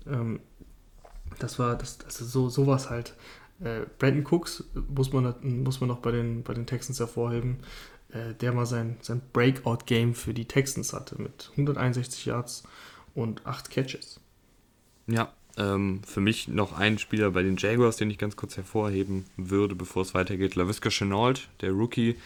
Ähm, 0.07 0.40
das 1.38 1.59
war, 1.59 1.76
das, 1.76 1.99
das 1.99 2.20
ist 2.20 2.32
so, 2.32 2.49
sowas 2.49 2.90
halt. 2.90 3.14
Äh, 3.61 3.82
Brandon 3.99 4.26
Cooks 4.26 4.64
muss 4.88 5.12
man, 5.12 5.34
muss 5.62 5.80
man 5.80 5.88
noch 5.88 5.99
bei 5.99 6.11
den, 6.11 6.42
bei 6.42 6.53
den 6.53 6.66
Texans 6.66 6.99
hervorheben, 6.99 7.59
äh, 8.11 8.34
der 8.34 8.53
mal 8.53 8.66
sein, 8.66 8.97
sein 9.03 9.22
Breakout-Game 9.32 10.14
für 10.14 10.34
die 10.34 10.47
Texans 10.47 10.92
hatte 10.92 11.22
mit 11.22 11.51
161 11.53 12.26
Yards 12.26 12.64
und 13.14 13.47
8 13.47 13.70
Catches. 13.70 14.20
Ja, 15.07 15.32
ähm, 15.57 16.03
für 16.07 16.21
mich 16.21 16.49
noch 16.49 16.73
ein 16.73 16.99
Spieler 16.99 17.31
bei 17.31 17.43
den 17.43 17.57
Jaguars, 17.57 17.97
den 17.97 18.11
ich 18.11 18.19
ganz 18.19 18.37
kurz 18.37 18.57
hervorheben 18.57 19.25
würde, 19.37 19.75
bevor 19.75 20.03
es 20.03 20.15
weitergeht. 20.15 20.55
LaVisca 20.55 20.91
Chenault, 20.91 21.49
der 21.61 21.73
Rookie, 21.73 22.17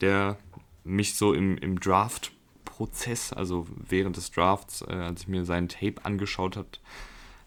der 0.00 0.36
mich 0.84 1.14
so 1.14 1.32
im, 1.32 1.58
im 1.58 1.78
Draft-Prozess, 1.78 3.32
also 3.32 3.66
während 3.88 4.16
des 4.16 4.30
Drafts, 4.30 4.82
äh, 4.82 4.92
als 4.92 5.22
ich 5.22 5.28
mir 5.28 5.44
seinen 5.44 5.68
Tape 5.68 6.04
angeschaut 6.04 6.56
habe, 6.56 6.68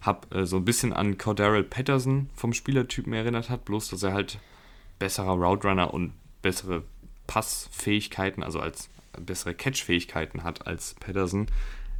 habe 0.01 0.35
äh, 0.35 0.45
so 0.45 0.57
ein 0.57 0.65
bisschen 0.65 0.93
an 0.93 1.17
Cordarrell 1.17 1.63
Patterson 1.63 2.29
vom 2.35 2.53
Spielertypen 2.53 3.13
erinnert 3.13 3.49
hat, 3.49 3.65
bloß 3.65 3.89
dass 3.89 4.03
er 4.03 4.13
halt 4.13 4.39
besserer 4.99 5.33
Route 5.33 5.67
Runner 5.67 5.93
und 5.93 6.13
bessere 6.41 6.83
Passfähigkeiten, 7.27 8.43
also 8.43 8.59
als 8.59 8.89
bessere 9.17 9.53
Catch-Fähigkeiten 9.53 10.43
hat 10.43 10.67
als 10.67 10.95
Patterson. 10.95 11.47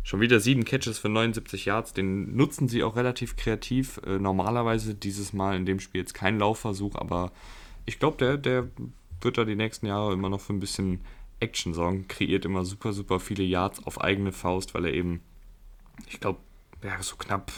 Schon 0.03 0.19
wieder 0.19 0.41
sieben 0.41 0.65
Catches 0.65 0.99
für 0.99 1.09
79 1.09 1.65
Yards. 1.65 1.93
Den 1.93 2.35
nutzen 2.35 2.67
sie 2.67 2.83
auch 2.83 2.97
relativ 2.97 3.37
kreativ. 3.37 4.01
Äh, 4.05 4.19
normalerweise 4.19 4.93
dieses 4.95 5.31
Mal 5.31 5.55
in 5.55 5.65
dem 5.65 5.79
Spiel 5.79 6.01
jetzt 6.01 6.13
kein 6.13 6.39
Laufversuch, 6.39 6.95
aber 6.95 7.31
ich 7.85 7.99
glaube, 7.99 8.17
der, 8.17 8.37
der 8.37 8.67
wird 9.21 9.37
da 9.37 9.45
die 9.45 9.55
nächsten 9.55 9.85
Jahre 9.85 10.13
immer 10.13 10.29
noch 10.29 10.41
für 10.41 10.53
ein 10.53 10.59
bisschen 10.59 10.99
Action 11.39 11.73
sorgen. 11.73 12.07
Kreiert 12.09 12.43
immer 12.43 12.65
super, 12.65 12.91
super 12.91 13.19
viele 13.19 13.43
Yards 13.43 13.85
auf 13.85 14.01
eigene 14.01 14.33
Faust, 14.33 14.73
weil 14.73 14.85
er 14.85 14.93
eben, 14.93 15.21
ich 16.07 16.19
glaube, 16.19 16.39
ja, 16.83 17.01
so 17.01 17.15
knapp 17.15 17.51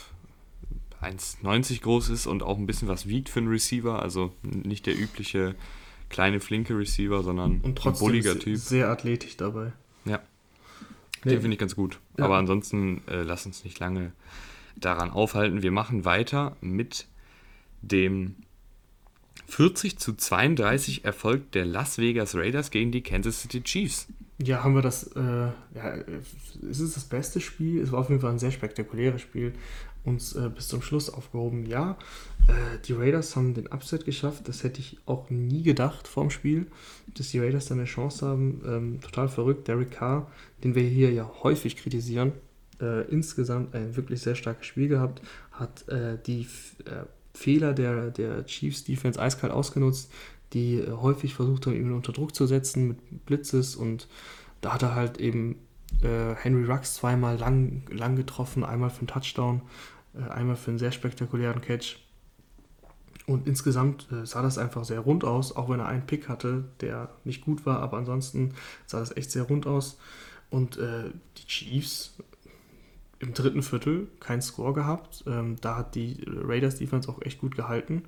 1,90 1.02 1.82
groß 1.82 2.10
ist 2.10 2.28
und 2.28 2.43
auch 2.43 2.58
ein 2.58 2.68
bisschen 2.68 2.88
was 2.88 3.08
wiegt 3.08 3.30
für 3.30 3.39
einen 3.39 3.50
Receiver. 3.50 4.02
Also 4.02 4.34
nicht 4.43 4.86
der 4.86 4.98
übliche 4.98 5.56
kleine, 6.10 6.39
flinke 6.39 6.78
Receiver, 6.78 7.24
sondern 7.24 7.62
und 7.62 7.78
trotzdem 7.78 8.06
ein 8.06 8.12
bulliger 8.12 8.39
Typ. 8.39 8.58
Sehr 8.58 8.89
athletisch 8.89 9.38
dabei. 9.38 9.74
Ja, 10.06 10.22
Nee. 11.26 11.32
Den 11.32 11.41
finde 11.41 11.55
ich 11.55 11.59
ganz 11.59 11.76
gut. 11.76 11.99
Ja. 12.17 12.26
Aber 12.26 12.38
ansonsten 12.38 13.01
äh, 13.07 13.23
lass 13.23 13.45
uns 13.45 13.63
nicht 13.63 13.80
lange 13.80 14.11
daran 14.76 15.09
aufhalten. 15.09 15.63
Wir 15.63 15.71
machen 15.71 16.05
weiter 16.05 16.55
mit 16.61 17.07
dem 17.82 18.36
40 19.47 19.97
zu 19.99 20.13
32 20.13 21.03
Erfolg 21.05 21.51
der 21.51 21.65
Las 21.65 21.97
Vegas 21.97 22.36
Raiders 22.36 22.71
gegen 22.71 22.91
die 22.91 23.01
Kansas 23.01 23.41
City 23.41 23.61
Chiefs. 23.61 24.07
Ja, 24.38 24.63
haben 24.63 24.76
wir 24.76 24.82
das, 24.82 25.07
äh, 25.15 25.19
ja, 25.19 25.89
ist 26.69 26.80
es 26.80 26.93
das 26.93 27.05
beste 27.05 27.39
Spiel? 27.39 27.82
Es 27.82 27.91
war 27.91 27.99
auf 27.99 28.09
jeden 28.09 28.21
Fall 28.21 28.32
ein 28.32 28.39
sehr 28.39 28.51
spektakuläres 28.51 29.21
Spiel. 29.21 29.53
Uns 30.06 30.34
äh, 30.34 30.49
bis 30.53 30.68
zum 30.68 30.82
Schluss 30.82 31.10
aufgehoben. 31.10 31.66
Ja, 31.66 31.97
äh, 32.47 32.53
die 32.86 32.93
Raiders 32.93 33.36
haben 33.36 33.53
den 33.53 33.68
Upset 33.68 34.06
geschafft. 34.06 34.47
Das 34.47 34.64
hätte 34.64 34.80
ich 34.80 34.97
auch 35.06 35.30
nie 35.30 35.64
gedacht 35.64 36.08
vorm 36.08 36.30
Spiel, 36.30 36.68
dass 37.16 37.32
die 37.32 37.39
Raiders 37.39 37.66
dann 37.66 37.80
eine 37.80 37.88
Chance 37.88 38.26
haben. 38.26 38.62
Ähm, 38.66 39.01
total 39.01 39.28
verrückt. 39.28 39.68
Derek 39.68 39.91
Carr, 39.91 40.32
den 40.64 40.76
wir 40.76 40.84
hier 40.84 41.12
ja 41.12 41.30
häufig 41.41 41.76
kritisieren, 41.76 42.34
äh, 42.82 43.08
insgesamt 43.10 43.74
ein 43.74 43.95
wirklich 43.95 44.22
sehr 44.22 44.36
starkes 44.36 44.66
Spiel 44.66 44.88
gehabt, 44.88 45.22
hat 45.51 45.88
äh, 45.88 46.18
die 46.26 46.47
äh, 46.86 47.06
Fehler 47.34 47.74
der, 47.74 48.12
der 48.12 48.45
Chiefs 48.45 48.84
Defense 48.84 49.22
eiskalt 49.22 49.53
ausgenutzt, 49.53 50.12
die 50.53 50.76
äh, 50.76 50.91
häufig 50.91 51.34
versucht 51.34 51.66
haben, 51.66 51.76
ihn 51.76 51.91
unter 51.91 52.14
Druck 52.14 52.36
zu 52.36 52.45
setzen 52.45 52.89
mit 52.89 53.26
Blitzes 53.26 53.76
und 53.76 54.08
da 54.62 54.74
hat 54.74 54.84
er 54.84 54.95
halt 54.95 55.20
eben 55.20 55.58
Henry 56.01 56.66
Rux 56.66 56.95
zweimal 56.95 57.38
lang, 57.38 57.84
lang 57.89 58.18
getroffen, 58.18 58.66
einmal 58.66 58.89
für 58.89 58.99
einen 58.99 59.08
Touchdown, 59.08 59.62
einmal 60.30 60.55
für 60.55 60.72
einen 60.72 60.80
sehr 60.80 60.91
spektakulären 60.91 61.61
Catch. 61.61 61.97
Und 63.28 63.47
insgesamt 63.47 64.07
äh, 64.11 64.26
sah 64.26 64.41
das 64.41 64.57
einfach 64.57 64.86
sehr 64.86 64.99
rund 64.99 65.24
aus, 65.24 65.55
auch 65.55 65.70
wenn 65.70 65.80
er 65.80 65.88
einen 65.88 66.05
Pick 66.05 66.30
hatte, 66.30 66.66
der 66.82 67.09
nicht 67.24 67.41
gut 67.41 67.66
war, 67.66 67.80
aber 67.80 67.97
ansonsten 67.97 68.53
sah 68.86 68.99
das 68.99 69.16
echt 69.18 69.32
sehr 69.32 69.43
rund 69.43 69.66
aus. 69.66 69.97
Und 70.51 70.78
äh, 70.78 71.09
die 71.38 71.47
Chiefs 71.47 72.16
im 73.20 73.34
dritten 73.34 73.63
Viertel 73.63 74.07
kein 74.20 74.41
Score 74.41 74.74
gehabt. 74.74 75.24
Ähm, 75.28 75.55
da 75.61 75.78
hat 75.78 75.95
die 75.95 76.24
Raiders 76.28 76.76
Defense 76.76 77.09
auch 77.09 77.22
echt 77.22 77.39
gut 77.39 77.55
gehalten. 77.55 78.03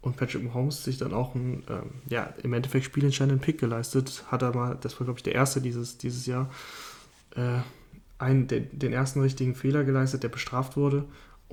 Und 0.00 0.16
Patrick 0.16 0.44
Mahomes 0.44 0.84
sich 0.84 0.98
dann 0.98 1.14
auch 1.14 1.34
einen, 1.34 1.64
ähm, 1.68 1.90
ja, 2.08 2.34
im 2.42 2.52
Endeffekt 2.52 2.84
spielentscheidenden 2.84 3.40
Pick 3.40 3.58
geleistet. 3.58 4.24
Hat 4.30 4.42
er 4.42 4.54
mal, 4.54 4.76
das 4.80 4.98
war 5.00 5.04
glaube 5.04 5.18
ich 5.18 5.22
der 5.22 5.34
erste 5.34 5.60
dieses, 5.60 5.98
dieses 5.98 6.26
Jahr, 6.26 6.50
äh, 7.36 7.58
einen, 8.18 8.46
den, 8.46 8.78
den 8.78 8.92
ersten 8.92 9.20
richtigen 9.20 9.54
Fehler 9.54 9.84
geleistet, 9.84 10.22
der 10.22 10.28
bestraft 10.28 10.76
wurde. 10.76 11.04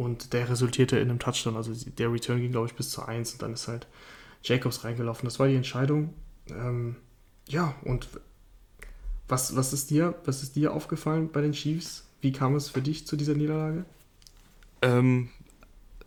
Und 0.02 0.34
der 0.34 0.49
resultierte 0.49 0.97
in 0.97 1.12
einem 1.12 1.20
Touchdown. 1.20 1.56
Also 1.56 1.74
der 1.91 2.12
Return 2.12 2.39
ging, 2.39 2.52
glaube 2.52 2.66
ich, 2.66 2.74
bis 2.74 2.89
zu 2.89 3.04
1 3.04 3.34
und 3.34 3.41
dann 3.43 3.54
ist 3.54 3.68
halt 3.68 3.86
Jacobs 4.41 4.84
reingelaufen. 4.84 5.26
Das 5.26 5.38
war 5.38 5.47
die 5.47 5.54
Entscheidung. 5.54 6.16
Ähm, 6.49 6.95
ja, 7.47 7.76
und 7.84 8.08
was, 9.28 9.56
was, 9.56 9.74
ist 9.74 9.91
dir, 9.91 10.16
was 10.26 10.41
ist 10.41 10.56
dir 10.56 10.74
aufgefallen 10.74 11.30
bei 11.32 11.41
den 11.41 11.52
Chiefs? 11.52 12.08
Wie 12.20 12.32
kam 12.32 12.56
es 12.56 12.68
für 12.68 12.82
dich 12.82 13.06
zu 13.06 13.16
dieser 13.16 13.36
Niederlage? 13.36 13.86
Ähm, 14.82 15.30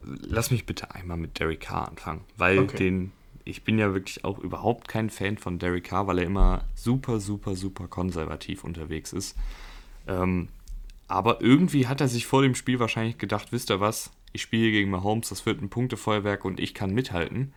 lass 0.03 0.51
mich 0.51 0.66
bitte 0.66 0.92
einmal 0.92 1.16
mit 1.16 1.38
Derek 1.38 1.61
Carr 1.61 1.86
anfangen, 1.88 2.22
weil 2.36 2.59
okay. 2.59 2.76
den, 2.76 3.12
ich 3.45 3.62
bin 3.62 3.78
ja 3.78 3.95
wirklich 3.95 4.24
auch 4.24 4.40
überhaupt 4.40 4.88
kein 4.88 5.09
Fan 5.09 5.38
von 5.38 5.61
Derek 5.61 5.84
Carr, 5.84 6.09
weil 6.09 6.18
er 6.18 6.24
immer 6.24 6.64
super, 6.74 7.20
super, 7.20 7.55
super 7.55 7.86
konservativ 7.86 8.64
unterwegs 8.64 9.12
ist. 9.12 9.36
Ähm, 10.09 10.49
aber 11.09 11.40
irgendwie 11.40 11.86
hat 11.86 12.00
er 12.00 12.09
sich 12.09 12.26
vor 12.26 12.42
dem 12.42 12.55
Spiel 12.55 12.78
wahrscheinlich 12.78 13.18
gedacht, 13.18 13.52
wisst 13.52 13.70
ihr 13.70 13.80
was, 13.80 14.11
ich 14.32 14.42
spiele 14.42 14.70
gegen 14.70 14.90
Mahomes, 14.90 15.28
das 15.28 15.46
wird 15.46 15.62
ein 15.62 15.70
Punktefeuerwerk 15.70 16.44
und 16.44 16.59
ich 16.59 16.74
kann 16.74 16.92
mithalten. 16.92 17.55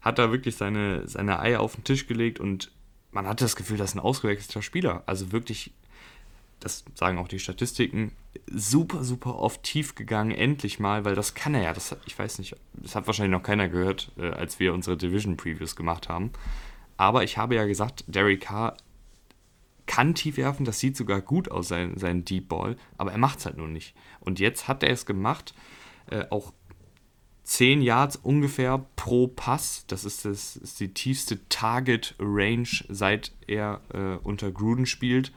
Hat 0.00 0.18
da 0.18 0.30
wirklich 0.30 0.56
seine, 0.56 1.06
seine 1.06 1.38
Eier 1.38 1.60
auf 1.60 1.74
den 1.74 1.84
Tisch 1.84 2.06
gelegt 2.06 2.40
und 2.40 2.70
man 3.10 3.26
hatte 3.26 3.44
das 3.44 3.56
Gefühl, 3.56 3.76
das 3.76 3.90
ist 3.90 3.96
ein 3.96 4.00
ausgewechselter 4.00 4.62
Spieler. 4.62 5.02
Also 5.06 5.32
wirklich, 5.32 5.72
das 6.60 6.84
sagen 6.94 7.18
auch 7.18 7.28
die 7.28 7.38
Statistiken, 7.38 8.12
super, 8.50 9.04
super 9.04 9.36
oft 9.36 9.62
tief 9.62 9.94
gegangen, 9.94 10.32
endlich 10.32 10.80
mal, 10.80 11.04
weil 11.04 11.14
das 11.14 11.34
kann 11.34 11.54
er 11.54 11.62
ja. 11.62 11.72
Das, 11.72 11.96
ich 12.06 12.18
weiß 12.18 12.38
nicht, 12.38 12.56
das 12.74 12.94
hat 12.94 13.06
wahrscheinlich 13.06 13.38
noch 13.38 13.44
keiner 13.44 13.68
gehört, 13.68 14.10
äh, 14.18 14.30
als 14.30 14.58
wir 14.60 14.74
unsere 14.74 14.96
Division 14.96 15.36
Previews 15.36 15.76
gemacht 15.76 16.08
haben. 16.08 16.30
Aber 16.96 17.24
ich 17.24 17.38
habe 17.38 17.54
ja 17.54 17.66
gesagt, 17.66 18.04
Derek 18.06 18.42
Carr 18.42 18.76
kann 19.86 20.14
tief 20.14 20.36
werfen, 20.36 20.64
das 20.64 20.80
sieht 20.80 20.96
sogar 20.96 21.20
gut 21.20 21.50
aus, 21.50 21.68
sein, 21.68 21.98
sein 21.98 22.24
Deep 22.24 22.48
Ball, 22.48 22.76
aber 22.96 23.12
er 23.12 23.18
macht 23.18 23.38
es 23.38 23.46
halt 23.46 23.56
nur 23.56 23.68
nicht. 23.68 23.94
Und 24.20 24.40
jetzt 24.40 24.68
hat 24.68 24.82
er 24.82 24.90
es 24.90 25.06
gemacht, 25.06 25.54
äh, 26.10 26.24
auch 26.30 26.52
10 27.44 27.82
Yards 27.82 28.16
ungefähr 28.16 28.86
pro 28.96 29.28
Pass. 29.28 29.84
Das 29.86 30.04
ist, 30.04 30.24
das 30.24 30.56
ist 30.56 30.80
die 30.80 30.92
tiefste 30.94 31.46
Target 31.48 32.14
Range, 32.18 32.68
seit 32.88 33.32
er 33.46 33.82
äh, 33.92 34.16
unter 34.26 34.50
Gruden 34.50 34.86
spielt. 34.86 35.32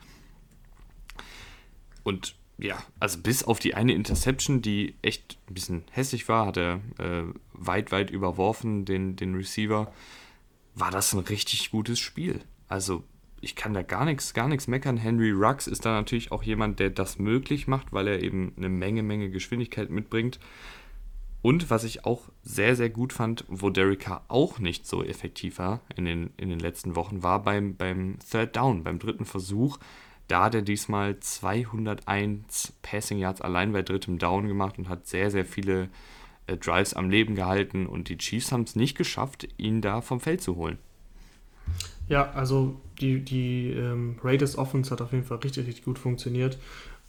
Und 2.03 2.35
ja, 2.57 2.81
also 2.99 3.19
bis 3.19 3.43
auf 3.43 3.59
die 3.59 3.75
eine 3.75 3.93
Interception, 3.93 4.61
die 4.61 4.95
echt 5.01 5.37
ein 5.49 5.53
bisschen 5.53 5.83
hässlich 5.91 6.27
war, 6.27 6.47
hat 6.47 6.57
er 6.57 6.79
äh, 6.97 7.23
weit, 7.53 7.91
weit 7.91 8.09
überworfen, 8.09 8.85
den, 8.85 9.15
den 9.15 9.35
Receiver, 9.35 9.91
war 10.73 10.91
das 10.91 11.13
ein 11.13 11.19
richtig 11.19 11.69
gutes 11.69 11.99
Spiel. 11.99 12.41
Also 12.67 13.03
ich 13.47 13.55
kann 13.55 13.73
da 13.73 13.81
gar 13.81 14.03
nichts, 14.03 14.33
gar 14.33 14.49
nichts 14.49 14.67
meckern. 14.67 14.97
Henry 14.97 15.31
Rux 15.31 15.67
ist 15.67 15.85
da 15.85 15.93
natürlich 15.93 16.33
auch 16.33 16.43
jemand, 16.43 16.79
der 16.79 16.89
das 16.89 17.17
möglich 17.17 17.65
macht, 17.65 17.93
weil 17.93 18.09
er 18.09 18.21
eben 18.21 18.51
eine 18.57 18.67
Menge, 18.67 19.03
Menge 19.03 19.29
Geschwindigkeit 19.29 19.89
mitbringt. 19.89 20.37
Und 21.41 21.69
was 21.69 21.85
ich 21.85 22.03
auch 22.03 22.23
sehr, 22.43 22.75
sehr 22.75 22.89
gut 22.89 23.13
fand, 23.13 23.45
wo 23.47 23.71
Carr 23.71 24.25
auch 24.27 24.59
nicht 24.59 24.85
so 24.85 25.01
effektiv 25.01 25.59
war 25.59 25.79
in 25.95 26.03
den, 26.03 26.31
in 26.35 26.49
den 26.49 26.59
letzten 26.59 26.97
Wochen, 26.97 27.23
war 27.23 27.41
beim, 27.41 27.77
beim 27.77 28.17
Third 28.19 28.53
Down, 28.57 28.83
beim 28.83 28.99
dritten 28.99 29.23
Versuch. 29.23 29.77
Da 30.27 30.43
hat 30.43 30.55
er 30.55 30.61
diesmal 30.61 31.17
201 31.17 32.73
Passing 32.81 33.17
Yards 33.17 33.39
allein 33.39 33.71
bei 33.71 33.81
drittem 33.81 34.19
Down 34.19 34.49
gemacht 34.49 34.77
und 34.77 34.89
hat 34.89 35.07
sehr, 35.07 35.31
sehr 35.31 35.45
viele 35.45 35.87
äh, 36.47 36.57
Drives 36.57 36.93
am 36.93 37.09
Leben 37.09 37.35
gehalten. 37.35 37.87
Und 37.87 38.09
die 38.09 38.17
Chiefs 38.17 38.51
haben 38.51 38.63
es 38.63 38.75
nicht 38.75 38.97
geschafft, 38.97 39.47
ihn 39.55 39.79
da 39.79 40.01
vom 40.01 40.19
Feld 40.19 40.41
zu 40.41 40.57
holen. 40.57 40.79
Ja, 42.09 42.31
also 42.31 42.79
die, 43.01 43.19
die 43.19 43.71
ähm, 43.71 44.17
Raiders 44.23 44.57
Offense 44.57 44.91
hat 44.91 45.01
auf 45.01 45.11
jeden 45.11 45.25
Fall 45.25 45.37
richtig, 45.37 45.67
richtig 45.67 45.85
gut 45.85 45.99
funktioniert. 45.99 46.57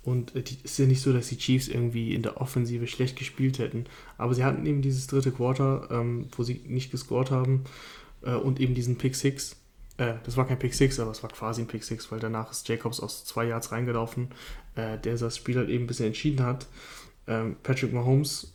Und 0.02 0.34
es 0.34 0.52
äh, 0.52 0.56
ist 0.64 0.78
ja 0.78 0.86
nicht 0.86 1.02
so, 1.02 1.12
dass 1.12 1.28
die 1.28 1.38
Chiefs 1.38 1.68
irgendwie 1.68 2.14
in 2.14 2.22
der 2.22 2.40
Offensive 2.40 2.86
schlecht 2.86 3.16
gespielt 3.16 3.58
hätten. 3.58 3.84
Aber 4.16 4.34
sie 4.34 4.44
hatten 4.44 4.66
eben 4.66 4.82
dieses 4.82 5.06
dritte 5.06 5.32
Quarter, 5.32 5.88
ähm, 5.90 6.26
wo 6.36 6.42
sie 6.42 6.62
nicht 6.66 6.90
gescored 6.90 7.30
haben. 7.30 7.64
Äh, 8.22 8.34
und 8.34 8.60
eben 8.60 8.74
diesen 8.74 8.96
Pick 8.98 9.14
Six. 9.14 9.56
Äh, 9.98 10.14
das 10.24 10.36
war 10.36 10.46
kein 10.46 10.58
Pick 10.58 10.74
Six, 10.74 10.98
aber 10.98 11.10
es 11.10 11.22
war 11.22 11.30
quasi 11.30 11.62
ein 11.62 11.66
Pick 11.68 11.84
Six, 11.84 12.10
weil 12.10 12.20
danach 12.20 12.50
ist 12.50 12.68
Jacobs 12.68 13.00
aus 13.00 13.24
zwei 13.24 13.46
Yards 13.46 13.72
reingelaufen, 13.72 14.28
äh, 14.74 14.98
der 14.98 15.16
das 15.16 15.36
Spiel 15.36 15.56
halt 15.56 15.68
eben 15.68 15.84
ein 15.84 15.88
bisschen 15.88 16.06
entschieden 16.06 16.44
hat. 16.44 16.66
Ähm, 17.26 17.56
Patrick 17.62 17.92
Mahomes 17.92 18.52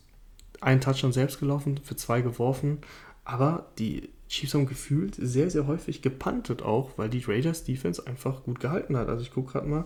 einen 0.60 0.80
Touchdown 0.80 1.12
selbst 1.12 1.40
gelaufen, 1.40 1.80
für 1.84 1.96
zwei 1.96 2.20
geworfen. 2.20 2.78
Aber 3.24 3.70
die 3.78 4.10
Chiefs 4.28 4.54
haben 4.54 4.66
gefühlt 4.66 5.14
sehr, 5.16 5.50
sehr 5.50 5.66
häufig 5.66 6.02
gepantet 6.02 6.62
auch, 6.62 6.96
weil 6.96 7.08
die 7.08 7.24
Raiders 7.26 7.64
Defense 7.64 8.06
einfach 8.06 8.42
gut 8.44 8.60
gehalten 8.60 8.96
hat. 8.96 9.08
Also 9.08 9.22
ich 9.22 9.32
gucke 9.32 9.52
gerade 9.52 9.68
mal, 9.68 9.84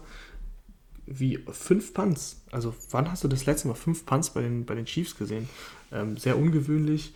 wie 1.07 1.39
fünf 1.51 1.95
Punts. 1.95 2.43
Also 2.51 2.75
wann 2.91 3.11
hast 3.11 3.25
du 3.25 3.29
das 3.29 3.47
letzte 3.47 3.69
Mal 3.69 3.75
fünf 3.75 4.07
Punts 4.07 4.31
bei 4.31 4.43
den, 4.43 4.65
bei 4.65 4.75
den 4.75 4.85
Chiefs 4.85 5.17
gesehen? 5.17 5.49
Ähm, 5.91 6.17
sehr 6.17 6.39
ungewöhnlich. 6.39 7.15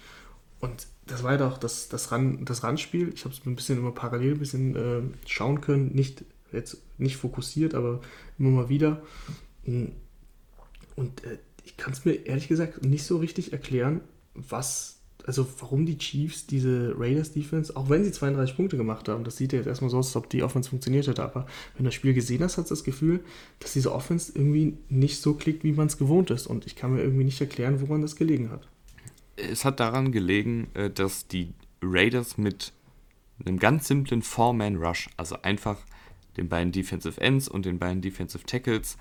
Und 0.61 0.87
das 1.07 1.23
war 1.23 1.33
ja 1.33 1.39
doch 1.39 1.59
das, 1.59 1.89
das, 1.89 2.13
Run, 2.13 2.45
das 2.45 2.63
Randspiel. 2.63 3.13
Ich 3.15 3.25
habe 3.25 3.35
es 3.35 3.45
ein 3.45 3.57
bisschen 3.57 3.79
immer 3.79 3.93
parallel 3.93 4.33
ein 4.33 4.39
bisschen 4.39 4.77
äh, 4.77 5.03
schauen 5.27 5.61
können. 5.61 5.95
Nicht 5.95 6.25
jetzt 6.53 6.79
nicht 6.99 7.17
fokussiert, 7.17 7.75
aber 7.75 8.01
immer 8.39 8.51
mal 8.51 8.69
wieder. 8.69 9.03
Und 9.65 11.25
äh, 11.25 11.39
ich 11.65 11.77
kann 11.77 11.93
es 11.93 12.05
mir 12.05 12.27
ehrlich 12.27 12.49
gesagt 12.49 12.85
nicht 12.85 13.05
so 13.05 13.19
richtig 13.19 13.53
erklären, 13.53 14.01
was 14.35 14.92
also 15.27 15.47
warum 15.61 15.87
die 15.87 15.99
Chiefs 15.99 16.47
diese 16.47 16.95
Raiders 16.99 17.33
Defense, 17.33 17.77
auch 17.77 17.89
wenn 17.89 18.05
sie 18.05 18.13
32 18.13 18.57
Punkte 18.57 18.77
gemacht 18.77 19.09
haben, 19.09 19.25
das 19.25 19.37
sieht 19.37 19.53
ja 19.53 19.59
jetzt 19.59 19.69
erstmal 19.69 19.91
so 19.91 19.99
aus, 19.99 20.09
als 20.09 20.17
ob 20.17 20.29
die 20.29 20.43
Offense 20.43 20.71
funktioniert 20.71 21.07
hätte, 21.07 21.23
aber 21.23 21.47
wenn 21.75 21.85
du 21.85 21.89
das 21.89 21.95
Spiel 21.95 22.15
gesehen 22.15 22.43
hast, 22.43 22.59
hast 22.59 22.71
du 22.71 22.75
das 22.75 22.85
Gefühl, 22.85 23.21
dass 23.61 23.73
diese 23.73 23.93
Offense 23.93 24.33
irgendwie 24.35 24.77
nicht 24.89 25.21
so 25.21 25.35
klickt, 25.35 25.65
wie 25.65 25.73
man 25.73 25.87
es 25.87 25.99
gewohnt 25.99 26.31
ist. 26.31 26.47
Und 26.47 26.67
ich 26.67 26.77
kann 26.77 26.95
mir 26.95 27.03
irgendwie 27.03 27.25
nicht 27.25 27.41
erklären, 27.41 27.81
woran 27.81 28.03
das 28.03 28.17
gelegen 28.17 28.51
hat. 28.51 28.69
Es 29.37 29.65
hat 29.65 29.81
daran 29.81 30.13
gelegen, 30.13 30.69
äh, 30.75 30.91
dass 30.91 31.27
die 31.27 31.53
Raiders 31.83 32.39
mit 32.39 32.73
einem 33.45 33.59
ganz 33.59 33.89
simplen 33.89 34.23
Four-Man-Rush, 34.23 35.11
also 35.17 35.37
einfach 35.43 35.79
den 36.37 36.49
beiden 36.49 36.73
Defensive 36.73 37.21
Ends 37.21 37.49
und 37.49 37.67
den 37.67 37.79
beiden 37.79 38.03
Defensive 38.03 38.45
Tackles, 38.45 38.97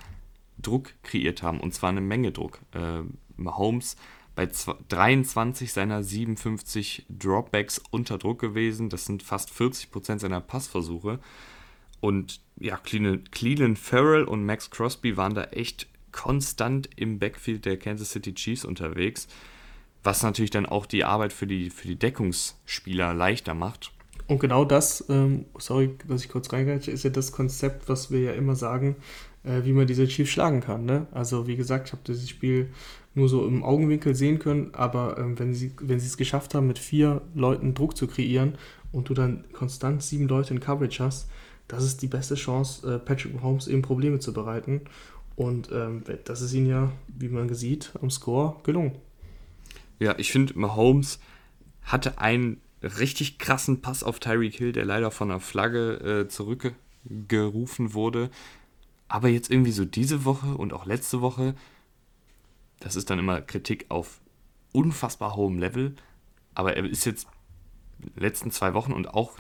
Druck 0.62 0.94
kreiert 1.04 1.44
haben. 1.44 1.60
Und 1.60 1.74
zwar 1.74 1.90
eine 1.90 2.02
Menge 2.02 2.32
Druck. 2.32 2.60
Äh, 2.74 3.02
Mahomes 3.38 3.96
bei 4.36 4.48
23 4.90 5.72
seiner 5.74 6.04
57 6.04 7.06
Dropbacks 7.10 7.82
unter 7.92 8.18
Druck 8.18 8.40
gewesen. 8.40 8.90
Das 8.90 9.06
sind 9.06 9.24
fast 9.24 9.52
40% 9.52 10.20
seiner 10.20 10.42
Passversuche. 10.42 11.20
Und 12.00 12.42
ja, 12.58 12.78
Cleveland 12.78 13.78
Farrell 13.78 14.24
und 14.24 14.46
Max 14.46 14.70
Crosby 14.70 15.18
waren 15.18 15.34
da 15.34 15.44
echt 15.46 15.88
konstant 16.12 16.90
im 16.96 17.20
Backfield 17.20 17.66
der 17.66 17.78
Kansas 17.78 18.12
City 18.12 18.34
Chiefs 18.34 18.66
unterwegs, 18.66 19.28
was 20.04 20.24
natürlich 20.24 20.52
dann 20.52 20.66
auch 20.66 20.86
die 20.86 21.04
Arbeit 21.04 21.32
für 21.32 21.48
die, 21.48 21.70
für 21.70 21.88
die 21.88 21.96
Deckungsspieler 21.96 23.14
leichter 23.14 23.54
macht. 23.54 23.92
Und 24.28 24.40
genau 24.40 24.66
das, 24.66 25.06
ähm, 25.10 25.46
sorry, 25.58 25.98
dass 26.08 26.24
ich 26.24 26.30
kurz 26.30 26.52
reingehe, 26.54 26.76
ist 26.76 27.04
ja 27.04 27.10
das 27.10 27.32
Konzept, 27.32 27.90
was 27.90 28.12
wir 28.12 28.22
ja 28.22 28.32
immer 28.32 28.56
sagen, 28.56 28.96
äh, 29.44 29.64
wie 29.64 29.74
man 29.74 29.88
diese 29.88 30.08
Chiefs 30.08 30.32
schlagen 30.32 30.62
kann. 30.62 30.86
Ne? 30.86 31.08
Also 31.12 31.48
wie 31.48 31.56
gesagt, 31.56 31.88
ich 31.88 31.94
habe 31.94 32.04
dieses 32.06 32.30
Spiel 32.30 32.70
nur 33.14 33.28
so 33.28 33.46
im 33.46 33.64
Augenwinkel 33.64 34.16
sehen 34.16 34.40
können, 34.40 34.72
aber 34.74 35.18
ähm, 35.18 35.38
wenn 35.38 35.54
sie 35.54 35.74
wenn 35.82 35.98
es 35.98 36.18
geschafft 36.18 36.56
haben, 36.56 36.68
mit 36.68 36.80
vier 36.80 37.22
Leuten 37.36 37.74
Druck 37.74 37.98
zu 37.98 38.08
kreieren 38.08 38.56
und 38.92 39.10
du 39.10 39.14
dann 39.14 39.46
konstant 39.52 40.02
sieben 40.02 40.28
Leute 40.28 40.54
in 40.54 40.60
Coverage 40.60 41.04
hast, 41.04 41.30
das 41.68 41.84
ist 41.84 42.02
die 42.02 42.08
beste 42.08 42.36
Chance, 42.36 42.96
äh, 42.96 43.00
Patrick 43.00 43.34
Mahomes 43.34 43.68
eben 43.68 43.82
Probleme 43.82 44.20
zu 44.20 44.34
bereiten. 44.34 44.82
Und 45.36 45.72
ähm, 45.72 46.04
das 46.26 46.42
ist 46.42 46.54
ihnen 46.54 46.68
ja, 46.68 46.92
wie 47.08 47.30
man 47.30 47.54
sieht, 47.54 47.94
am 48.02 48.10
Score 48.10 48.58
gelungen. 48.64 48.96
Ja, 50.00 50.16
ich 50.18 50.32
finde, 50.32 50.58
Mahomes 50.60 51.20
hatte 51.84 52.20
einen 52.20 52.60
richtig 52.82 53.40
krassen 53.40 53.82
Pass 53.82 54.04
auf 54.04 54.20
Tyreek 54.20 54.56
Hill, 54.56 54.72
der 54.72 54.86
leider 54.86 55.12
von 55.12 55.32
einer 55.32 55.40
Flagge 55.40 56.26
äh, 56.26 56.28
zurückgerufen 56.28 57.94
wurde. 57.94 58.30
Aber 59.08 59.30
jetzt 59.30 59.50
irgendwie 59.50 59.72
so 59.72 59.86
diese 59.86 60.26
Woche 60.26 60.56
und 60.56 60.74
auch 60.74 60.86
letzte 60.86 61.22
Woche, 61.22 61.56
das 62.82 62.96
ist 62.96 63.10
dann 63.10 63.20
immer 63.20 63.40
Kritik 63.40 63.86
auf 63.90 64.20
unfassbar 64.74 65.36
hohem 65.36 65.58
Level. 65.58 65.96
Aber 66.54 66.76
er 66.76 66.86
ist 66.86 67.06
jetzt 67.06 67.28
letzten 68.16 68.52
zwei 68.52 68.74
Wochen 68.74 68.92
und 68.92 69.14
auch 69.14 69.38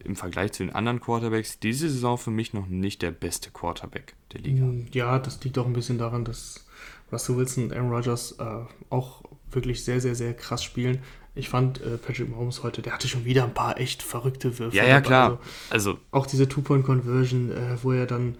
im 0.00 0.16
Vergleich 0.16 0.52
zu 0.52 0.64
den 0.64 0.74
anderen 0.74 1.00
Quarterbacks 1.00 1.60
diese 1.60 1.88
Saison 1.88 2.18
für 2.18 2.30
mich 2.30 2.54
noch 2.54 2.66
nicht 2.66 3.02
der 3.02 3.10
beste 3.10 3.50
Quarterback 3.50 4.14
der 4.32 4.40
Liga. 4.40 4.64
Mm, 4.64 4.86
ja, 4.92 5.18
das 5.18 5.42
liegt 5.44 5.58
auch 5.58 5.66
ein 5.66 5.72
bisschen 5.72 5.98
daran, 5.98 6.24
dass 6.24 6.66
Russell 7.12 7.36
Wilson 7.36 7.64
und 7.64 7.72
Aaron 7.72 7.90
Rodgers 7.90 8.32
äh, 8.38 8.64
auch 8.90 9.22
wirklich 9.50 9.84
sehr, 9.84 10.00
sehr, 10.00 10.14
sehr 10.14 10.34
krass 10.34 10.62
spielen. 10.62 11.02
Ich 11.34 11.48
fand 11.48 11.80
äh, 11.80 11.98
Patrick 11.98 12.30
Mahomes 12.30 12.62
heute, 12.62 12.82
der 12.82 12.92
hatte 12.92 13.08
schon 13.08 13.24
wieder 13.24 13.44
ein 13.44 13.54
paar 13.54 13.78
echt 13.78 14.02
verrückte 14.02 14.58
Würfe. 14.58 14.76
Ja, 14.76 14.84
ja, 14.84 15.00
klar. 15.00 15.38
Also, 15.70 15.90
also 15.90 15.98
auch 16.10 16.26
diese 16.26 16.48
Two-Point-Conversion, 16.48 17.50
äh, 17.50 17.76
wo 17.82 17.92
er 17.92 18.06
dann 18.06 18.36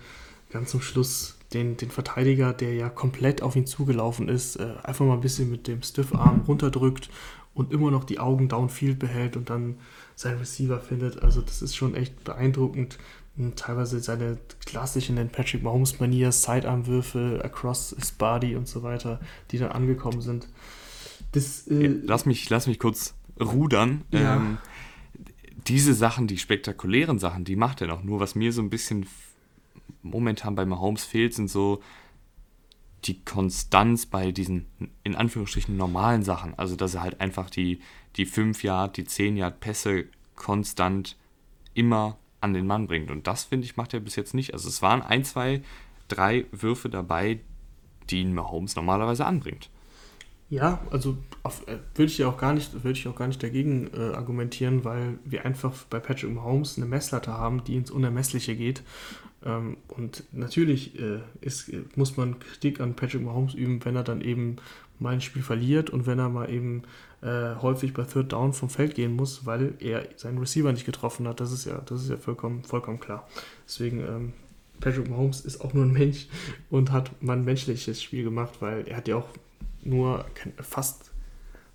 ganz 0.51 0.71
zum 0.71 0.81
Schluss 0.81 1.38
den, 1.53 1.77
den 1.77 1.91
Verteidiger, 1.91 2.53
der 2.53 2.75
ja 2.75 2.89
komplett 2.89 3.43
auf 3.43 3.57
ihn 3.57 3.67
zugelaufen 3.67 4.29
ist, 4.29 4.57
äh, 4.57 4.75
einfach 4.83 5.05
mal 5.07 5.15
ein 5.15 5.21
bisschen 5.21 5.51
mit 5.51 5.67
dem 5.67 5.83
Stiff-Arm 5.83 6.43
runterdrückt 6.47 7.09
und 7.55 7.73
immer 7.73 7.91
noch 7.91 8.05
die 8.05 8.19
Augen 8.19 8.49
downfield 8.49 8.99
behält 8.99 9.37
und 9.37 9.51
dann 9.51 9.77
seinen 10.15 10.39
Receiver 10.39 10.79
findet. 10.81 11.23
Also 11.23 11.41
das 11.41 11.63
ist 11.63 11.77
schon 11.77 11.95
echt 11.95 12.25
beeindruckend. 12.25 12.99
Und 13.37 13.57
teilweise 13.57 14.01
seine 14.01 14.37
klassischen 14.67 15.17
Patrick 15.29 15.63
Mahomes-Manier, 15.63 16.33
Sidearm-Würfe, 16.33 17.41
across 17.45 17.95
his 17.97 18.11
body 18.11 18.57
und 18.57 18.67
so 18.67 18.83
weiter, 18.83 19.21
die 19.53 19.59
dann 19.59 19.71
angekommen 19.71 20.21
sind. 20.21 20.49
Das, 21.33 21.69
äh, 21.69 21.87
lass, 21.87 22.27
mich, 22.27 22.51
lass 22.51 22.67
mich 22.67 22.81
kurz 22.81 23.15
rudern. 23.41 24.03
Ja. 24.11 24.37
Ähm, 24.37 24.59
diese 25.69 25.95
Sachen, 25.95 26.27
die 26.27 26.39
spektakulären 26.39 27.19
Sachen, 27.19 27.45
die 27.45 27.57
macht 27.57 27.81
er 27.81 27.87
noch. 27.87 28.03
Nur 28.03 28.21
was 28.21 28.35
mir 28.35 28.53
so 28.53 28.63
ein 28.63 28.71
bisschen 28.71 29.07
momentan 30.03 30.55
bei 30.55 30.65
Mahomes 30.65 31.05
fehlt, 31.05 31.35
sind 31.35 31.49
so 31.49 31.81
die 33.05 33.25
Konstanz 33.25 34.07
bei 34.07 34.33
diesen 34.33 34.67
in 35.05 35.15
Anführungsstrichen 35.15 35.77
normalen 35.77 36.23
Sachen. 36.23 36.55
Also, 36.59 36.77
dass 36.77 36.95
er 36.95 37.03
halt 37.03 37.21
einfach 37.21 37.51
die, 37.51 37.81
die 38.17 38.27
5 38.27 38.63
Yard, 38.63 38.97
die 38.97 39.05
10 39.05 39.37
Yard 39.37 39.61
Pässe 39.61 40.07
konstant 40.35 41.17
immer 41.75 42.19
an 42.41 42.55
den 42.55 42.67
Mann 42.67 42.87
bringt. 42.87 43.11
Und 43.11 43.27
das, 43.27 43.45
finde 43.45 43.67
ich, 43.67 43.77
macht 43.77 43.95
er 43.95 44.01
bis 44.01 44.17
jetzt 44.17 44.35
nicht. 44.35 44.53
Also, 44.53 44.69
es 44.69 44.83
waren 44.83 45.03
ein, 45.03 45.25
zwei, 45.25 45.63
drei 46.09 46.47
Würfe 46.51 46.89
dabei, 46.89 47.41
die 48.11 48.23
ihn 48.23 48.35
Mahomes 48.35 48.75
normalerweise 48.75 49.27
anbringt. 49.27 49.71
Ja, 50.51 50.81
also 50.91 51.19
äh, 51.67 51.77
würde 51.95 52.11
ich 52.11 52.19
ja 52.19 52.29
auch 52.29 52.39
gar 52.39 52.55
nicht, 52.55 52.73
würde 52.73 52.99
ich 52.99 53.07
auch 53.07 53.15
gar 53.15 53.29
nicht 53.29 53.43
dagegen 53.43 53.91
äh, 53.93 54.15
argumentieren, 54.15 54.83
weil 54.83 55.19
wir 55.25 55.45
einfach 55.45 55.75
bei 55.91 56.01
Patrick 56.01 56.33
Mahomes 56.33 56.79
eine 56.79 56.87
Messlatte 56.87 57.33
haben, 57.33 57.65
die 57.65 57.77
ins 57.77 57.91
Unermessliche 57.91 58.57
geht. 58.57 58.83
Ähm, 59.45 59.77
und 59.89 60.25
natürlich 60.33 60.99
äh, 60.99 61.21
ist, 61.41 61.71
muss 61.97 62.17
man 62.17 62.39
Kritik 62.39 62.81
an 62.81 62.95
Patrick 62.95 63.23
Mahomes 63.23 63.55
üben, 63.55 63.85
wenn 63.85 63.97
er 63.97 64.05
dann 64.05 64.21
eben 64.21 64.57
mal 64.99 65.15
ein 65.15 65.21
Spiel 65.21 65.43
verliert 65.43 65.91
und 65.91 66.07
wenn 66.07 66.19
er 66.19 66.29
mal 66.29 66.51
eben 66.51 66.83
äh, 67.23 67.55
häufig 67.57 67.95
bei 67.95 68.03
Third 68.05 68.33
Down 68.33 68.53
vom 68.53 68.69
Feld 68.69 68.95
gehen 68.95 69.15
muss, 69.15 69.47
weil 69.47 69.75
er 69.79 70.09
seinen 70.17 70.39
Receiver 70.39 70.73
nicht 70.73 70.87
getroffen 70.87 71.29
hat. 71.29 71.41
Das 71.41 71.53
ist 71.53 71.65
ja, 71.65 71.81
das 71.87 72.03
ist 72.03 72.11
ja 72.11 72.17
vollkommen, 72.17 72.65
vollkommen 72.65 73.01
klar. 73.01 73.29
Deswegen, 73.67 74.01
ähm, 74.01 74.33
Patrick 74.81 75.09
Mahomes 75.09 75.41
ist 75.41 75.61
auch 75.61 75.73
nur 75.73 75.85
ein 75.85 75.93
Mensch 75.93 76.27
und 76.71 76.93
hat 76.93 77.23
mal 77.23 77.37
ein 77.37 77.45
menschliches 77.45 78.03
Spiel 78.03 78.25
gemacht, 78.25 78.55
weil 78.61 78.87
er 78.89 78.97
hat 78.97 79.09
ja 79.09 79.17
auch 79.17 79.29
nur 79.83 80.25
fast, 80.61 81.11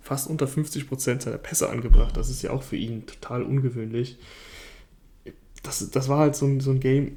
fast 0.00 0.28
unter 0.28 0.46
50 0.46 0.88
Prozent 0.88 1.22
seiner 1.22 1.38
Pässe 1.38 1.70
angebracht. 1.70 2.16
Das 2.16 2.28
ist 2.28 2.42
ja 2.42 2.50
auch 2.50 2.62
für 2.62 2.76
ihn 2.76 3.06
total 3.06 3.42
ungewöhnlich. 3.42 4.18
Das, 5.62 5.90
das 5.90 6.08
war 6.08 6.18
halt 6.18 6.36
so 6.36 6.46
ein, 6.46 6.60
so 6.60 6.70
ein 6.70 6.80
Game 6.80 7.16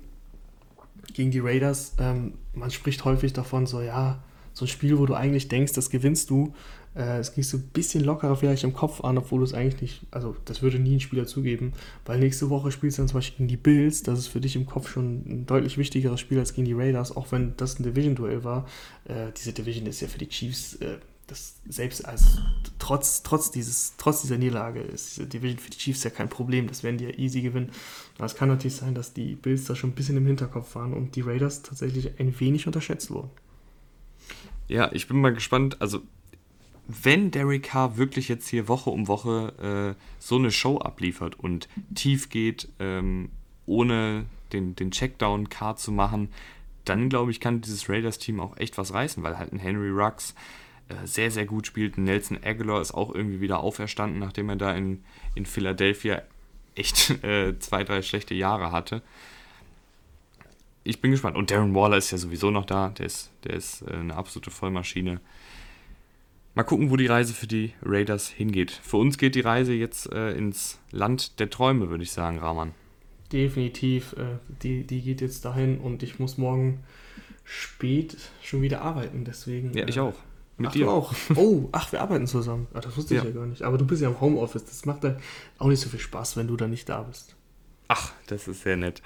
gegen 1.13 1.31
die 1.31 1.39
Raiders. 1.39 1.95
Ähm, 1.99 2.33
man 2.53 2.71
spricht 2.71 3.05
häufig 3.05 3.33
davon, 3.33 3.65
so 3.65 3.81
ja, 3.81 4.23
so 4.53 4.65
ein 4.65 4.67
Spiel, 4.67 4.97
wo 4.97 5.05
du 5.05 5.13
eigentlich 5.13 5.47
denkst, 5.47 5.73
das 5.73 5.89
gewinnst 5.89 6.29
du. 6.29 6.53
Äh, 6.95 7.19
es 7.19 7.33
ging 7.33 7.43
so 7.43 7.57
ein 7.57 7.67
bisschen 7.73 8.03
lockerer 8.03 8.35
vielleicht 8.35 8.63
im 8.63 8.73
Kopf 8.73 9.01
an, 9.01 9.17
obwohl 9.17 9.39
du 9.39 9.45
es 9.45 9.53
eigentlich 9.53 9.81
nicht, 9.81 10.01
also 10.09 10.35
das 10.45 10.63
würde 10.63 10.79
nie 10.79 10.95
ein 10.95 10.99
Spieler 10.99 11.27
zugeben, 11.27 11.73
weil 12.05 12.19
nächste 12.19 12.49
Woche 12.49 12.71
spielst 12.71 12.97
du 12.97 13.03
dann 13.03 13.07
zum 13.07 13.19
Beispiel 13.19 13.37
gegen 13.37 13.49
die 13.49 13.57
Bills, 13.57 14.01
das 14.01 14.17
ist 14.17 14.27
für 14.27 14.41
dich 14.41 14.55
im 14.55 14.65
Kopf 14.65 14.89
schon 14.89 15.23
ein 15.27 15.45
deutlich 15.45 15.77
wichtigeres 15.77 16.19
Spiel 16.19 16.39
als 16.39 16.53
gegen 16.53 16.65
die 16.65 16.73
Raiders, 16.73 17.15
auch 17.15 17.31
wenn 17.31 17.53
das 17.57 17.79
ein 17.79 17.83
Division-Duell 17.83 18.43
war. 18.43 18.65
Äh, 19.05 19.31
diese 19.37 19.53
Division 19.53 19.85
ist 19.85 20.01
ja 20.01 20.07
für 20.07 20.17
die 20.17 20.29
Chiefs, 20.29 20.75
äh, 20.75 20.97
das 21.27 21.59
selbst 21.67 22.05
als 22.05 22.39
trotz, 22.79 23.21
trotz, 23.21 23.51
dieses, 23.51 23.95
trotz 23.97 24.21
dieser 24.21 24.37
Niederlage 24.37 24.79
ist 24.79 25.17
diese 25.17 25.27
Division 25.27 25.59
für 25.59 25.69
die 25.69 25.77
Chiefs 25.77 26.03
ja 26.03 26.09
kein 26.09 26.29
Problem, 26.29 26.67
das 26.67 26.83
werden 26.83 26.97
die 26.97 27.03
ja 27.03 27.11
easy 27.11 27.41
gewinnen. 27.41 27.69
Aber 28.15 28.25
es 28.25 28.35
kann 28.35 28.47
natürlich 28.47 28.77
sein, 28.77 28.95
dass 28.95 29.13
die 29.13 29.35
Bills 29.35 29.65
da 29.65 29.75
schon 29.75 29.91
ein 29.91 29.95
bisschen 29.95 30.17
im 30.17 30.25
Hinterkopf 30.25 30.75
waren 30.75 30.93
und 30.93 31.15
die 31.15 31.21
Raiders 31.21 31.61
tatsächlich 31.63 32.19
ein 32.19 32.39
wenig 32.39 32.65
unterschätzt 32.65 33.11
wurden. 33.11 33.29
Ja, 34.69 34.91
ich 34.93 35.07
bin 35.07 35.19
mal 35.19 35.33
gespannt. 35.33 35.81
Also, 35.81 36.01
wenn 36.87 37.31
Derek 37.31 37.63
Carr 37.63 37.97
wirklich 37.97 38.29
jetzt 38.29 38.47
hier 38.47 38.69
Woche 38.69 38.89
um 38.89 39.07
Woche 39.07 39.95
äh, 39.97 40.01
so 40.19 40.37
eine 40.37 40.51
Show 40.51 40.77
abliefert 40.77 41.37
und 41.37 41.67
tief 41.93 42.29
geht, 42.29 42.69
ähm, 42.79 43.29
ohne 43.65 44.25
den, 44.53 44.75
den 44.75 44.91
Checkdown-Car 44.91 45.75
zu 45.75 45.91
machen, 45.91 46.29
dann 46.85 47.09
glaube 47.09 47.31
ich, 47.31 47.41
kann 47.41 47.59
dieses 47.59 47.89
Raiders-Team 47.89 48.39
auch 48.39 48.55
echt 48.55 48.77
was 48.77 48.93
reißen, 48.93 49.21
weil 49.23 49.37
halt 49.37 49.51
ein 49.51 49.59
Henry 49.59 49.89
Rux 49.89 50.33
sehr, 51.05 51.31
sehr 51.31 51.45
gut 51.45 51.67
spielt. 51.67 51.97
Nelson 51.97 52.39
Aguilar 52.43 52.81
ist 52.81 52.93
auch 52.93 53.13
irgendwie 53.13 53.41
wieder 53.41 53.59
auferstanden, 53.59 54.19
nachdem 54.19 54.49
er 54.49 54.55
da 54.55 54.73
in, 54.73 55.03
in 55.35 55.45
Philadelphia 55.45 56.21
echt 56.75 57.09
äh, 57.23 57.57
zwei, 57.59 57.83
drei 57.83 58.01
schlechte 58.01 58.33
Jahre 58.33 58.71
hatte 58.71 59.01
ich 60.87 61.01
bin 61.01 61.11
gespannt. 61.11 61.35
Und 61.35 61.51
Darren 61.51 61.75
Waller 61.75 61.97
ist 61.97 62.11
ja 62.11 62.17
sowieso 62.17 62.49
noch 62.49 62.65
da. 62.65 62.89
Der 62.97 63.05
ist, 63.05 63.29
der 63.43 63.53
ist 63.53 63.81
äh, 63.81 63.93
eine 63.93 64.15
absolute 64.15 64.51
Vollmaschine. 64.51 65.19
Mal 66.55 66.63
gucken, 66.63 66.89
wo 66.89 66.95
die 66.95 67.05
Reise 67.05 67.33
für 67.33 67.45
die 67.45 67.73
Raiders 67.83 68.29
hingeht. 68.29 68.71
Für 68.71 68.97
uns 68.97 69.17
geht 69.17 69.35
die 69.35 69.41
Reise 69.41 69.73
jetzt 69.73 70.11
äh, 70.11 70.31
ins 70.31 70.79
Land 70.91 71.39
der 71.39 71.49
Träume, 71.49 71.89
würde 71.89 72.03
ich 72.03 72.11
sagen, 72.11 72.39
Rahman. 72.39 72.71
Definitiv. 73.31 74.13
Äh, 74.13 74.37
die, 74.63 74.85
die 74.85 75.01
geht 75.01 75.21
jetzt 75.21 75.45
dahin 75.45 75.77
und 75.77 76.03
ich 76.03 76.19
muss 76.19 76.37
morgen 76.37 76.79
spät 77.43 78.17
schon 78.41 78.61
wieder 78.61 78.81
arbeiten. 78.81 79.25
Deswegen. 79.25 79.73
Ja, 79.77 79.87
ich 79.87 79.97
äh, 79.97 80.01
auch. 80.01 80.15
Mit 80.57 80.69
ach, 80.69 80.73
dir 80.73 80.89
auch. 80.89 81.13
Oh, 81.35 81.69
ach, 81.71 81.91
wir 81.91 82.01
arbeiten 82.01 82.25
zusammen. 82.25 82.67
Ach, 82.73 82.81
das 82.81 82.97
wusste 82.97 83.15
ja. 83.15 83.21
ich 83.21 83.27
ja 83.27 83.33
gar 83.33 83.45
nicht. 83.45 83.61
Aber 83.61 83.77
du 83.77 83.85
bist 83.85 84.01
ja 84.01 84.09
im 84.09 84.19
Homeoffice. 84.19 84.65
Das 84.65 84.85
macht 84.85 85.03
dann 85.03 85.17
auch 85.59 85.67
nicht 85.67 85.79
so 85.79 85.89
viel 85.89 85.99
Spaß, 85.99 86.37
wenn 86.37 86.47
du 86.47 86.57
da 86.57 86.67
nicht 86.67 86.89
da 86.89 87.03
bist. 87.03 87.35
Ach, 87.87 88.11
das 88.27 88.47
ist 88.47 88.63
sehr 88.63 88.77
nett 88.77 89.01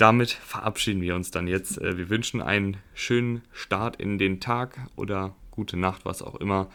damit 0.00 0.30
verabschieden 0.30 1.02
wir 1.02 1.14
uns 1.14 1.30
dann 1.30 1.46
jetzt. 1.46 1.78
Äh, 1.78 1.98
wir 1.98 2.08
wünschen 2.08 2.40
einen 2.40 2.78
schönen 2.94 3.42
Start 3.52 3.96
in 3.96 4.18
den 4.18 4.40
Tag 4.40 4.78
oder 4.96 5.34
gute 5.50 5.76
Nacht, 5.76 6.04
was 6.04 6.22
auch 6.22 6.36
immer. 6.36 6.70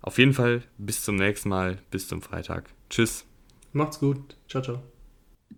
Auf 0.00 0.18
jeden 0.18 0.32
Fall 0.32 0.62
bis 0.78 1.02
zum 1.02 1.16
nächsten 1.16 1.48
Mal, 1.48 1.78
bis 1.90 2.08
zum 2.08 2.22
Freitag. 2.22 2.70
Tschüss. 2.90 3.26
Macht's 3.72 3.98
gut. 3.98 4.36
Ciao, 4.48 4.62
ciao. 4.62 4.93